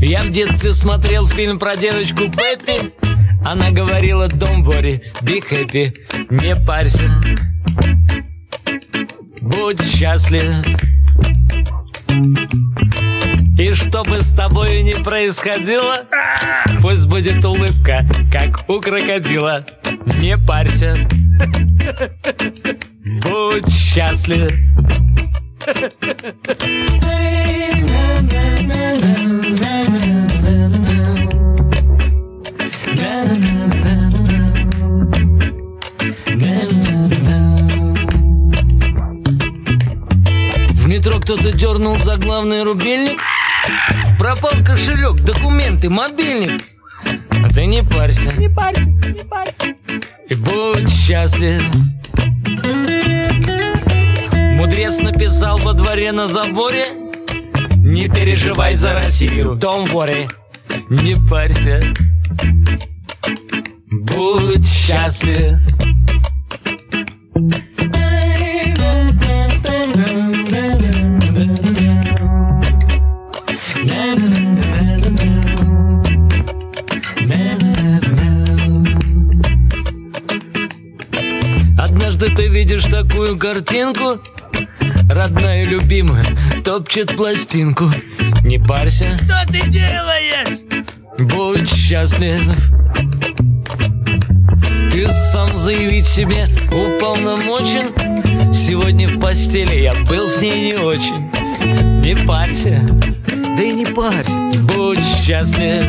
Я 0.00 0.22
в 0.22 0.30
детстве 0.30 0.74
смотрел 0.74 1.26
фильм 1.26 1.58
про 1.58 1.76
девочку 1.76 2.22
Пеппи 2.30 3.01
Она 3.44 3.70
говорила 3.70 4.28
«Don't 4.28 4.64
worry, 4.64 5.02
be 5.22 5.42
happy, 5.50 5.92
не 6.30 6.54
парься 6.56 7.10
Будь 9.40 9.82
счастлив 9.82 10.64
и 13.58 13.72
что 13.74 14.02
бы 14.02 14.20
с 14.20 14.32
тобой 14.32 14.82
ни 14.82 14.94
происходило, 14.94 16.04
пусть 16.80 17.06
будет 17.06 17.44
улыбка, 17.44 18.04
как 18.32 18.68
у 18.68 18.80
крокодила. 18.80 19.64
Не 20.18 20.36
парься, 20.38 20.96
будь 23.22 23.70
счастлив. 23.70 24.50
В 40.74 40.88
метро 40.88 41.18
кто-то 41.20 41.52
дернул 41.52 41.98
за 41.98 42.16
главный 42.16 42.62
рубильник. 42.62 43.20
Пропал 44.18 44.64
кошелек, 44.64 45.20
документы, 45.20 45.88
мобильник. 45.88 46.62
А 47.42 47.48
ты 47.48 47.66
не 47.66 47.82
парься. 47.82 48.32
Не 48.36 48.48
парься, 48.48 48.82
не 48.82 49.24
парься. 49.24 49.74
И 50.28 50.34
будь 50.34 50.90
счастлив. 50.90 51.62
Мудрец 54.58 54.98
написал 55.00 55.58
во 55.58 55.72
дворе 55.72 56.12
на 56.12 56.26
заборе. 56.26 56.86
Не 57.92 58.08
переживай 58.08 58.74
за 58.74 58.94
Россию 58.94 59.58
Don't 59.60 59.92
worry 59.92 60.26
Не 60.88 61.16
парься 61.28 61.80
будь 64.14 64.66
счастлив. 64.66 65.58
Однажды 81.78 82.34
ты 82.34 82.48
видишь 82.48 82.84
такую 82.84 83.38
картинку, 83.38 84.20
родная 85.08 85.64
и 85.64 85.66
любимая 85.66 86.26
топчет 86.64 87.16
пластинку. 87.16 87.90
Не 88.44 88.58
парься. 88.58 89.18
Что 89.18 89.44
ты 89.48 89.60
делаешь? 89.68 90.60
Будь 91.18 91.72
счастлив. 91.72 92.40
Ты 94.92 95.08
сам 95.08 95.56
заявить 95.56 96.06
себе 96.06 96.48
уполномочен. 96.68 97.94
Сегодня 98.52 99.08
в 99.08 99.18
постели 99.18 99.80
я 99.80 99.94
был 100.04 100.28
с 100.28 100.38
ней 100.42 100.72
не 100.72 100.74
очень. 100.74 101.30
Не 102.02 102.14
парься 102.26 102.84
Да 103.56 103.62
и 103.62 103.72
не 103.72 103.86
парься 103.86 104.38
Будь 104.60 104.98
счастлив. 105.02 105.84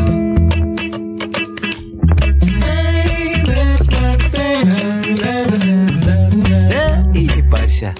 Да 6.69 7.03
и 7.13 7.27
не 7.27 7.51
парься 7.51 7.93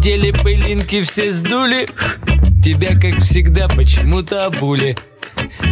Одели 0.00 0.30
пылинки 0.30 1.02
все 1.02 1.30
сдули. 1.30 1.86
Тебя, 2.64 2.98
как 2.98 3.20
всегда, 3.20 3.68
почему-то 3.68 4.46
обули. 4.46 4.96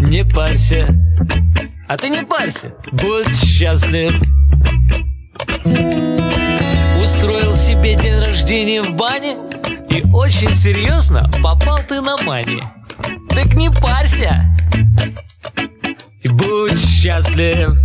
Не 0.03 0.23
парься. 0.23 0.95
А 1.89 1.97
ты 1.97 2.11
не 2.11 2.23
парься. 2.27 2.75
Будь 2.93 3.35
счастлив. 3.43 4.13
Устроил 7.03 7.55
себе 7.55 7.95
день 7.95 8.19
рождения 8.19 8.83
в 8.83 8.95
бане 8.97 9.39
И 9.89 10.05
очень 10.13 10.51
серьезно 10.51 11.31
попал 11.43 11.79
ты 11.89 12.03
на 12.03 12.19
мане 12.19 12.71
Так 13.31 13.55
не 13.55 13.71
парься. 13.71 14.45
И 16.21 16.29
будь 16.29 16.79
счастлив 16.79 17.79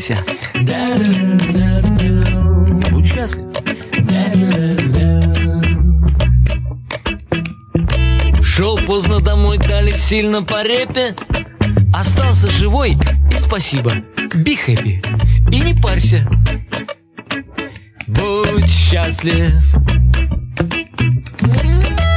парься. 0.00 0.16
Будь 2.90 3.06
счастлив. 3.06 3.44
Шел 8.42 8.76
поздно 8.78 9.20
домой, 9.20 9.58
дали 9.58 9.90
сильно 9.92 10.42
по 10.42 10.62
репе. 10.62 11.14
Остался 11.92 12.50
живой 12.50 12.96
и 13.32 13.38
спасибо. 13.38 13.92
Be 14.34 14.56
happy. 14.66 15.04
И 15.50 15.60
не 15.60 15.74
парься. 15.74 16.28
Будь 18.06 18.68
счастлив. 18.68 19.52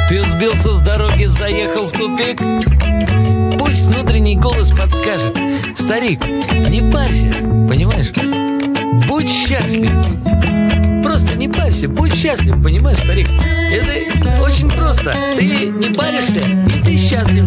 Ты 0.10 0.24
сбился 0.24 0.74
с 0.74 0.80
дороги, 0.80 1.26
заехал 1.26 1.88
в 1.88 1.92
тупик. 1.92 2.40
Внутренний 4.34 4.42
голос 4.42 4.70
подскажет 4.72 5.38
Старик, 5.78 6.26
не 6.70 6.92
парься, 6.92 7.32
понимаешь? 7.70 8.12
Будь 9.08 9.30
счастлив 9.30 9.92
Просто 11.04 11.38
не 11.38 11.48
парься, 11.48 11.88
будь 11.88 12.16
счастлив, 12.16 12.62
понимаешь, 12.64 12.98
старик? 12.98 13.30
Это 13.72 14.42
очень 14.42 14.72
просто 14.72 15.16
Ты 15.38 15.68
не 15.68 15.94
паришься, 15.94 16.40
и 16.40 16.84
ты 16.84 16.98
счастлив 16.98 17.46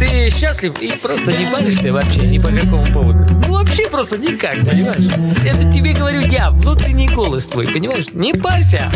Ты 0.00 0.30
счастлив 0.30 0.76
и 0.80 0.90
просто 0.96 1.32
не 1.32 1.46
паришься 1.46 1.92
вообще 1.92 2.26
ни 2.26 2.38
по 2.38 2.48
какому 2.48 2.86
поводу 2.86 3.24
Ну 3.46 3.52
вообще 3.52 3.88
просто 3.88 4.18
никак, 4.18 4.54
понимаешь? 4.68 5.06
Это 5.44 5.72
тебе 5.72 5.92
говорю 5.92 6.22
я, 6.22 6.50
внутренний 6.50 7.08
голос 7.08 7.46
твой, 7.46 7.68
понимаешь? 7.68 8.06
Не 8.12 8.32
парься 8.32 8.90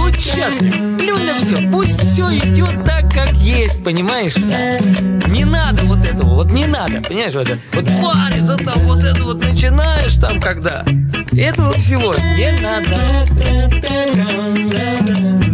Будь 0.00 0.18
счастлив, 0.18 0.98
плюнь 0.98 1.26
на 1.26 1.38
все, 1.38 1.56
пусть 1.70 2.00
все 2.00 2.34
идет 2.38 2.84
так, 2.84 3.12
как 3.12 3.32
есть, 3.34 3.84
понимаешь? 3.84 4.34
Не 5.26 5.44
надо 5.44 5.84
вот 5.84 6.02
этого, 6.04 6.36
вот 6.36 6.50
не 6.50 6.66
надо, 6.66 7.02
понимаешь, 7.02 7.34
вот 7.34 7.48
вот 7.74 7.84
париться 7.84 8.56
там, 8.56 8.86
вот 8.86 9.04
это 9.04 9.22
вот 9.22 9.44
начинаешь 9.44 10.14
там, 10.14 10.40
когда? 10.40 10.86
Этого 11.32 11.74
всего 11.74 12.14
не 12.14 12.50
Чирик 14.90 15.49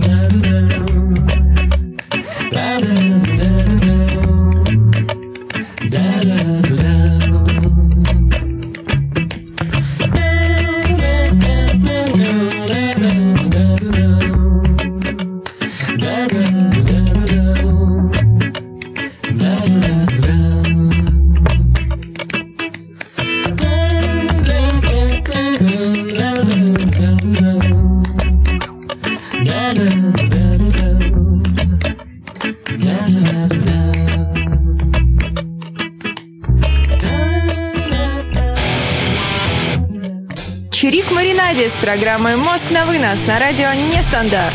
Программой 41.96 42.36
«Мозг 42.36 42.64
на 42.70 42.84
вынос» 42.84 43.26
на 43.26 43.38
радио 43.38 43.72
«Нестандарт». 43.72 44.52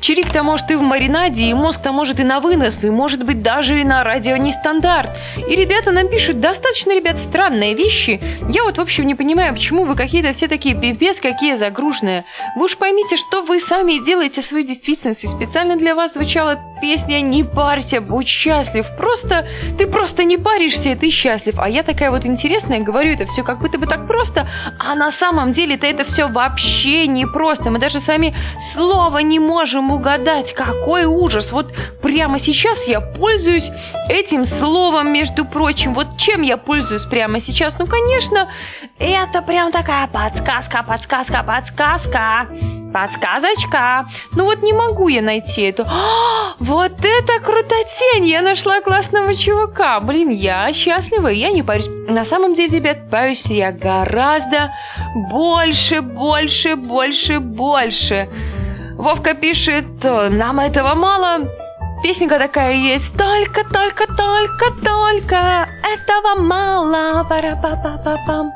Чирик-то 0.00 0.42
может 0.42 0.68
и 0.70 0.74
в 0.74 0.82
маринаде, 0.82 1.44
и 1.44 1.54
мозг-то 1.54 1.92
может 1.92 2.18
и 2.18 2.24
на 2.24 2.40
вынос, 2.40 2.82
и 2.82 2.90
может 2.90 3.24
быть 3.24 3.40
даже 3.40 3.80
и 3.80 3.84
на 3.84 4.02
радио 4.02 4.36
нестандарт. 4.36 5.16
И 5.48 5.54
ребята 5.54 5.92
нам 5.92 6.08
пишут 6.08 6.40
достаточно, 6.40 6.90
ребят, 6.90 7.16
странные 7.16 7.74
вещи. 7.74 8.20
Я 8.50 8.64
вот, 8.64 8.78
в 8.78 8.80
общем, 8.80 9.06
не 9.06 9.14
понимаю, 9.14 9.54
почему 9.54 9.84
вы 9.84 9.94
какие-то 9.94 10.32
все 10.32 10.48
такие 10.48 10.78
пипец, 10.78 11.20
какие 11.20 11.54
загруженные. 11.54 12.24
Вы 12.56 12.64
уж 12.64 12.76
поймите, 12.76 13.16
что 13.16 13.42
вы 13.42 13.60
сами 13.60 14.04
делаете 14.04 14.42
свою 14.42 14.66
действительность, 14.66 15.22
и 15.22 15.28
специально 15.28 15.76
для 15.76 15.94
вас 15.94 16.14
звучала 16.14 16.60
песня 16.80 17.20
«Не 17.20 17.44
парься, 17.44 18.00
будь 18.00 18.28
счастлив». 18.28 18.86
Просто, 18.96 19.46
ты 19.78 19.86
просто 19.86 20.24
не 20.24 20.36
паришься, 20.36 20.90
и 20.90 20.94
ты 20.94 21.10
счастлив. 21.10 21.58
А 21.58 21.68
я 21.68 21.82
такая 21.82 22.10
вот 22.10 22.24
интересная, 22.24 22.80
говорю 22.80 23.14
это 23.14 23.26
все 23.26 23.42
как 23.42 23.60
будто 23.60 23.78
бы 23.78 23.86
так 23.86 24.06
просто, 24.06 24.48
а 24.78 24.94
на 24.94 25.10
самом 25.10 25.52
деле-то 25.52 25.86
это 25.86 26.04
все 26.04 26.28
вообще 26.28 27.06
не 27.06 27.26
просто. 27.26 27.70
Мы 27.70 27.78
даже 27.78 28.00
с 28.00 28.08
вами 28.08 28.34
слова 28.72 29.18
не 29.18 29.38
можем 29.38 29.90
угадать, 29.90 30.54
какой 30.54 31.04
ужас. 31.04 31.52
Вот 31.52 31.72
прямо 32.02 32.38
сейчас 32.38 32.86
я 32.86 33.00
пользуюсь 33.00 33.70
этим 34.08 34.44
словом, 34.44 35.12
между 35.12 35.44
прочим. 35.44 35.94
Вот 35.94 36.18
чем 36.18 36.42
я 36.42 36.56
пользуюсь 36.56 37.04
прямо 37.04 37.40
сейчас? 37.40 37.74
Ну, 37.78 37.86
конечно, 37.86 38.50
это 38.98 39.42
прям 39.42 39.72
такая 39.72 40.06
подсказка, 40.06 40.82
подсказка, 40.82 41.42
подсказка. 41.42 42.48
Подсказочка. 42.94 44.06
Ну 44.36 44.44
вот 44.44 44.62
не 44.62 44.72
могу 44.72 45.08
я 45.08 45.20
найти 45.20 45.62
эту. 45.62 45.82
А, 45.84 46.54
вот 46.60 46.92
это 46.92 47.44
крутотень! 47.44 48.28
Я 48.28 48.40
нашла 48.40 48.80
классного 48.82 49.34
чувака. 49.34 49.98
Блин, 49.98 50.28
я 50.28 50.72
счастлива, 50.72 51.26
я 51.26 51.50
не 51.50 51.64
парюсь. 51.64 51.88
На 52.06 52.24
самом 52.24 52.54
деле, 52.54 52.78
ребят, 52.78 53.10
парюсь 53.10 53.46
я 53.46 53.72
гораздо 53.72 54.72
больше, 55.28 56.02
больше, 56.02 56.76
больше, 56.76 57.40
больше. 57.40 58.28
Вовка 58.96 59.34
пишет, 59.34 59.86
нам 60.04 60.60
этого 60.60 60.94
мало. 60.94 61.63
Песенка 62.04 62.38
такая 62.38 62.74
есть. 62.74 63.16
Только, 63.16 63.64
только, 63.64 64.06
только, 64.06 64.66
только 64.84 65.66
этого 65.82 66.38
мало. 66.38 67.24
пара 67.24 67.58
па 67.62 67.76
па 67.82 67.96
па 67.96 68.18
пам 68.26 68.52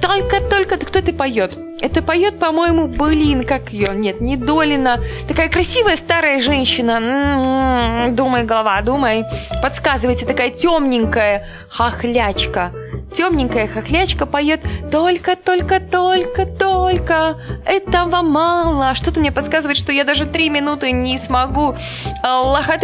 Только, 0.00 0.40
только. 0.48 0.76
Кто 0.76 1.00
это 1.00 1.12
поет? 1.12 1.50
Это 1.80 2.00
поет, 2.00 2.38
по-моему, 2.38 2.86
блин, 2.86 3.44
как 3.44 3.70
ее? 3.72 3.88
Нет, 3.92 4.20
не 4.20 4.36
Долина. 4.36 5.00
Такая 5.26 5.48
красивая 5.48 5.96
старая 5.96 6.40
женщина. 6.40 6.92
М-м-м, 6.92 8.14
думай, 8.14 8.44
голова, 8.44 8.80
думай. 8.82 9.24
Подсказывайте, 9.60 10.24
такая 10.24 10.50
темненькая 10.50 11.48
хохлячка. 11.70 12.70
Темненькая 13.16 13.68
хохлячка 13.68 14.26
поет 14.26 14.60
«Только, 14.90 15.36
только, 15.36 15.80
только, 15.80 16.46
только, 16.46 17.38
этого 17.66 18.22
мало». 18.22 18.94
Что-то 18.94 19.20
мне 19.20 19.30
подсказывает, 19.30 19.76
что 19.76 19.92
я 19.92 20.04
даже 20.04 20.24
три 20.24 20.48
минуты 20.48 20.92
не 20.92 21.18
смогу. 21.18 21.76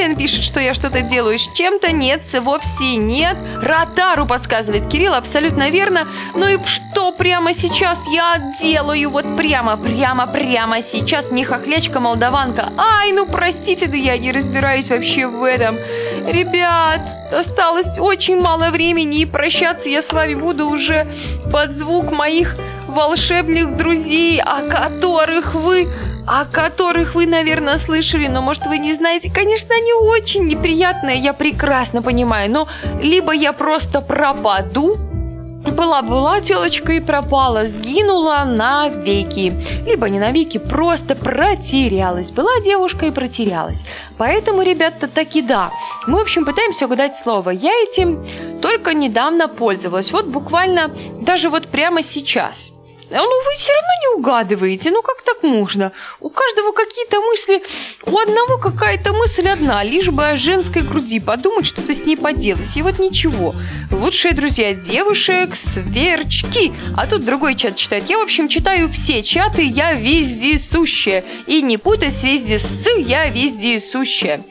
Лохотен 0.08 0.16
пишет, 0.16 0.42
что 0.42 0.60
я 0.60 0.74
что-то 0.74 1.02
делаю 1.02 1.38
с 1.38 1.52
чем-то. 1.54 1.92
Нет, 1.92 2.22
вовсе 2.40 2.96
нет. 2.96 3.36
Ротару 3.62 4.26
подсказывает 4.26 4.88
Кирилл, 4.88 5.14
абсолютно 5.14 5.70
верно. 5.70 6.06
Ну 6.34 6.48
и 6.48 6.58
что 6.66 7.12
прямо 7.12 7.54
сейчас 7.54 7.98
я 8.12 8.54
делаю, 8.62 9.10
вот 9.10 9.36
прямо, 9.36 9.76
прямо, 9.76 10.26
прямо 10.26 10.82
сейчас, 10.82 11.30
не 11.30 11.44
хохлячка 11.44 12.00
молдаванка. 12.00 12.72
Ай, 12.76 13.12
ну 13.12 13.26
простите, 13.26 13.86
да 13.86 13.96
я 13.96 14.16
не 14.18 14.32
разбираюсь 14.32 14.88
вообще 14.90 15.26
в 15.26 15.42
этом. 15.44 15.76
Ребят, 16.26 17.02
осталось 17.32 17.98
очень 17.98 18.40
мало 18.40 18.70
времени, 18.70 19.20
и 19.20 19.26
прощаться 19.26 19.88
я 19.88 20.02
с 20.02 20.12
вами 20.12 20.34
буду 20.34 20.66
уже 20.66 21.06
под 21.52 21.72
звук 21.72 22.12
моих 22.12 22.56
волшебных 22.88 23.76
друзей, 23.76 24.40
о 24.40 24.62
которых 24.62 25.54
вы 25.54 25.88
о 26.26 26.44
которых 26.44 27.14
вы, 27.14 27.26
наверное, 27.26 27.78
слышали, 27.78 28.26
но, 28.26 28.42
может, 28.42 28.66
вы 28.66 28.76
не 28.76 28.94
знаете. 28.94 29.30
Конечно, 29.32 29.74
они 29.74 29.94
очень 29.94 30.46
неприятные, 30.46 31.16
я 31.16 31.32
прекрасно 31.32 32.02
понимаю, 32.02 32.50
но 32.50 32.68
либо 33.00 33.32
я 33.32 33.54
просто 33.54 34.02
пропаду, 34.02 34.98
была-была 35.64 36.40
телочка 36.40 36.92
и 36.92 37.00
пропала, 37.00 37.66
сгинула 37.66 38.44
навеки. 38.44 39.52
Либо 39.86 40.08
не 40.08 40.18
навеки, 40.18 40.58
просто 40.58 41.14
протерялась. 41.14 42.30
Была 42.30 42.60
девушка 42.62 43.06
и 43.06 43.10
протерялась. 43.10 43.82
Поэтому, 44.18 44.62
ребята, 44.62 45.08
таки 45.08 45.42
да. 45.42 45.70
Мы, 46.06 46.18
в 46.18 46.22
общем, 46.22 46.44
пытаемся 46.44 46.86
угадать 46.86 47.16
слово. 47.16 47.50
Я 47.50 47.72
этим 47.82 48.26
только 48.60 48.94
недавно 48.94 49.48
пользовалась. 49.48 50.12
Вот 50.12 50.26
буквально 50.26 50.90
даже 51.22 51.48
вот 51.50 51.68
прямо 51.68 52.02
сейчас. 52.02 52.70
А, 53.10 53.14
ну 53.14 53.44
вы 53.44 53.56
все 53.56 53.72
равно 53.72 53.88
не 54.02 54.18
угадываете, 54.18 54.90
ну 54.90 55.00
как 55.02 55.22
так 55.22 55.42
можно? 55.42 55.92
У 56.20 56.28
каждого 56.28 56.72
какие-то 56.72 57.20
мысли, 57.22 57.62
у 58.04 58.18
одного 58.18 58.58
какая-то 58.58 59.14
мысль 59.14 59.48
одна, 59.48 59.82
лишь 59.82 60.08
бы 60.08 60.26
о 60.26 60.36
женской 60.36 60.82
груди 60.82 61.18
подумать, 61.18 61.66
что-то 61.66 61.94
с 61.94 62.04
ней 62.04 62.18
поделать. 62.18 62.76
И 62.76 62.82
вот 62.82 62.98
ничего. 62.98 63.54
Лучшие 63.90 64.34
друзья 64.34 64.74
девушек, 64.74 65.56
сверчки. 65.56 66.72
А 66.96 67.06
тут 67.06 67.24
другой 67.24 67.56
чат 67.56 67.76
читает. 67.76 68.04
Я, 68.08 68.18
в 68.18 68.22
общем, 68.22 68.48
читаю 68.48 68.90
все 68.90 69.22
чаты, 69.22 69.62
я 69.62 69.94
вездесущая. 69.94 71.24
И 71.46 71.62
не 71.62 71.78
путай 71.78 72.12
с 72.12 72.22
везде 72.22 72.58
с, 72.58 72.68
я 72.98 73.28
вездесущая. 73.30 74.42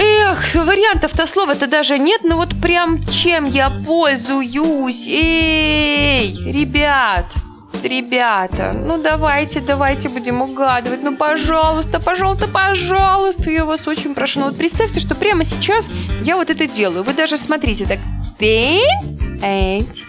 Эх, 0.00 0.54
вариантов-то 0.54 1.26
слова-то 1.26 1.66
даже 1.66 1.98
нет, 1.98 2.22
но 2.22 2.36
вот 2.36 2.60
прям 2.60 3.04
чем 3.06 3.46
я 3.46 3.70
пользуюсь? 3.84 5.06
Эй, 5.08 6.36
ребят, 6.52 7.26
ребята, 7.82 8.72
ну 8.74 9.02
давайте, 9.02 9.60
давайте 9.60 10.08
будем 10.08 10.40
угадывать. 10.40 11.02
Ну, 11.02 11.16
пожалуйста, 11.16 11.98
пожалуйста, 11.98 12.46
пожалуйста, 12.46 13.50
я 13.50 13.64
вас 13.64 13.88
очень 13.88 14.14
прошу. 14.14 14.38
Ну 14.40 14.46
вот 14.46 14.56
представьте, 14.56 15.00
что 15.00 15.16
прямо 15.16 15.44
сейчас 15.44 15.84
я 16.22 16.36
вот 16.36 16.50
это 16.50 16.68
делаю. 16.68 17.02
Вы 17.02 17.14
даже 17.14 17.36
смотрите, 17.36 17.84
так, 17.84 17.98
эть, 18.38 20.04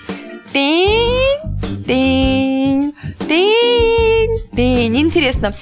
тынь, 0.52 1.84
тынь, 1.86 2.93
тынь, 3.28 4.38
тынь. 4.56 4.97
Интересно, 4.97 5.54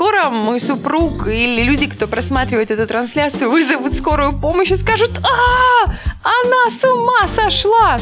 Скоро 0.00 0.30
мой 0.30 0.62
супруг 0.62 1.26
или 1.26 1.62
люди, 1.62 1.86
кто 1.86 2.08
просматривает 2.08 2.70
эту 2.70 2.86
трансляцию, 2.86 3.50
вызовут 3.50 3.92
скорую 3.92 4.32
помощь 4.32 4.70
и 4.70 4.78
скажут 4.78 5.10
«А, 5.18 5.90
она 6.22 6.70
с 6.70 6.84
ума 6.90 7.28
сошла!» 7.36 7.98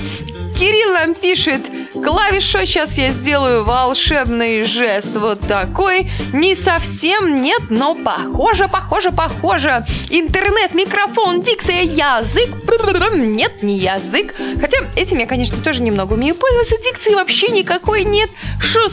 Кирилл 0.58 0.92
нам 0.92 1.14
пишет 1.14 1.60
Клавиша, 1.92 2.66
сейчас 2.66 2.98
я 2.98 3.10
сделаю 3.10 3.64
волшебный 3.64 4.64
жест 4.64 5.14
вот 5.14 5.38
такой. 5.40 6.10
Не 6.32 6.56
совсем 6.56 7.42
нет, 7.42 7.62
но 7.70 7.94
похоже, 7.94 8.66
похоже, 8.66 9.12
похоже. 9.12 9.86
Интернет, 10.10 10.74
микрофон, 10.74 11.42
дикция, 11.42 11.82
язык. 11.82 12.48
Нет, 13.14 13.62
не 13.62 13.78
язык. 13.78 14.34
Хотя 14.60 14.78
этим 14.96 15.18
я, 15.18 15.26
конечно, 15.26 15.56
тоже 15.62 15.80
немного 15.80 16.14
умею 16.14 16.34
пользоваться. 16.34 16.76
Дикции 16.82 17.14
вообще 17.14 17.48
никакой 17.48 18.04
нет. 18.04 18.28
Шус. 18.60 18.92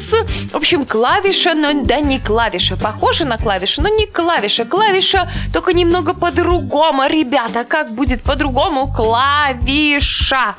В 0.52 0.56
общем, 0.56 0.86
клавиша, 0.86 1.56
но 1.56 1.74
да 1.84 2.00
не 2.00 2.20
клавиша. 2.20 2.78
Похоже 2.78 3.26
на 3.26 3.40
клавишу, 3.40 3.82
но 3.82 3.90
не 3.90 4.06
клавиша. 4.06 4.66
Клавиша 4.66 5.32
только 5.52 5.74
немного 5.74 6.14
по-другому. 6.14 7.08
Ребята, 7.08 7.64
как 7.64 7.92
будет 7.92 8.22
по-другому? 8.22 8.94
Клавиша. 8.96 10.56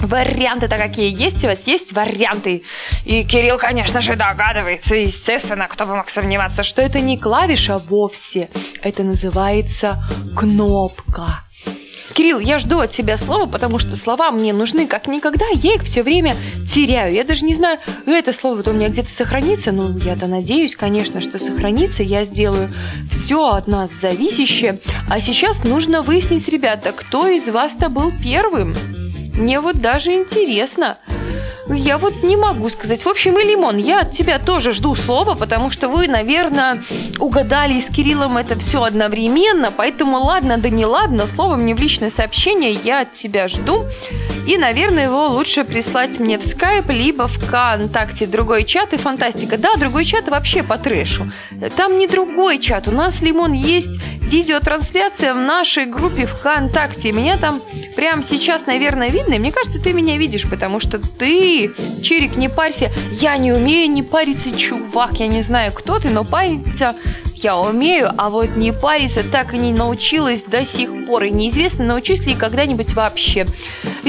Варианты-то 0.00 0.76
какие 0.76 1.10
есть 1.10 1.42
у 1.44 1.48
вас? 1.48 1.66
Есть 1.66 1.92
варианты. 1.92 2.62
И 3.04 3.24
Кирилл, 3.24 3.58
конечно 3.58 4.00
же, 4.00 4.16
догадывается, 4.16 4.94
естественно, 4.94 5.66
кто 5.68 5.84
бы 5.84 5.96
мог 5.96 6.10
сомневаться, 6.10 6.62
что 6.62 6.82
это 6.82 7.00
не 7.00 7.18
клавиша 7.18 7.78
вовсе. 7.78 8.48
Это 8.82 9.02
называется 9.02 10.02
кнопка. 10.36 11.26
Кирилл, 12.14 12.40
я 12.40 12.58
жду 12.58 12.80
от 12.80 12.90
тебя 12.90 13.16
слова, 13.16 13.46
потому 13.46 13.78
что 13.78 13.96
слова 13.96 14.32
мне 14.32 14.52
нужны 14.52 14.88
как 14.88 15.06
никогда, 15.06 15.44
я 15.54 15.74
их 15.74 15.84
все 15.84 16.02
время 16.02 16.34
теряю. 16.74 17.12
Я 17.12 17.22
даже 17.22 17.44
не 17.44 17.54
знаю, 17.54 17.78
это 18.06 18.32
слово-то 18.32 18.70
у 18.70 18.72
меня 18.72 18.88
где-то 18.88 19.08
сохранится, 19.08 19.70
но 19.70 19.96
я-то 20.00 20.26
надеюсь, 20.26 20.74
конечно, 20.74 21.20
что 21.20 21.38
сохранится. 21.38 22.02
Я 22.02 22.24
сделаю 22.24 22.70
все 23.10 23.50
от 23.50 23.68
нас 23.68 23.90
зависящее. 24.00 24.80
А 25.08 25.20
сейчас 25.20 25.62
нужно 25.62 26.02
выяснить, 26.02 26.48
ребята, 26.48 26.92
кто 26.92 27.28
из 27.28 27.46
вас-то 27.46 27.88
был 27.88 28.12
первым. 28.22 28.74
Мне 29.38 29.60
вот 29.60 29.80
даже 29.80 30.12
интересно. 30.12 30.98
Я 31.68 31.98
вот 31.98 32.22
не 32.22 32.36
могу 32.36 32.70
сказать. 32.70 33.04
В 33.04 33.08
общем, 33.08 33.38
и 33.38 33.44
Лимон, 33.44 33.76
я 33.76 34.00
от 34.00 34.12
тебя 34.12 34.38
тоже 34.38 34.72
жду 34.72 34.96
слова, 34.96 35.34
потому 35.34 35.70
что 35.70 35.88
вы, 35.88 36.08
наверное, 36.08 36.82
угадали 37.18 37.80
с 37.80 37.92
Кириллом 37.94 38.36
это 38.36 38.58
все 38.58 38.82
одновременно, 38.82 39.70
поэтому 39.70 40.16
ладно, 40.16 40.56
да 40.56 40.70
не 40.70 40.86
ладно, 40.86 41.26
слово 41.26 41.56
мне 41.56 41.74
в 41.74 41.78
личное 41.78 42.10
сообщение 42.10 42.72
я 42.72 43.02
от 43.02 43.12
тебя 43.12 43.48
жду. 43.48 43.84
И, 44.46 44.56
наверное, 44.56 45.04
его 45.04 45.28
лучше 45.28 45.62
прислать 45.62 46.18
мне 46.18 46.38
в 46.38 46.46
скайп, 46.46 46.88
либо 46.88 47.28
в 47.28 47.34
ВКонтакте. 47.34 48.26
Другой 48.26 48.64
чат 48.64 48.94
и 48.94 48.96
фантастика. 48.96 49.58
Да, 49.58 49.76
другой 49.76 50.06
чат 50.06 50.26
вообще 50.28 50.62
по 50.62 50.78
трэшу. 50.78 51.28
Там 51.76 51.98
не 51.98 52.08
другой 52.08 52.58
чат. 52.58 52.88
У 52.88 52.92
нас, 52.92 53.20
Лимон, 53.20 53.52
есть 53.52 54.00
видеотрансляция 54.28 55.34
в 55.34 55.38
нашей 55.38 55.86
группе 55.86 56.26
ВКонтакте. 56.26 57.12
Меня 57.12 57.36
там 57.38 57.60
прямо 57.96 58.22
сейчас, 58.22 58.66
наверное, 58.66 59.08
видно. 59.08 59.34
И 59.34 59.38
мне 59.38 59.52
кажется, 59.52 59.80
ты 59.80 59.92
меня 59.92 60.16
видишь, 60.16 60.48
потому 60.48 60.80
что 60.80 60.98
ты, 60.98 61.70
Чирик, 62.02 62.36
не 62.36 62.48
парься. 62.48 62.90
Я 63.12 63.36
не 63.38 63.52
умею 63.52 63.90
не 63.90 64.02
париться, 64.02 64.56
чувак. 64.56 65.14
Я 65.14 65.26
не 65.26 65.42
знаю, 65.42 65.72
кто 65.72 65.98
ты, 65.98 66.10
но 66.10 66.24
париться 66.24 66.94
я 67.42 67.56
умею, 67.56 68.10
а 68.16 68.30
вот 68.30 68.56
не 68.56 68.72
париться 68.72 69.22
так 69.22 69.54
и 69.54 69.58
не 69.58 69.72
научилась 69.72 70.42
до 70.42 70.66
сих 70.66 71.06
пор. 71.06 71.24
И 71.24 71.30
неизвестно, 71.30 71.84
научусь 71.84 72.20
ли 72.20 72.34
когда-нибудь 72.34 72.94
вообще. 72.94 73.46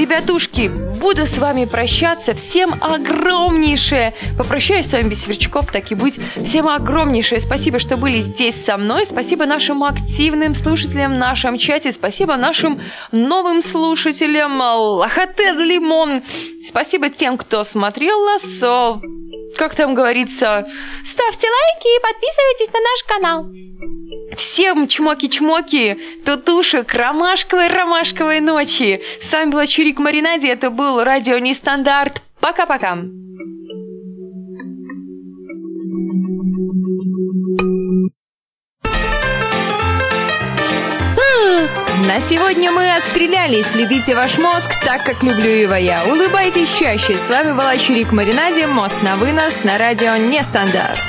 Ребятушки, 0.00 0.70
буду 0.98 1.26
с 1.26 1.36
вами 1.36 1.66
прощаться. 1.66 2.32
Всем 2.32 2.72
огромнейшее. 2.80 4.14
Попрощаюсь 4.38 4.86
с 4.86 4.92
вами 4.92 5.10
без 5.10 5.22
сверчков, 5.22 5.70
так 5.70 5.92
и 5.92 5.94
быть. 5.94 6.18
Всем 6.36 6.68
огромнейшее 6.68 7.42
спасибо, 7.42 7.78
что 7.78 7.98
были 7.98 8.20
здесь 8.20 8.64
со 8.64 8.78
мной. 8.78 9.04
Спасибо 9.04 9.44
нашим 9.44 9.84
активным 9.84 10.54
слушателям 10.54 11.16
в 11.16 11.18
нашем 11.18 11.58
чате. 11.58 11.92
Спасибо 11.92 12.36
нашим 12.36 12.80
новым 13.12 13.62
слушателям. 13.62 14.58
Лохотед 14.58 15.56
Лимон. 15.56 16.22
Спасибо 16.66 17.10
тем, 17.10 17.36
кто 17.36 17.62
смотрел 17.62 18.24
нас 18.24 18.42
как 19.58 19.74
там 19.74 19.94
говорится, 19.94 20.64
ставьте 21.04 21.48
лайки 21.48 21.88
и 21.88 22.02
подписывайтесь 22.02 22.72
на 22.72 22.80
наш 22.80 23.04
канал. 23.06 23.60
Всем 24.36 24.86
чмоки-чмоки, 24.86 25.98
тутушек, 26.24 26.94
ромашковой-ромашковой 26.94 28.40
ночи. 28.40 29.02
С 29.22 29.32
вами 29.32 29.50
была 29.50 29.66
Чурик 29.90 29.98
Маринади, 29.98 30.46
это 30.46 30.70
был 30.70 31.02
Радио 31.02 31.38
Нестандарт. 31.38 32.22
Пока-пока. 32.38 32.94
На 42.06 42.20
сегодня 42.28 42.70
мы 42.70 42.88
отстрелялись. 42.92 43.74
Любите 43.74 44.14
ваш 44.14 44.38
мозг 44.38 44.68
так, 44.86 45.02
как 45.02 45.24
люблю 45.24 45.50
его 45.50 45.74
я. 45.74 46.04
Улыбайтесь 46.04 46.72
чаще. 46.78 47.14
С 47.14 47.28
вами 47.28 47.56
была 47.56 47.76
Чурик 47.76 48.12
Маринаде. 48.12 48.68
Мост 48.68 49.02
на 49.02 49.16
вынос 49.16 49.64
на 49.64 49.76
радио 49.76 50.14
Нестандарт. 50.14 51.00